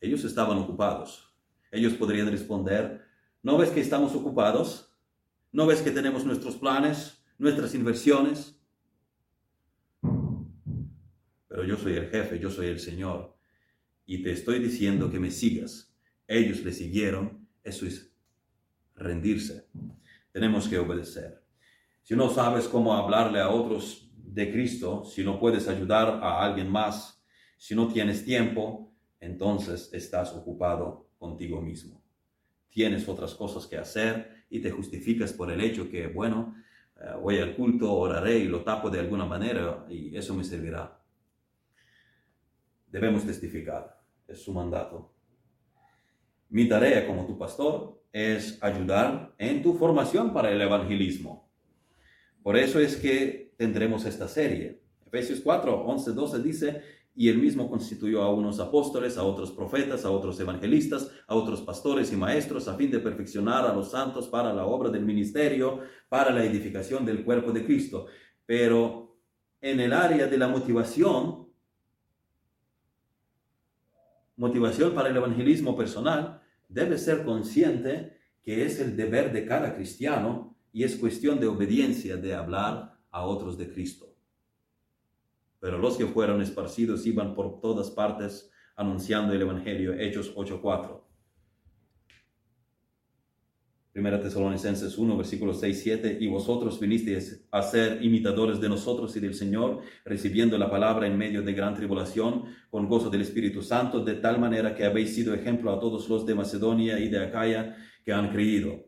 ellos 0.00 0.24
estaban 0.24 0.58
ocupados. 0.58 1.32
Ellos 1.70 1.92
podrían 1.92 2.28
responder, 2.28 3.04
¿no 3.40 3.56
ves 3.56 3.70
que 3.70 3.80
estamos 3.80 4.16
ocupados? 4.16 4.98
¿No 5.52 5.64
ves 5.64 5.80
que 5.80 5.92
tenemos 5.92 6.24
nuestros 6.24 6.56
planes, 6.56 7.19
nuestras 7.40 7.74
inversiones? 7.74 8.56
Pero 11.48 11.64
yo 11.64 11.76
soy 11.76 11.94
el 11.94 12.08
jefe, 12.08 12.38
yo 12.38 12.50
soy 12.50 12.68
el 12.68 12.78
Señor. 12.78 13.36
Y 14.06 14.22
te 14.22 14.30
estoy 14.30 14.60
diciendo 14.60 15.10
que 15.10 15.18
me 15.18 15.30
sigas. 15.30 15.92
Ellos 16.28 16.62
le 16.62 16.72
siguieron 16.72 17.40
eso 17.62 17.86
es 17.86 18.12
rendirse. 18.94 19.68
Tenemos 20.32 20.68
que 20.68 20.78
obedecer. 20.78 21.42
Si 22.02 22.14
no 22.14 22.30
sabes 22.30 22.68
cómo 22.68 22.94
hablarle 22.94 23.40
a 23.40 23.50
otros 23.50 24.10
de 24.16 24.50
Cristo, 24.50 25.04
si 25.04 25.22
no 25.22 25.38
puedes 25.38 25.68
ayudar 25.68 26.20
a 26.22 26.42
alguien 26.42 26.70
más, 26.70 27.22
si 27.56 27.74
no 27.74 27.88
tienes 27.88 28.24
tiempo, 28.24 28.94
entonces 29.20 29.90
estás 29.92 30.32
ocupado 30.32 31.10
contigo 31.18 31.60
mismo. 31.60 32.02
Tienes 32.70 33.08
otras 33.08 33.34
cosas 33.34 33.66
que 33.66 33.76
hacer 33.76 34.44
y 34.48 34.60
te 34.60 34.70
justificas 34.70 35.32
por 35.32 35.50
el 35.50 35.60
hecho 35.60 35.90
que, 35.90 36.06
bueno, 36.06 36.54
voy 37.20 37.38
al 37.38 37.54
culto, 37.56 37.92
oraré 37.92 38.38
y 38.38 38.48
lo 38.48 38.62
tapo 38.62 38.90
de 38.90 39.00
alguna 39.00 39.24
manera 39.24 39.86
y 39.88 40.16
eso 40.16 40.34
me 40.34 40.44
servirá. 40.44 41.00
Debemos 42.86 43.24
testificar, 43.24 44.00
es 44.26 44.42
su 44.42 44.52
mandato. 44.52 45.14
Mi 46.48 46.68
tarea 46.68 47.06
como 47.06 47.26
tu 47.26 47.38
pastor 47.38 48.02
es 48.12 48.62
ayudar 48.62 49.34
en 49.38 49.62
tu 49.62 49.74
formación 49.74 50.32
para 50.32 50.50
el 50.50 50.60
evangelismo. 50.60 51.48
Por 52.42 52.56
eso 52.56 52.80
es 52.80 52.96
que 52.96 53.54
tendremos 53.56 54.04
esta 54.04 54.26
serie. 54.26 54.82
Efesios 55.06 55.40
4, 55.40 55.84
11, 55.84 56.12
12 56.12 56.42
dice, 56.42 56.82
y 57.20 57.28
él 57.28 57.36
mismo 57.36 57.68
constituyó 57.68 58.22
a 58.22 58.32
unos 58.32 58.60
apóstoles, 58.60 59.18
a 59.18 59.24
otros 59.24 59.50
profetas, 59.50 60.06
a 60.06 60.10
otros 60.10 60.40
evangelistas, 60.40 61.12
a 61.26 61.34
otros 61.34 61.60
pastores 61.60 62.10
y 62.14 62.16
maestros, 62.16 62.66
a 62.66 62.76
fin 62.76 62.90
de 62.90 62.98
perfeccionar 62.98 63.66
a 63.66 63.74
los 63.74 63.90
santos 63.90 64.26
para 64.26 64.54
la 64.54 64.64
obra 64.64 64.88
del 64.88 65.04
ministerio, 65.04 65.80
para 66.08 66.30
la 66.30 66.42
edificación 66.42 67.04
del 67.04 67.22
cuerpo 67.22 67.52
de 67.52 67.62
Cristo. 67.62 68.06
Pero 68.46 69.18
en 69.60 69.80
el 69.80 69.92
área 69.92 70.28
de 70.28 70.38
la 70.38 70.48
motivación, 70.48 71.46
motivación 74.36 74.94
para 74.94 75.10
el 75.10 75.16
evangelismo 75.18 75.76
personal, 75.76 76.40
debe 76.70 76.96
ser 76.96 77.22
consciente 77.22 78.16
que 78.42 78.64
es 78.64 78.80
el 78.80 78.96
deber 78.96 79.30
de 79.30 79.44
cada 79.44 79.74
cristiano 79.74 80.56
y 80.72 80.84
es 80.84 80.96
cuestión 80.96 81.38
de 81.38 81.48
obediencia 81.48 82.16
de 82.16 82.34
hablar 82.34 82.96
a 83.10 83.26
otros 83.26 83.58
de 83.58 83.70
Cristo. 83.70 84.09
Pero 85.60 85.78
los 85.78 85.96
que 85.96 86.06
fueron 86.06 86.40
esparcidos 86.40 87.06
iban 87.06 87.34
por 87.34 87.60
todas 87.60 87.90
partes 87.90 88.50
anunciando 88.76 89.34
el 89.34 89.42
Evangelio, 89.42 89.92
Hechos 89.92 90.32
8:4. 90.34 91.06
Primera 93.92 94.20
Tesalonicenses 94.20 94.96
1, 94.96 95.16
versículos 95.16 95.58
6, 95.60 95.80
7, 95.82 96.18
y 96.20 96.28
vosotros 96.28 96.78
vinisteis 96.78 97.44
a 97.50 97.60
ser 97.60 98.02
imitadores 98.02 98.60
de 98.60 98.68
nosotros 98.68 99.14
y 99.16 99.20
del 99.20 99.34
Señor, 99.34 99.80
recibiendo 100.04 100.56
la 100.56 100.70
palabra 100.70 101.08
en 101.08 101.18
medio 101.18 101.42
de 101.42 101.52
gran 101.52 101.74
tribulación, 101.74 102.44
con 102.70 102.88
gozo 102.88 103.10
del 103.10 103.22
Espíritu 103.22 103.62
Santo, 103.62 104.02
de 104.04 104.14
tal 104.14 104.38
manera 104.38 104.76
que 104.76 104.84
habéis 104.84 105.14
sido 105.14 105.34
ejemplo 105.34 105.72
a 105.72 105.80
todos 105.80 106.08
los 106.08 106.24
de 106.24 106.36
Macedonia 106.36 107.00
y 107.00 107.08
de 107.08 107.18
Acaya 107.18 107.76
que 108.04 108.12
han 108.12 108.30
creído. 108.30 108.86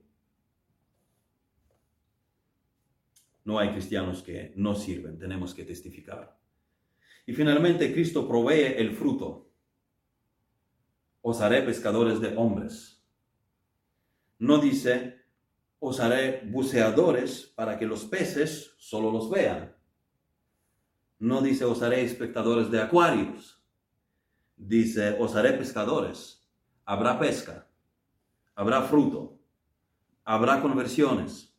No 3.45 3.59
hay 3.59 3.71
cristianos 3.71 4.23
que 4.23 4.53
no 4.57 4.77
sirven, 4.77 5.19
tenemos 5.19 5.53
que 5.53 5.65
testificar. 5.65 6.42
Y 7.27 7.33
finalmente 7.33 7.93
Cristo 7.93 8.27
provee 8.27 8.75
el 8.77 8.95
fruto. 8.97 9.51
Os 11.21 11.41
haré 11.41 11.63
pescadores 11.63 12.21
de 12.21 12.37
hombres 12.37 12.93
no 14.43 14.59
dice, 14.59 15.21
os 15.79 16.01
haré 16.01 16.43
buceadores 16.51 17.45
para 17.55 17.79
que 17.79 17.87
los 17.87 18.05
peces 18.07 18.75
solo 18.77 19.13
los 19.13 19.31
vean. 19.31 19.73
No 21.21 21.41
dice, 21.41 21.65
os 21.65 21.81
haré 21.81 22.03
espectadores 22.03 22.69
de 22.69 22.83
acuarios. 22.83 23.63
Dice, 24.57 25.17
os 25.21 25.37
haré 25.37 25.53
pescadores. 25.53 26.45
Habrá 26.85 27.21
pesca, 27.21 27.69
habrá 28.57 28.83
fruto, 28.83 29.39
habrá 30.25 30.61
conversiones. 30.61 31.57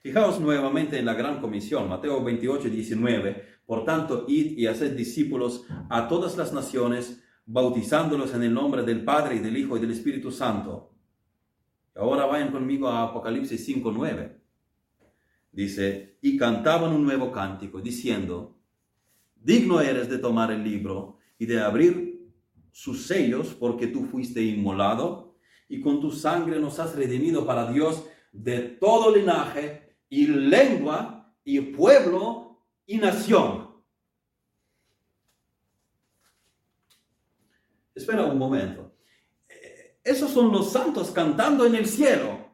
Fijaos 0.00 0.40
nuevamente 0.40 0.98
en 0.98 1.06
la 1.06 1.14
gran 1.14 1.40
comisión, 1.40 1.88
Mateo 1.88 2.24
28, 2.24 2.68
19. 2.68 3.55
Por 3.66 3.84
tanto, 3.84 4.24
id 4.28 4.56
y 4.56 4.66
haced 4.66 4.96
discípulos 4.96 5.64
a 5.90 6.08
todas 6.08 6.36
las 6.36 6.52
naciones, 6.52 7.22
bautizándolos 7.44 8.32
en 8.34 8.44
el 8.44 8.54
nombre 8.54 8.82
del 8.82 9.04
Padre 9.04 9.36
y 9.36 9.38
del 9.40 9.56
Hijo 9.56 9.76
y 9.76 9.80
del 9.80 9.90
Espíritu 9.90 10.30
Santo 10.30 10.96
Ahora 11.96 12.26
vayan 12.26 12.52
conmigo 12.52 12.88
a 12.88 13.04
Apocalipsis 13.04 13.66
5.9. 13.68 14.36
Dice, 15.50 16.18
y 16.20 16.36
cantaban 16.36 16.92
un 16.92 17.02
nuevo 17.02 17.32
cántico, 17.32 17.80
diciendo, 17.80 18.58
digno 19.34 19.80
eres 19.80 20.10
de 20.10 20.18
tomar 20.18 20.52
el 20.52 20.62
libro 20.62 21.16
y 21.38 21.46
de 21.46 21.60
abrir 21.60 22.30
sus 22.70 23.06
sellos, 23.06 23.54
porque 23.54 23.86
tú 23.86 24.04
fuiste 24.04 24.42
inmolado 24.42 25.36
y 25.68 25.80
con 25.80 26.00
tu 26.02 26.10
sangre 26.12 26.60
nos 26.60 26.78
has 26.78 26.94
redimido 26.94 27.46
para 27.46 27.72
Dios 27.72 28.04
de 28.30 28.60
todo 28.60 29.16
linaje 29.16 29.96
y 30.10 30.26
lengua 30.26 31.34
y 31.42 31.60
pueblo 31.60 32.45
y 32.86 32.98
nación. 32.98 33.66
Espera 37.94 38.24
un 38.24 38.38
momento. 38.38 38.92
Esos 40.04 40.30
son 40.30 40.52
los 40.52 40.70
santos 40.70 41.10
cantando 41.10 41.66
en 41.66 41.74
el 41.74 41.86
cielo. 41.86 42.46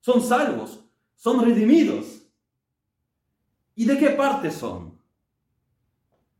Son 0.00 0.20
salvos, 0.20 0.84
son 1.14 1.44
redimidos. 1.44 2.22
¿Y 3.76 3.84
de 3.84 3.98
qué 3.98 4.10
parte 4.10 4.50
son? 4.50 5.00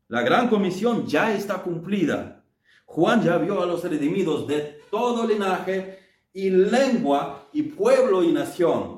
La 0.07 0.21
gran 0.21 0.49
comisión 0.49 1.07
ya 1.07 1.33
está 1.33 1.63
cumplida. 1.63 2.43
Juan 2.85 3.23
ya 3.23 3.37
vio 3.37 3.61
a 3.61 3.65
los 3.65 3.83
redimidos 3.83 4.47
de 4.47 4.81
todo 4.91 5.25
linaje 5.25 5.99
y 6.31 6.49
lengua 6.49 7.49
y 7.53 7.63
pueblo 7.63 8.23
y 8.23 8.31
nación. 8.31 8.94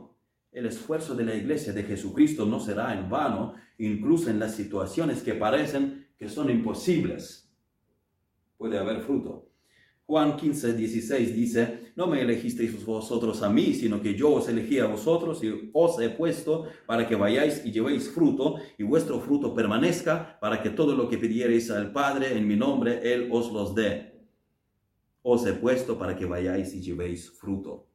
El 0.52 0.66
esfuerzo 0.66 1.16
de 1.16 1.26
la 1.26 1.36
iglesia 1.36 1.74
de 1.74 1.84
Jesucristo 1.84 2.46
no 2.46 2.60
será 2.60 2.98
en 2.98 3.10
vano, 3.10 3.54
incluso 3.78 4.30
en 4.30 4.40
las 4.40 4.56
situaciones 4.56 5.22
que 5.22 5.34
parecen 5.34 6.08
que 6.18 6.30
son 6.30 6.50
imposibles. 6.50 7.52
Puede 8.58 8.78
haber 8.78 9.02
fruto. 9.02 9.48
Juan 10.08 10.38
15, 10.38 10.74
16 10.74 11.36
dice, 11.36 11.92
no 11.98 12.08
me 12.08 12.22
elegisteis 12.22 12.86
vosotros 12.86 13.44
a 13.44 13.50
mí, 13.50 13.74
sino 13.74 14.02
que 14.02 14.16
yo 14.16 14.36
os 14.36 14.48
elegí 14.48 14.80
a 14.80 14.86
vosotros 14.86 15.44
y 15.44 15.70
os 15.74 16.00
he 16.00 16.10
puesto 16.10 16.66
para 16.86 17.06
que 17.06 17.18
vayáis 17.18 17.66
y 17.66 17.74
llevéis 17.74 18.10
fruto 18.10 18.56
y 18.78 18.84
vuestro 18.84 19.20
fruto 19.20 19.54
permanezca, 19.54 20.40
para 20.40 20.64
que 20.64 20.70
todo 20.70 20.96
lo 20.96 21.10
que 21.10 21.18
pidiereis 21.18 21.70
al 21.72 21.92
Padre 21.92 22.38
en 22.38 22.48
mi 22.48 22.56
nombre, 22.56 23.02
Él 23.04 23.28
os 23.34 23.52
los 23.52 23.76
dé. 23.76 24.14
Os 25.24 25.46
he 25.46 25.52
puesto 25.52 26.00
para 26.00 26.16
que 26.16 26.26
vayáis 26.26 26.74
y 26.74 26.82
llevéis 26.82 27.30
fruto. 27.30 27.90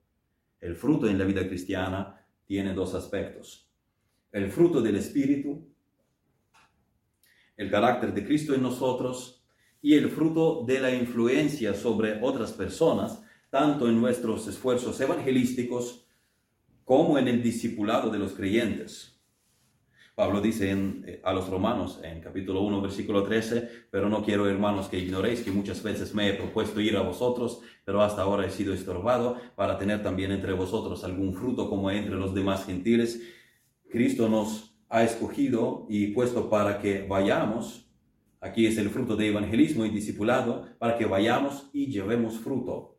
El 0.61 0.77
fruto 0.77 1.09
en 1.09 1.19
la 1.19 1.25
vida 1.25 1.49
cristiana 1.49 2.22
tiene 2.53 2.75
dos 2.75 2.93
aspectos. 2.93 3.67
El 4.31 4.51
fruto 4.51 4.83
del 4.83 4.97
Espíritu, 4.97 5.73
el 7.57 7.71
carácter 7.71 8.13
de 8.13 8.27
Cristo 8.27 8.55
en 8.55 8.61
nosotros, 8.61 9.43
y 9.81 9.95
el 9.95 10.11
fruto 10.11 10.63
de 10.67 10.79
la 10.79 10.95
influencia 10.95 11.73
sobre 11.73 12.21
otras 12.21 12.53
personas, 12.53 13.25
tanto 13.49 13.89
en 13.89 13.99
nuestros 13.99 14.47
esfuerzos 14.49 15.01
evangelísticos 15.01 16.07
como 16.85 17.17
en 17.19 17.29
el 17.29 17.43
discipulado 17.43 18.11
de 18.11 18.19
los 18.19 18.33
creyentes. 18.33 19.12
Pablo 20.15 20.41
dice 20.41 20.71
eh, 20.71 21.21
a 21.25 21.33
los 21.33 21.49
romanos 21.49 22.01
en 22.03 22.21
capítulo 22.21 22.61
1, 22.63 22.81
versículo 22.83 23.23
13, 23.23 23.87
pero 23.91 24.09
no 24.09 24.25
quiero, 24.25 24.49
hermanos, 24.49 24.89
que 24.89 24.99
ignoréis 24.99 25.41
que 25.41 25.51
muchas 25.51 25.83
veces 25.83 26.15
me 26.15 26.29
he 26.29 26.35
propuesto 26.35 26.81
ir 26.81 26.97
a 26.97 27.03
vosotros, 27.03 27.61
pero 27.85 28.03
hasta 28.03 28.23
ahora 28.23 28.47
he 28.47 28.51
sido 28.51 28.75
estorbado 28.75 29.39
para 29.57 29.79
tener 29.79 30.03
también 30.03 30.33
entre 30.33 30.53
vosotros 30.53 31.05
algún 31.05 31.35
fruto 31.35 31.69
como 31.71 31.91
entre 31.91 32.17
los 32.17 32.35
demás 32.35 32.67
gentiles. 32.67 33.23
Cristo 33.91 34.29
nos 34.29 34.77
ha 34.89 35.03
escogido 35.03 35.87
y 35.89 36.09
puesto 36.09 36.51
para 36.51 36.79
que 36.79 37.07
vayamos 37.09 37.83
Aquí 38.43 38.67
es 38.67 38.77
el 38.77 38.91
fruto 38.91 39.15
de 39.15 39.29
evangelismo 39.29 39.87
y 39.87 39.91
discipulado 39.91 40.67
para 40.81 40.99
que 40.99 41.07
vayamos 41.07 41.71
y 41.73 41.87
llevemos 41.87 42.41
fruto. 42.41 42.99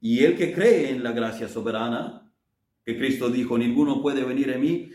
Y 0.00 0.22
el 0.22 0.36
que 0.36 0.52
cree 0.52 0.90
en 0.90 1.02
la 1.02 1.10
gracia 1.10 1.48
soberana, 1.48 2.32
que 2.84 2.96
Cristo 2.96 3.28
dijo, 3.28 3.58
ninguno 3.58 4.00
puede 4.00 4.22
venir 4.22 4.54
a 4.54 4.56
mí, 4.56 4.88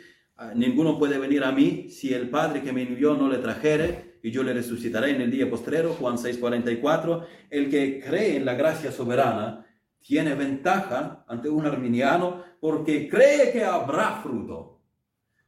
ninguno 0.55 0.97
puede 0.97 1.17
venir 1.17 1.43
a 1.43 1.51
mí 1.51 1.89
si 1.89 2.13
el 2.13 2.29
Padre 2.29 2.61
que 2.61 2.73
me 2.73 2.83
envió 2.83 3.15
no 3.15 3.27
le 3.27 3.37
trajere 3.37 4.19
y 4.23 4.31
yo 4.31 4.43
le 4.43 4.53
resucitaré 4.53 5.11
en 5.11 5.21
el 5.21 5.31
día 5.31 5.49
postrero, 5.49 5.93
Juan 5.93 6.17
6:44, 6.17 7.25
el 7.49 7.69
que 7.69 7.99
cree 7.99 8.37
en 8.37 8.45
la 8.45 8.53
gracia 8.53 8.91
soberana 8.91 9.65
tiene 9.99 10.35
ventaja 10.35 11.25
ante 11.27 11.49
un 11.49 11.65
arminiano 11.65 12.43
porque 12.59 13.09
cree 13.09 13.51
que 13.51 13.63
habrá 13.63 14.21
fruto, 14.21 14.81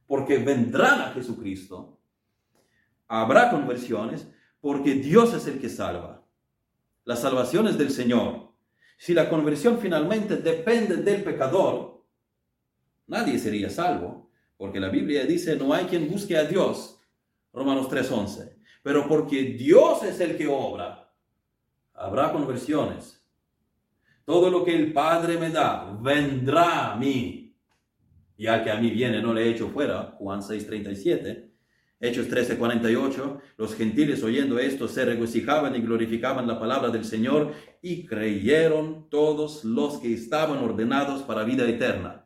porque 0.06 0.38
vendrán 0.38 1.00
a 1.00 1.12
Jesucristo 1.12 1.96
habrá 3.08 3.50
conversiones 3.50 4.28
porque 4.60 4.94
Dios 4.94 5.34
es 5.34 5.46
el 5.46 5.60
que 5.60 5.68
salva. 5.68 6.24
La 7.04 7.16
salvación 7.16 7.68
es 7.68 7.78
del 7.78 7.90
Señor. 7.90 8.52
Si 8.98 9.14
la 9.14 9.28
conversión 9.28 9.78
finalmente 9.78 10.36
depende 10.36 10.96
del 10.96 11.22
pecador, 11.22 12.04
nadie 13.06 13.38
sería 13.38 13.70
salvo, 13.70 14.25
porque 14.56 14.80
la 14.80 14.88
Biblia 14.88 15.24
dice, 15.24 15.56
no 15.56 15.72
hay 15.72 15.84
quien 15.84 16.08
busque 16.10 16.36
a 16.36 16.44
Dios. 16.44 16.98
Romanos 17.52 17.88
3:11. 17.88 18.56
Pero 18.82 19.08
porque 19.08 19.42
Dios 19.42 20.02
es 20.02 20.20
el 20.20 20.36
que 20.36 20.46
obra, 20.46 21.12
habrá 21.94 22.32
conversiones. 22.32 23.24
Todo 24.24 24.50
lo 24.50 24.64
que 24.64 24.74
el 24.74 24.92
Padre 24.92 25.38
me 25.38 25.50
da 25.50 25.96
vendrá 26.00 26.92
a 26.92 26.96
mí. 26.96 27.54
Y 28.36 28.46
al 28.46 28.62
que 28.62 28.70
a 28.70 28.76
mí 28.76 28.90
viene 28.90 29.22
no 29.22 29.32
le 29.32 29.44
he 29.44 29.50
hecho 29.50 29.68
fuera. 29.68 30.14
Juan 30.18 30.40
6:37. 30.40 31.46
Hechos 31.98 32.28
13:48, 32.28 33.40
los 33.56 33.74
gentiles 33.74 34.22
oyendo 34.22 34.58
esto 34.58 34.86
se 34.86 35.06
regocijaban 35.06 35.74
y 35.74 35.80
glorificaban 35.80 36.46
la 36.46 36.60
palabra 36.60 36.90
del 36.90 37.06
Señor 37.06 37.54
y 37.80 38.04
creyeron 38.04 39.08
todos 39.08 39.64
los 39.64 39.98
que 40.00 40.12
estaban 40.12 40.58
ordenados 40.58 41.22
para 41.22 41.44
vida 41.44 41.66
eterna. 41.66 42.25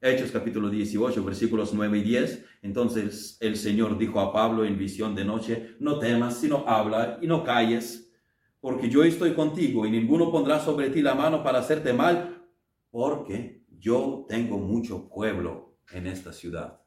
Hechos 0.00 0.30
capítulo 0.30 0.70
18, 0.70 1.24
versículos 1.24 1.74
9 1.74 1.98
y 1.98 2.02
10. 2.02 2.44
Entonces 2.62 3.36
el 3.40 3.56
Señor 3.56 3.98
dijo 3.98 4.20
a 4.20 4.32
Pablo 4.32 4.64
en 4.64 4.78
visión 4.78 5.16
de 5.16 5.24
noche, 5.24 5.74
no 5.80 5.98
temas, 5.98 6.38
sino 6.38 6.64
habla 6.68 7.18
y 7.20 7.26
no 7.26 7.42
calles, 7.42 8.12
porque 8.60 8.88
yo 8.88 9.02
estoy 9.02 9.34
contigo 9.34 9.86
y 9.86 9.90
ninguno 9.90 10.30
pondrá 10.30 10.60
sobre 10.60 10.90
ti 10.90 11.02
la 11.02 11.16
mano 11.16 11.42
para 11.42 11.58
hacerte 11.58 11.92
mal, 11.92 12.46
porque 12.92 13.64
yo 13.76 14.24
tengo 14.28 14.58
mucho 14.58 15.08
pueblo 15.08 15.78
en 15.90 16.06
esta 16.06 16.32
ciudad. 16.32 16.80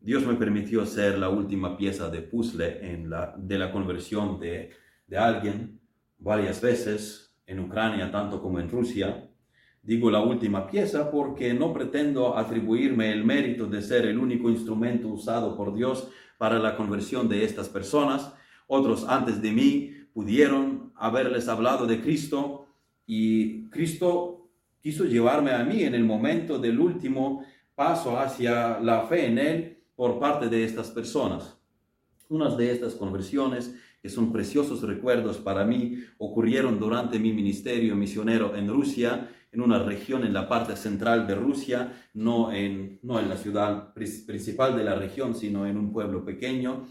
Dios 0.00 0.26
me 0.26 0.34
permitió 0.34 0.84
ser 0.86 1.18
la 1.18 1.28
última 1.28 1.76
pieza 1.76 2.10
de 2.10 2.20
puzzle 2.20 3.06
de 3.38 3.58
la 3.58 3.70
conversión 3.70 4.40
de, 4.40 4.70
de 5.06 5.16
alguien 5.16 5.80
varias 6.18 6.60
veces 6.60 7.36
en 7.46 7.60
Ucrania, 7.60 8.10
tanto 8.10 8.42
como 8.42 8.58
en 8.58 8.68
Rusia. 8.68 9.30
Digo 9.84 10.10
la 10.10 10.22
última 10.22 10.66
pieza 10.66 11.10
porque 11.10 11.52
no 11.52 11.74
pretendo 11.74 12.38
atribuirme 12.38 13.12
el 13.12 13.22
mérito 13.22 13.66
de 13.66 13.82
ser 13.82 14.06
el 14.06 14.18
único 14.18 14.48
instrumento 14.48 15.08
usado 15.08 15.54
por 15.58 15.74
Dios 15.74 16.08
para 16.38 16.58
la 16.58 16.74
conversión 16.74 17.28
de 17.28 17.44
estas 17.44 17.68
personas. 17.68 18.32
Otros 18.66 19.04
antes 19.06 19.42
de 19.42 19.52
mí 19.52 19.92
pudieron 20.14 20.90
haberles 20.96 21.48
hablado 21.48 21.86
de 21.86 22.00
Cristo 22.00 22.66
y 23.06 23.68
Cristo 23.68 24.48
quiso 24.80 25.04
llevarme 25.04 25.50
a 25.50 25.64
mí 25.64 25.82
en 25.82 25.94
el 25.94 26.04
momento 26.04 26.58
del 26.58 26.80
último 26.80 27.44
paso 27.74 28.18
hacia 28.18 28.80
la 28.80 29.02
fe 29.02 29.26
en 29.26 29.38
Él 29.38 29.82
por 29.94 30.18
parte 30.18 30.48
de 30.48 30.64
estas 30.64 30.90
personas. 30.90 31.58
Unas 32.30 32.56
de 32.56 32.70
estas 32.72 32.94
conversiones, 32.94 33.74
que 34.00 34.08
son 34.08 34.32
preciosos 34.32 34.82
recuerdos 34.82 35.36
para 35.36 35.64
mí, 35.64 35.98
ocurrieron 36.16 36.78
durante 36.78 37.18
mi 37.18 37.34
ministerio 37.34 37.94
misionero 37.94 38.56
en 38.56 38.68
Rusia, 38.68 39.30
en 39.54 39.60
una 39.60 39.78
región 39.78 40.24
en 40.24 40.34
la 40.34 40.48
parte 40.48 40.76
central 40.76 41.26
de 41.26 41.36
Rusia, 41.36 42.08
no 42.12 42.52
en, 42.52 42.98
no 43.02 43.20
en 43.20 43.28
la 43.28 43.36
ciudad 43.36 43.94
principal 43.94 44.76
de 44.76 44.84
la 44.84 44.96
región, 44.96 45.34
sino 45.34 45.66
en 45.66 45.78
un 45.78 45.92
pueblo 45.92 46.24
pequeño. 46.24 46.86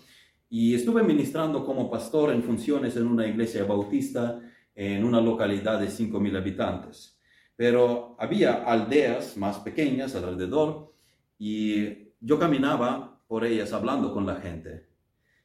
Y 0.50 0.74
estuve 0.74 1.04
ministrando 1.04 1.66
como 1.66 1.92
pastor 1.92 2.32
en 2.32 2.42
funciones 2.42 2.96
en 2.96 3.08
una 3.08 3.28
iglesia 3.28 3.66
bautista 3.66 4.40
en 4.76 5.04
una 5.04 5.22
localidad 5.22 5.80
de 5.80 5.88
5.000 5.88 6.38
habitantes. 6.38 7.20
Pero 7.56 8.16
había 8.18 8.64
aldeas 8.64 9.38
más 9.38 9.60
pequeñas 9.60 10.16
alrededor 10.16 10.94
y 11.38 12.14
yo 12.20 12.40
caminaba 12.40 13.22
por 13.28 13.46
ellas 13.46 13.74
hablando 13.74 14.14
con 14.14 14.26
la 14.26 14.36
gente. 14.38 14.88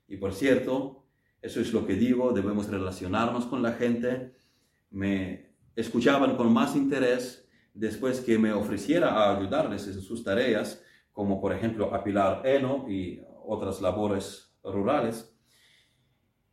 Y 0.08 0.16
por 0.16 0.32
cierto, 0.32 1.04
eso 1.42 1.60
es 1.60 1.72
lo 1.72 1.86
que 1.86 1.94
digo, 1.94 2.32
debemos 2.32 2.68
relacionarnos 2.68 3.46
con 3.46 3.62
la 3.62 3.72
gente. 3.72 4.34
Me 4.90 5.47
escuchaban 5.80 6.36
con 6.36 6.52
más 6.52 6.74
interés 6.74 7.48
después 7.72 8.20
que 8.20 8.36
me 8.36 8.52
ofreciera 8.52 9.10
a 9.10 9.36
ayudarles 9.36 9.86
en 9.86 10.00
sus 10.02 10.24
tareas, 10.24 10.82
como 11.12 11.40
por 11.40 11.52
ejemplo 11.52 11.94
apilar 11.94 12.44
heno 12.44 12.86
y 12.88 13.22
otras 13.46 13.80
labores 13.80 14.52
rurales. 14.64 15.32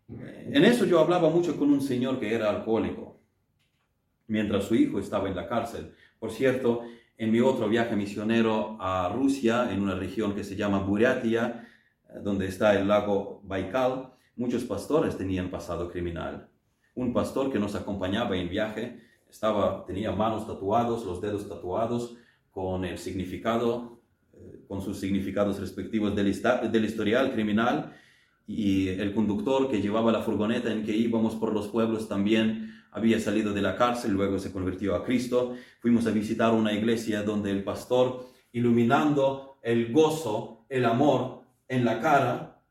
En 0.08 0.64
eso 0.64 0.86
yo 0.86 1.00
hablaba 1.00 1.32
mucho 1.32 1.58
con 1.58 1.72
un 1.72 1.82
señor 1.82 2.20
que 2.20 2.36
era 2.36 2.52
alcohólico, 2.52 3.20
mientras 4.28 4.66
su 4.66 4.76
hijo 4.76 5.00
estaba 5.00 5.28
en 5.28 5.36
la 5.36 5.48
cárcel. 5.48 5.96
Por 6.20 6.32
cierto, 6.32 6.84
en 7.18 7.32
mi 7.32 7.40
otro 7.40 7.68
viaje 7.68 7.96
misionero 7.96 8.78
a 8.80 9.10
Rusia, 9.12 9.72
en 9.72 9.82
una 9.82 9.96
región 9.96 10.36
que 10.36 10.44
se 10.44 10.56
llama 10.56 10.80
Buryatia, 10.80 11.68
donde 12.22 12.46
está 12.46 12.80
el 12.80 12.88
lago 12.88 13.42
Baikal, 13.44 14.14
muchos 14.36 14.66
pastores 14.66 15.18
tenían 15.18 15.50
pasado 15.50 15.90
criminal. 15.90 16.48
Un 16.94 17.12
pastor 17.12 17.52
que 17.52 17.58
nos 17.58 17.74
acompañaba 17.74 18.38
en 18.38 18.50
viaje 18.50 19.02
estaba, 19.36 19.86
tenía 19.86 20.14
manos 20.14 20.48
tatuados, 20.48 21.06
los 21.06 21.20
dedos 21.20 21.48
tatuados, 21.50 22.16
con 22.52 22.86
el 22.86 22.98
significado, 22.98 24.00
eh, 24.34 24.64
con 24.68 24.82
sus 24.82 24.98
significados 24.98 25.60
respectivos 25.60 26.16
del, 26.16 26.32
del 26.72 26.86
historial 26.86 27.34
criminal, 27.34 27.94
y 28.48 28.88
el 28.88 29.14
conductor 29.14 29.70
que 29.70 29.82
llevaba 29.82 30.12
la 30.14 30.22
furgoneta 30.22 30.72
en 30.72 30.86
que 30.86 30.96
íbamos 30.96 31.36
por 31.36 31.52
los 31.52 31.68
pueblos 31.68 32.08
también 32.08 32.72
había 32.92 33.20
salido 33.20 33.52
de 33.52 33.62
la 33.62 33.76
cárcel, 33.76 34.14
luego 34.14 34.40
se 34.40 34.54
convirtió 34.54 34.96
a 34.96 35.04
Cristo. 35.04 35.56
Fuimos 35.82 36.08
a 36.08 36.12
visitar 36.12 36.54
una 36.54 36.72
iglesia 36.72 37.24
donde 37.24 37.52
el 37.52 37.64
pastor, 37.64 38.28
iluminando 38.54 39.58
el 39.62 39.92
gozo, 39.92 40.66
el 40.70 40.86
amor 40.86 41.42
en 41.68 41.84
la 41.84 42.00
cara, 42.00 42.62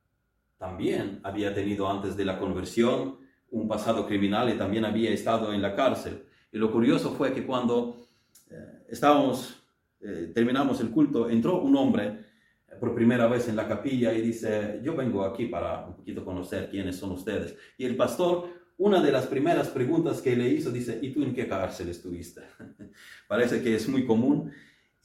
también 0.57 1.21
había 1.25 1.53
tenido 1.53 1.91
antes 1.91 2.17
de 2.17 2.25
la 2.25 2.39
conversión 2.39 3.19
un 3.51 3.69
pasado 3.69 4.07
criminal 4.07 4.49
y 4.49 4.57
también 4.57 4.87
había 4.87 5.11
estado 5.11 5.53
en 5.53 5.61
la 5.61 5.75
cárcel. 5.75 6.25
Y 6.55 6.59
lo 6.59 6.70
curioso 6.70 7.12
fue 7.12 7.34
que 7.34 7.44
cuando 7.44 8.07
eh, 8.48 8.84
estábamos, 8.88 9.61
eh, 10.00 10.30
terminamos 10.32 10.80
el 10.80 10.90
culto, 10.90 11.28
entró 11.28 11.61
un 11.61 11.74
hombre 11.74 12.20
eh, 12.68 12.74
por 12.78 12.94
primera 12.94 13.26
vez 13.26 13.48
en 13.48 13.57
la 13.57 13.66
capilla 13.66 14.12
y 14.12 14.22
dice, 14.22 14.78
yo 14.80 14.94
vengo 14.94 15.24
aquí 15.24 15.46
para 15.46 15.84
un 15.84 15.96
poquito 15.96 16.24
conocer 16.24 16.70
quiénes 16.70 16.94
son 16.94 17.11
ustedes. 17.11 17.57
Y 17.76 17.84
el 17.84 17.96
pastor 17.96 18.48
una 18.76 19.02
de 19.02 19.11
las 19.11 19.26
primeras 19.26 19.68
preguntas 19.68 20.20
que 20.20 20.36
le 20.36 20.48
hizo 20.48 20.70
dice, 20.70 20.96
¿y 21.02 21.11
tú 21.11 21.24
en 21.24 21.34
qué 21.34 21.48
cárcel 21.48 21.88
estuviste? 21.88 22.42
Parece 23.28 23.61
que 23.61 23.74
es 23.74 23.88
muy 23.88 24.07
común. 24.07 24.52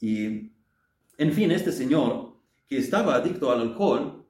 Y, 0.00 0.52
en 1.18 1.32
fin, 1.32 1.50
este 1.50 1.72
señor 1.72 2.36
que 2.68 2.78
estaba 2.78 3.16
adicto 3.16 3.50
al 3.50 3.60
alcohol, 3.60 4.24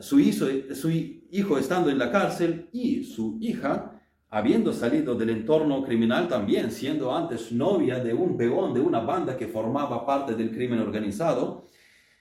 su 0.00 0.20
hijo 0.20 1.58
estando 1.58 1.90
en 1.90 1.98
la 1.98 2.12
cárcel 2.12 2.68
y 2.72 3.02
su 3.04 3.38
hija 3.40 3.99
habiendo 4.30 4.72
salido 4.72 5.14
del 5.14 5.30
entorno 5.30 5.82
criminal 5.84 6.28
también, 6.28 6.70
siendo 6.70 7.14
antes 7.14 7.50
novia 7.50 7.98
de 7.98 8.14
un 8.14 8.36
peón 8.36 8.72
de 8.72 8.80
una 8.80 9.00
banda 9.00 9.36
que 9.36 9.48
formaba 9.48 10.06
parte 10.06 10.34
del 10.34 10.52
crimen 10.52 10.78
organizado, 10.78 11.68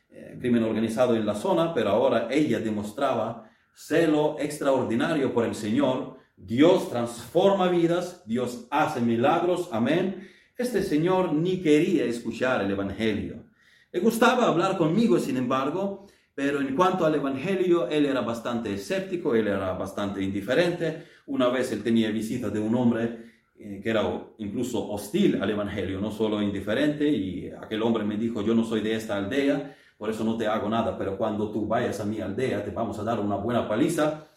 eh, 0.09 0.35
crimen 0.39 0.63
organizado 0.63 1.15
en 1.15 1.25
la 1.25 1.35
zona, 1.35 1.71
pero 1.73 1.89
ahora 1.89 2.27
ella 2.31 2.59
demostraba 2.59 3.49
celo 3.73 4.37
extraordinario 4.39 5.31
por 5.33 5.45
el 5.45 5.53
Señor. 5.53 6.17
Dios 6.35 6.89
transforma 6.89 7.67
vidas, 7.67 8.23
Dios 8.25 8.65
hace 8.71 9.01
milagros, 9.01 9.69
amén. 9.71 10.27
Este 10.57 10.83
señor 10.83 11.33
ni 11.33 11.61
quería 11.61 12.05
escuchar 12.05 12.61
el 12.61 12.71
Evangelio. 12.71 13.45
Le 13.91 13.99
gustaba 13.99 14.47
hablar 14.47 14.77
conmigo, 14.77 15.19
sin 15.19 15.37
embargo, 15.37 16.07
pero 16.35 16.59
en 16.59 16.75
cuanto 16.75 17.05
al 17.05 17.15
Evangelio, 17.15 17.87
él 17.87 18.05
era 18.05 18.21
bastante 18.21 18.73
escéptico, 18.73 19.35
él 19.35 19.47
era 19.47 19.73
bastante 19.73 20.23
indiferente. 20.23 21.05
Una 21.29 21.47
vez 21.49 21.71
él 21.71 21.83
tenía 21.83 22.09
visita 22.09 22.49
de 22.49 22.59
un 22.59 22.73
hombre 22.73 23.19
eh, 23.55 23.79
que 23.83 23.89
era 23.91 24.01
incluso 24.39 24.89
hostil 24.89 25.39
al 25.39 25.51
Evangelio, 25.51 26.01
no 26.01 26.09
solo 26.09 26.41
indiferente, 26.41 27.07
y 27.07 27.51
aquel 27.51 27.83
hombre 27.83 28.03
me 28.03 28.17
dijo, 28.17 28.41
yo 28.41 28.55
no 28.55 28.63
soy 28.63 28.81
de 28.81 28.95
esta 28.95 29.15
aldea, 29.15 29.75
por 29.99 30.09
eso 30.09 30.23
no 30.23 30.35
te 30.37 30.47
hago 30.47 30.67
nada, 30.67 30.97
pero 30.97 31.19
cuando 31.19 31.51
tú 31.51 31.67
vayas 31.67 31.99
a 31.99 32.05
mi 32.05 32.19
aldea 32.19 32.65
te 32.65 32.71
vamos 32.71 32.97
a 32.97 33.03
dar 33.03 33.19
una 33.19 33.35
buena 33.35 33.67
paliza. 33.67 34.27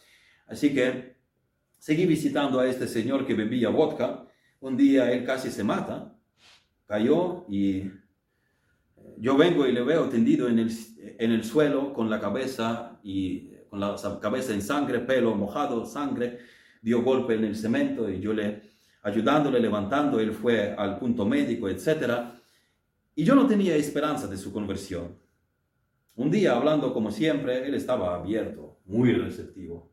Así 0.46 0.74
que 0.74 1.16
seguí 1.78 2.04
visitando 2.04 2.60
a 2.60 2.66
este 2.66 2.86
señor 2.86 3.24
que 3.24 3.32
bebía 3.32 3.70
vodka. 3.70 4.26
Un 4.60 4.76
día 4.76 5.10
él 5.12 5.24
casi 5.24 5.50
se 5.50 5.64
mata, 5.64 6.14
cayó 6.86 7.46
y 7.48 7.78
eh, 7.78 7.92
yo 9.16 9.38
vengo 9.38 9.66
y 9.66 9.72
le 9.72 9.82
veo 9.82 10.10
tendido 10.10 10.46
en 10.46 10.58
el, 10.58 10.70
en 11.18 11.32
el 11.32 11.42
suelo 11.42 11.94
con 11.94 12.10
la 12.10 12.20
cabeza 12.20 13.00
y 13.02 13.48
con 13.70 13.80
la 13.80 13.96
cabeza 14.20 14.52
en 14.52 14.60
sangre, 14.60 14.98
pelo 14.98 15.34
mojado, 15.34 15.86
sangre 15.86 16.51
dio 16.82 17.02
golpe 17.02 17.34
en 17.34 17.44
el 17.44 17.56
cemento 17.56 18.10
y 18.10 18.20
yo 18.20 18.34
le, 18.34 18.62
ayudándole, 19.02 19.60
levantando, 19.60 20.20
él 20.20 20.32
fue 20.32 20.74
al 20.76 20.98
punto 20.98 21.24
médico, 21.24 21.68
etc. 21.68 22.34
Y 23.14 23.24
yo 23.24 23.34
no 23.34 23.46
tenía 23.46 23.76
esperanza 23.76 24.26
de 24.26 24.36
su 24.36 24.52
conversión. 24.52 25.16
Un 26.16 26.30
día, 26.30 26.54
hablando 26.54 26.92
como 26.92 27.10
siempre, 27.10 27.66
él 27.66 27.74
estaba 27.74 28.14
abierto, 28.14 28.80
muy 28.84 29.12
receptivo. 29.12 29.90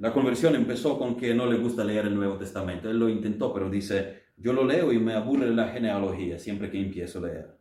La 0.00 0.12
conversión 0.12 0.54
empezó 0.56 0.98
con 0.98 1.16
que 1.16 1.34
no 1.34 1.46
le 1.46 1.58
gusta 1.58 1.84
leer 1.84 2.06
el 2.06 2.14
Nuevo 2.14 2.36
Testamento. 2.36 2.90
Él 2.90 2.98
lo 2.98 3.08
intentó, 3.08 3.52
pero 3.52 3.70
dice, 3.70 4.24
yo 4.36 4.52
lo 4.52 4.64
leo 4.64 4.92
y 4.92 4.98
me 4.98 5.14
aburre 5.14 5.54
la 5.54 5.68
genealogía 5.68 6.38
siempre 6.38 6.70
que 6.70 6.80
empiezo 6.80 7.18
a 7.18 7.22
leer. 7.22 7.56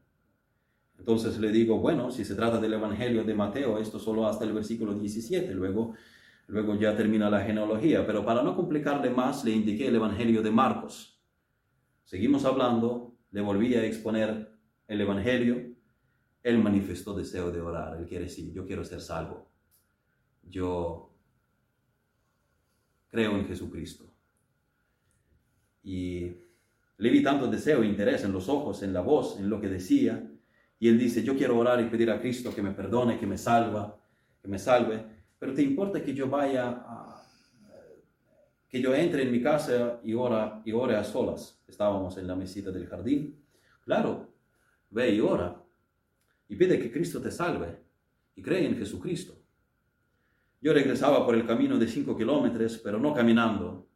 Entonces 0.97 1.37
le 1.39 1.51
digo, 1.51 1.77
bueno, 1.77 2.11
si 2.11 2.25
se 2.25 2.35
trata 2.35 2.59
del 2.59 2.73
Evangelio 2.73 3.23
de 3.23 3.33
Mateo, 3.33 3.77
esto 3.77 3.99
solo 3.99 4.27
hasta 4.27 4.43
el 4.43 4.53
versículo 4.53 4.93
17, 4.95 5.53
luego 5.53 5.93
Luego 6.47 6.75
ya 6.75 6.95
termina 6.95 7.29
la 7.29 7.41
genealogía, 7.41 8.05
pero 8.05 8.23
para 8.23 8.43
no 8.43 8.55
complicarle 8.55 9.09
más 9.09 9.43
le 9.43 9.51
indiqué 9.51 9.87
el 9.87 9.95
Evangelio 9.95 10.43
de 10.43 10.51
Marcos. 10.51 11.19
Seguimos 12.03 12.45
hablando, 12.45 13.17
le 13.31 13.41
volví 13.41 13.73
a 13.73 13.83
exponer 13.83 14.55
el 14.87 15.01
Evangelio. 15.01 15.75
Él 16.43 16.59
manifestó 16.59 17.15
deseo 17.15 17.51
de 17.51 17.61
orar. 17.61 17.97
Él 17.97 18.05
quiere 18.05 18.25
decir, 18.25 18.53
yo 18.53 18.65
quiero 18.67 18.83
ser 18.83 19.01
salvo. 19.01 19.49
Yo 20.43 21.15
creo 23.07 23.35
en 23.35 23.47
Jesucristo. 23.47 24.13
Y 25.81 26.27
le 26.97 27.09
vi 27.09 27.23
tanto 27.23 27.47
deseo 27.47 27.81
e 27.81 27.87
interés 27.87 28.23
en 28.23 28.31
los 28.31 28.49
ojos, 28.49 28.83
en 28.83 28.93
la 28.93 29.01
voz, 29.01 29.39
en 29.39 29.49
lo 29.49 29.59
que 29.59 29.67
decía. 29.67 30.31
Y 30.77 30.89
él 30.89 30.99
dice, 30.99 31.23
yo 31.23 31.35
quiero 31.35 31.57
orar 31.57 31.81
y 31.81 31.89
pedir 31.89 32.11
a 32.11 32.21
Cristo 32.21 32.53
que 32.53 32.61
me 32.61 32.71
perdone, 32.71 33.17
que 33.17 33.25
me 33.25 33.39
salva, 33.39 33.99
que 34.39 34.47
me 34.47 34.59
salve 34.59 35.14
pero 35.45 35.53
te 35.53 35.61
importa 35.61 36.01
que 36.01 36.11
yo 36.11 36.27
vaya 36.27 36.69
a, 36.69 37.23
que 38.67 38.81
yo 38.81 38.95
entre 38.95 39.21
en 39.21 39.31
mi 39.31 39.43
casa 39.43 39.99
y, 40.03 40.15
ora, 40.15 40.63
y 40.65 40.71
ore 40.71 40.95
a 40.95 41.03
solas. 41.03 41.61
Estábamos 41.67 42.17
en 42.17 42.25
la 42.25 42.35
mesita 42.35 42.71
del 42.71 42.87
jardín. 42.87 43.45
Claro, 43.83 44.33
ve 44.89 45.11
y 45.11 45.19
ora. 45.19 45.63
Y 46.47 46.55
pide 46.55 46.79
que 46.79 46.91
Cristo 46.91 47.21
te 47.21 47.29
salve. 47.29 47.79
Y 48.33 48.41
cree 48.41 48.65
en 48.65 48.75
Jesucristo. 48.75 49.35
Yo 50.61 50.73
regresaba 50.73 51.23
por 51.23 51.35
el 51.35 51.45
camino 51.45 51.77
de 51.77 51.87
cinco 51.87 52.17
kilómetros, 52.17 52.79
pero 52.79 52.97
no 52.97 53.13
caminando. 53.13 53.87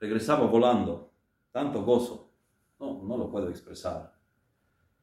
Regresaba 0.00 0.46
volando. 0.46 1.12
Tanto 1.52 1.84
gozo. 1.84 2.32
No, 2.80 3.02
no 3.04 3.18
lo 3.18 3.30
puedo 3.30 3.50
expresar. 3.50 4.14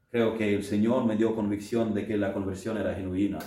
Creo 0.10 0.36
que 0.36 0.56
el 0.56 0.64
Señor 0.64 1.06
me 1.06 1.16
dio 1.16 1.36
convicción 1.36 1.94
de 1.94 2.08
que 2.08 2.18
la 2.18 2.34
conversión 2.34 2.78
era 2.80 2.96
genuina. 2.96 3.38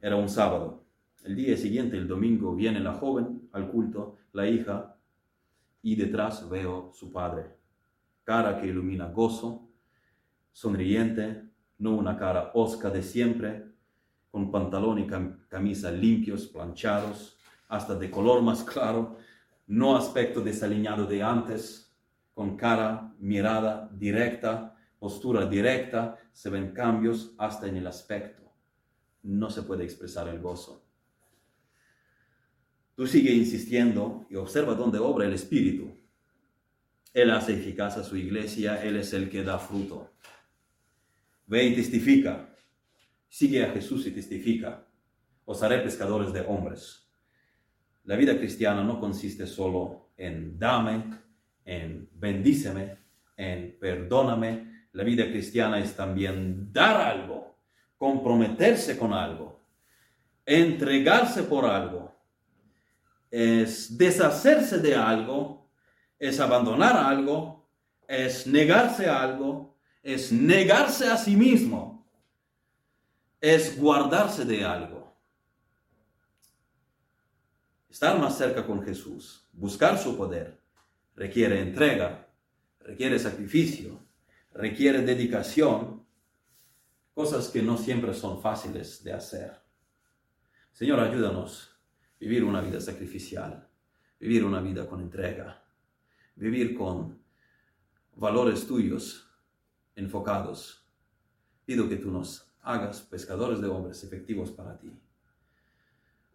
Era 0.00 0.16
un 0.16 0.30
sábado. 0.30 0.80
El 1.22 1.36
día 1.36 1.56
siguiente, 1.56 1.98
el 1.98 2.08
domingo, 2.08 2.54
viene 2.54 2.80
la 2.80 2.94
joven 2.94 3.48
al 3.52 3.70
culto, 3.70 4.16
la 4.32 4.48
hija, 4.48 4.96
y 5.82 5.94
detrás 5.96 6.48
veo 6.48 6.92
su 6.94 7.12
padre. 7.12 7.56
Cara 8.24 8.58
que 8.58 8.66
ilumina 8.66 9.08
gozo, 9.08 9.68
sonriente, 10.50 11.42
no 11.78 11.94
una 11.94 12.16
cara 12.16 12.52
osca 12.54 12.88
de 12.90 13.02
siempre, 13.02 13.66
con 14.30 14.50
pantalón 14.50 14.98
y 14.98 15.06
camisa 15.48 15.90
limpios, 15.90 16.46
planchados, 16.46 17.38
hasta 17.68 17.94
de 17.94 18.10
color 18.10 18.42
más 18.42 18.62
claro, 18.64 19.18
no 19.66 19.96
aspecto 19.96 20.40
desaliñado 20.40 21.06
de 21.06 21.22
antes, 21.22 21.94
con 22.32 22.56
cara, 22.56 23.14
mirada 23.18 23.90
directa, 23.92 24.74
postura 24.98 25.46
directa, 25.46 26.16
se 26.32 26.48
ven 26.48 26.72
cambios 26.72 27.34
hasta 27.36 27.66
en 27.66 27.76
el 27.76 27.86
aspecto. 27.86 28.42
No 29.22 29.50
se 29.50 29.62
puede 29.62 29.84
expresar 29.84 30.26
el 30.28 30.40
gozo. 30.40 30.89
Tú 33.00 33.06
sigue 33.06 33.32
insistiendo 33.32 34.26
y 34.28 34.36
observa 34.36 34.74
dónde 34.74 34.98
obra 34.98 35.24
el 35.24 35.32
Espíritu. 35.32 35.90
Él 37.14 37.30
hace 37.30 37.54
eficaz 37.54 37.96
a 37.96 38.04
su 38.04 38.14
iglesia, 38.14 38.84
Él 38.84 38.96
es 38.96 39.14
el 39.14 39.30
que 39.30 39.42
da 39.42 39.58
fruto. 39.58 40.12
Ve 41.46 41.64
y 41.64 41.74
testifica. 41.74 42.54
Sigue 43.26 43.64
a 43.64 43.72
Jesús 43.72 44.06
y 44.06 44.10
testifica. 44.10 44.86
Os 45.46 45.62
haré 45.62 45.78
pescadores 45.78 46.30
de 46.34 46.42
hombres. 46.42 47.10
La 48.04 48.16
vida 48.16 48.36
cristiana 48.36 48.84
no 48.84 49.00
consiste 49.00 49.46
solo 49.46 50.10
en 50.18 50.58
dame, 50.58 51.04
en 51.64 52.06
bendíceme, 52.12 52.98
en 53.34 53.78
perdóname. 53.80 54.88
La 54.92 55.04
vida 55.04 55.24
cristiana 55.24 55.80
es 55.80 55.96
también 55.96 56.70
dar 56.70 57.00
algo, 57.00 57.56
comprometerse 57.96 58.98
con 58.98 59.14
algo, 59.14 59.64
entregarse 60.44 61.44
por 61.44 61.64
algo, 61.64 62.19
es 63.30 63.96
deshacerse 63.96 64.78
de 64.78 64.94
algo, 64.96 65.70
es 66.18 66.40
abandonar 66.40 66.96
algo, 66.96 67.68
es 68.08 68.46
negarse 68.46 69.08
a 69.08 69.22
algo, 69.22 69.76
es 70.02 70.32
negarse 70.32 71.08
a 71.08 71.16
sí 71.16 71.36
mismo, 71.36 72.06
es 73.40 73.78
guardarse 73.78 74.44
de 74.44 74.64
algo. 74.64 75.14
Estar 77.88 78.18
más 78.18 78.36
cerca 78.36 78.66
con 78.66 78.82
Jesús, 78.82 79.46
buscar 79.52 79.98
su 79.98 80.16
poder, 80.16 80.60
requiere 81.14 81.60
entrega, 81.60 82.28
requiere 82.80 83.18
sacrificio, 83.18 84.00
requiere 84.52 85.02
dedicación, 85.02 86.04
cosas 87.14 87.48
que 87.48 87.62
no 87.62 87.76
siempre 87.76 88.14
son 88.14 88.40
fáciles 88.40 89.04
de 89.04 89.12
hacer. 89.12 89.60
Señor, 90.72 91.00
ayúdanos 91.00 91.69
vivir 92.20 92.44
una 92.44 92.60
vida 92.60 92.80
sacrificial, 92.80 93.66
vivir 94.20 94.44
una 94.44 94.60
vida 94.60 94.86
con 94.86 95.00
entrega, 95.00 95.64
vivir 96.36 96.76
con 96.76 97.18
valores 98.14 98.66
tuyos 98.66 99.26
enfocados. 99.96 100.86
Pido 101.64 101.88
que 101.88 101.96
tú 101.96 102.10
nos 102.10 102.52
hagas 102.60 103.00
pescadores 103.00 103.60
de 103.60 103.68
hombres 103.68 104.04
efectivos 104.04 104.50
para 104.50 104.78
ti, 104.78 104.92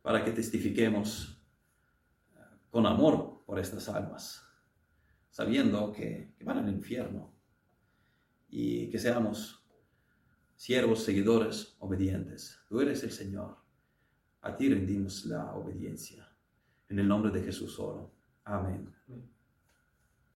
para 0.01 0.25
que 0.25 0.31
testifiquemos 0.31 1.39
eh, 2.35 2.39
con 2.71 2.87
amor 2.87 3.43
por 3.45 3.59
estas 3.59 3.87
almas, 3.87 4.43
sabiendo 5.29 5.91
que, 5.91 6.33
que 6.35 6.43
van 6.43 6.57
al 6.57 6.69
infierno 6.69 7.31
y 8.49 8.89
que 8.89 8.97
seamos 8.97 9.63
siervos, 10.55 11.03
seguidores, 11.03 11.75
obedientes. 11.79 12.59
Tú 12.67 12.81
eres 12.81 13.03
el 13.03 13.11
Señor. 13.11 13.64
A 14.45 14.55
ti 14.55 14.69
rendimos 14.69 15.25
la 15.25 15.55
obediencia. 15.55 16.23
En 16.87 16.99
el 16.99 17.07
nombre 17.07 17.31
de 17.31 17.41
Jesús 17.41 17.73
solo. 17.73 18.11
Amén. 18.43 18.93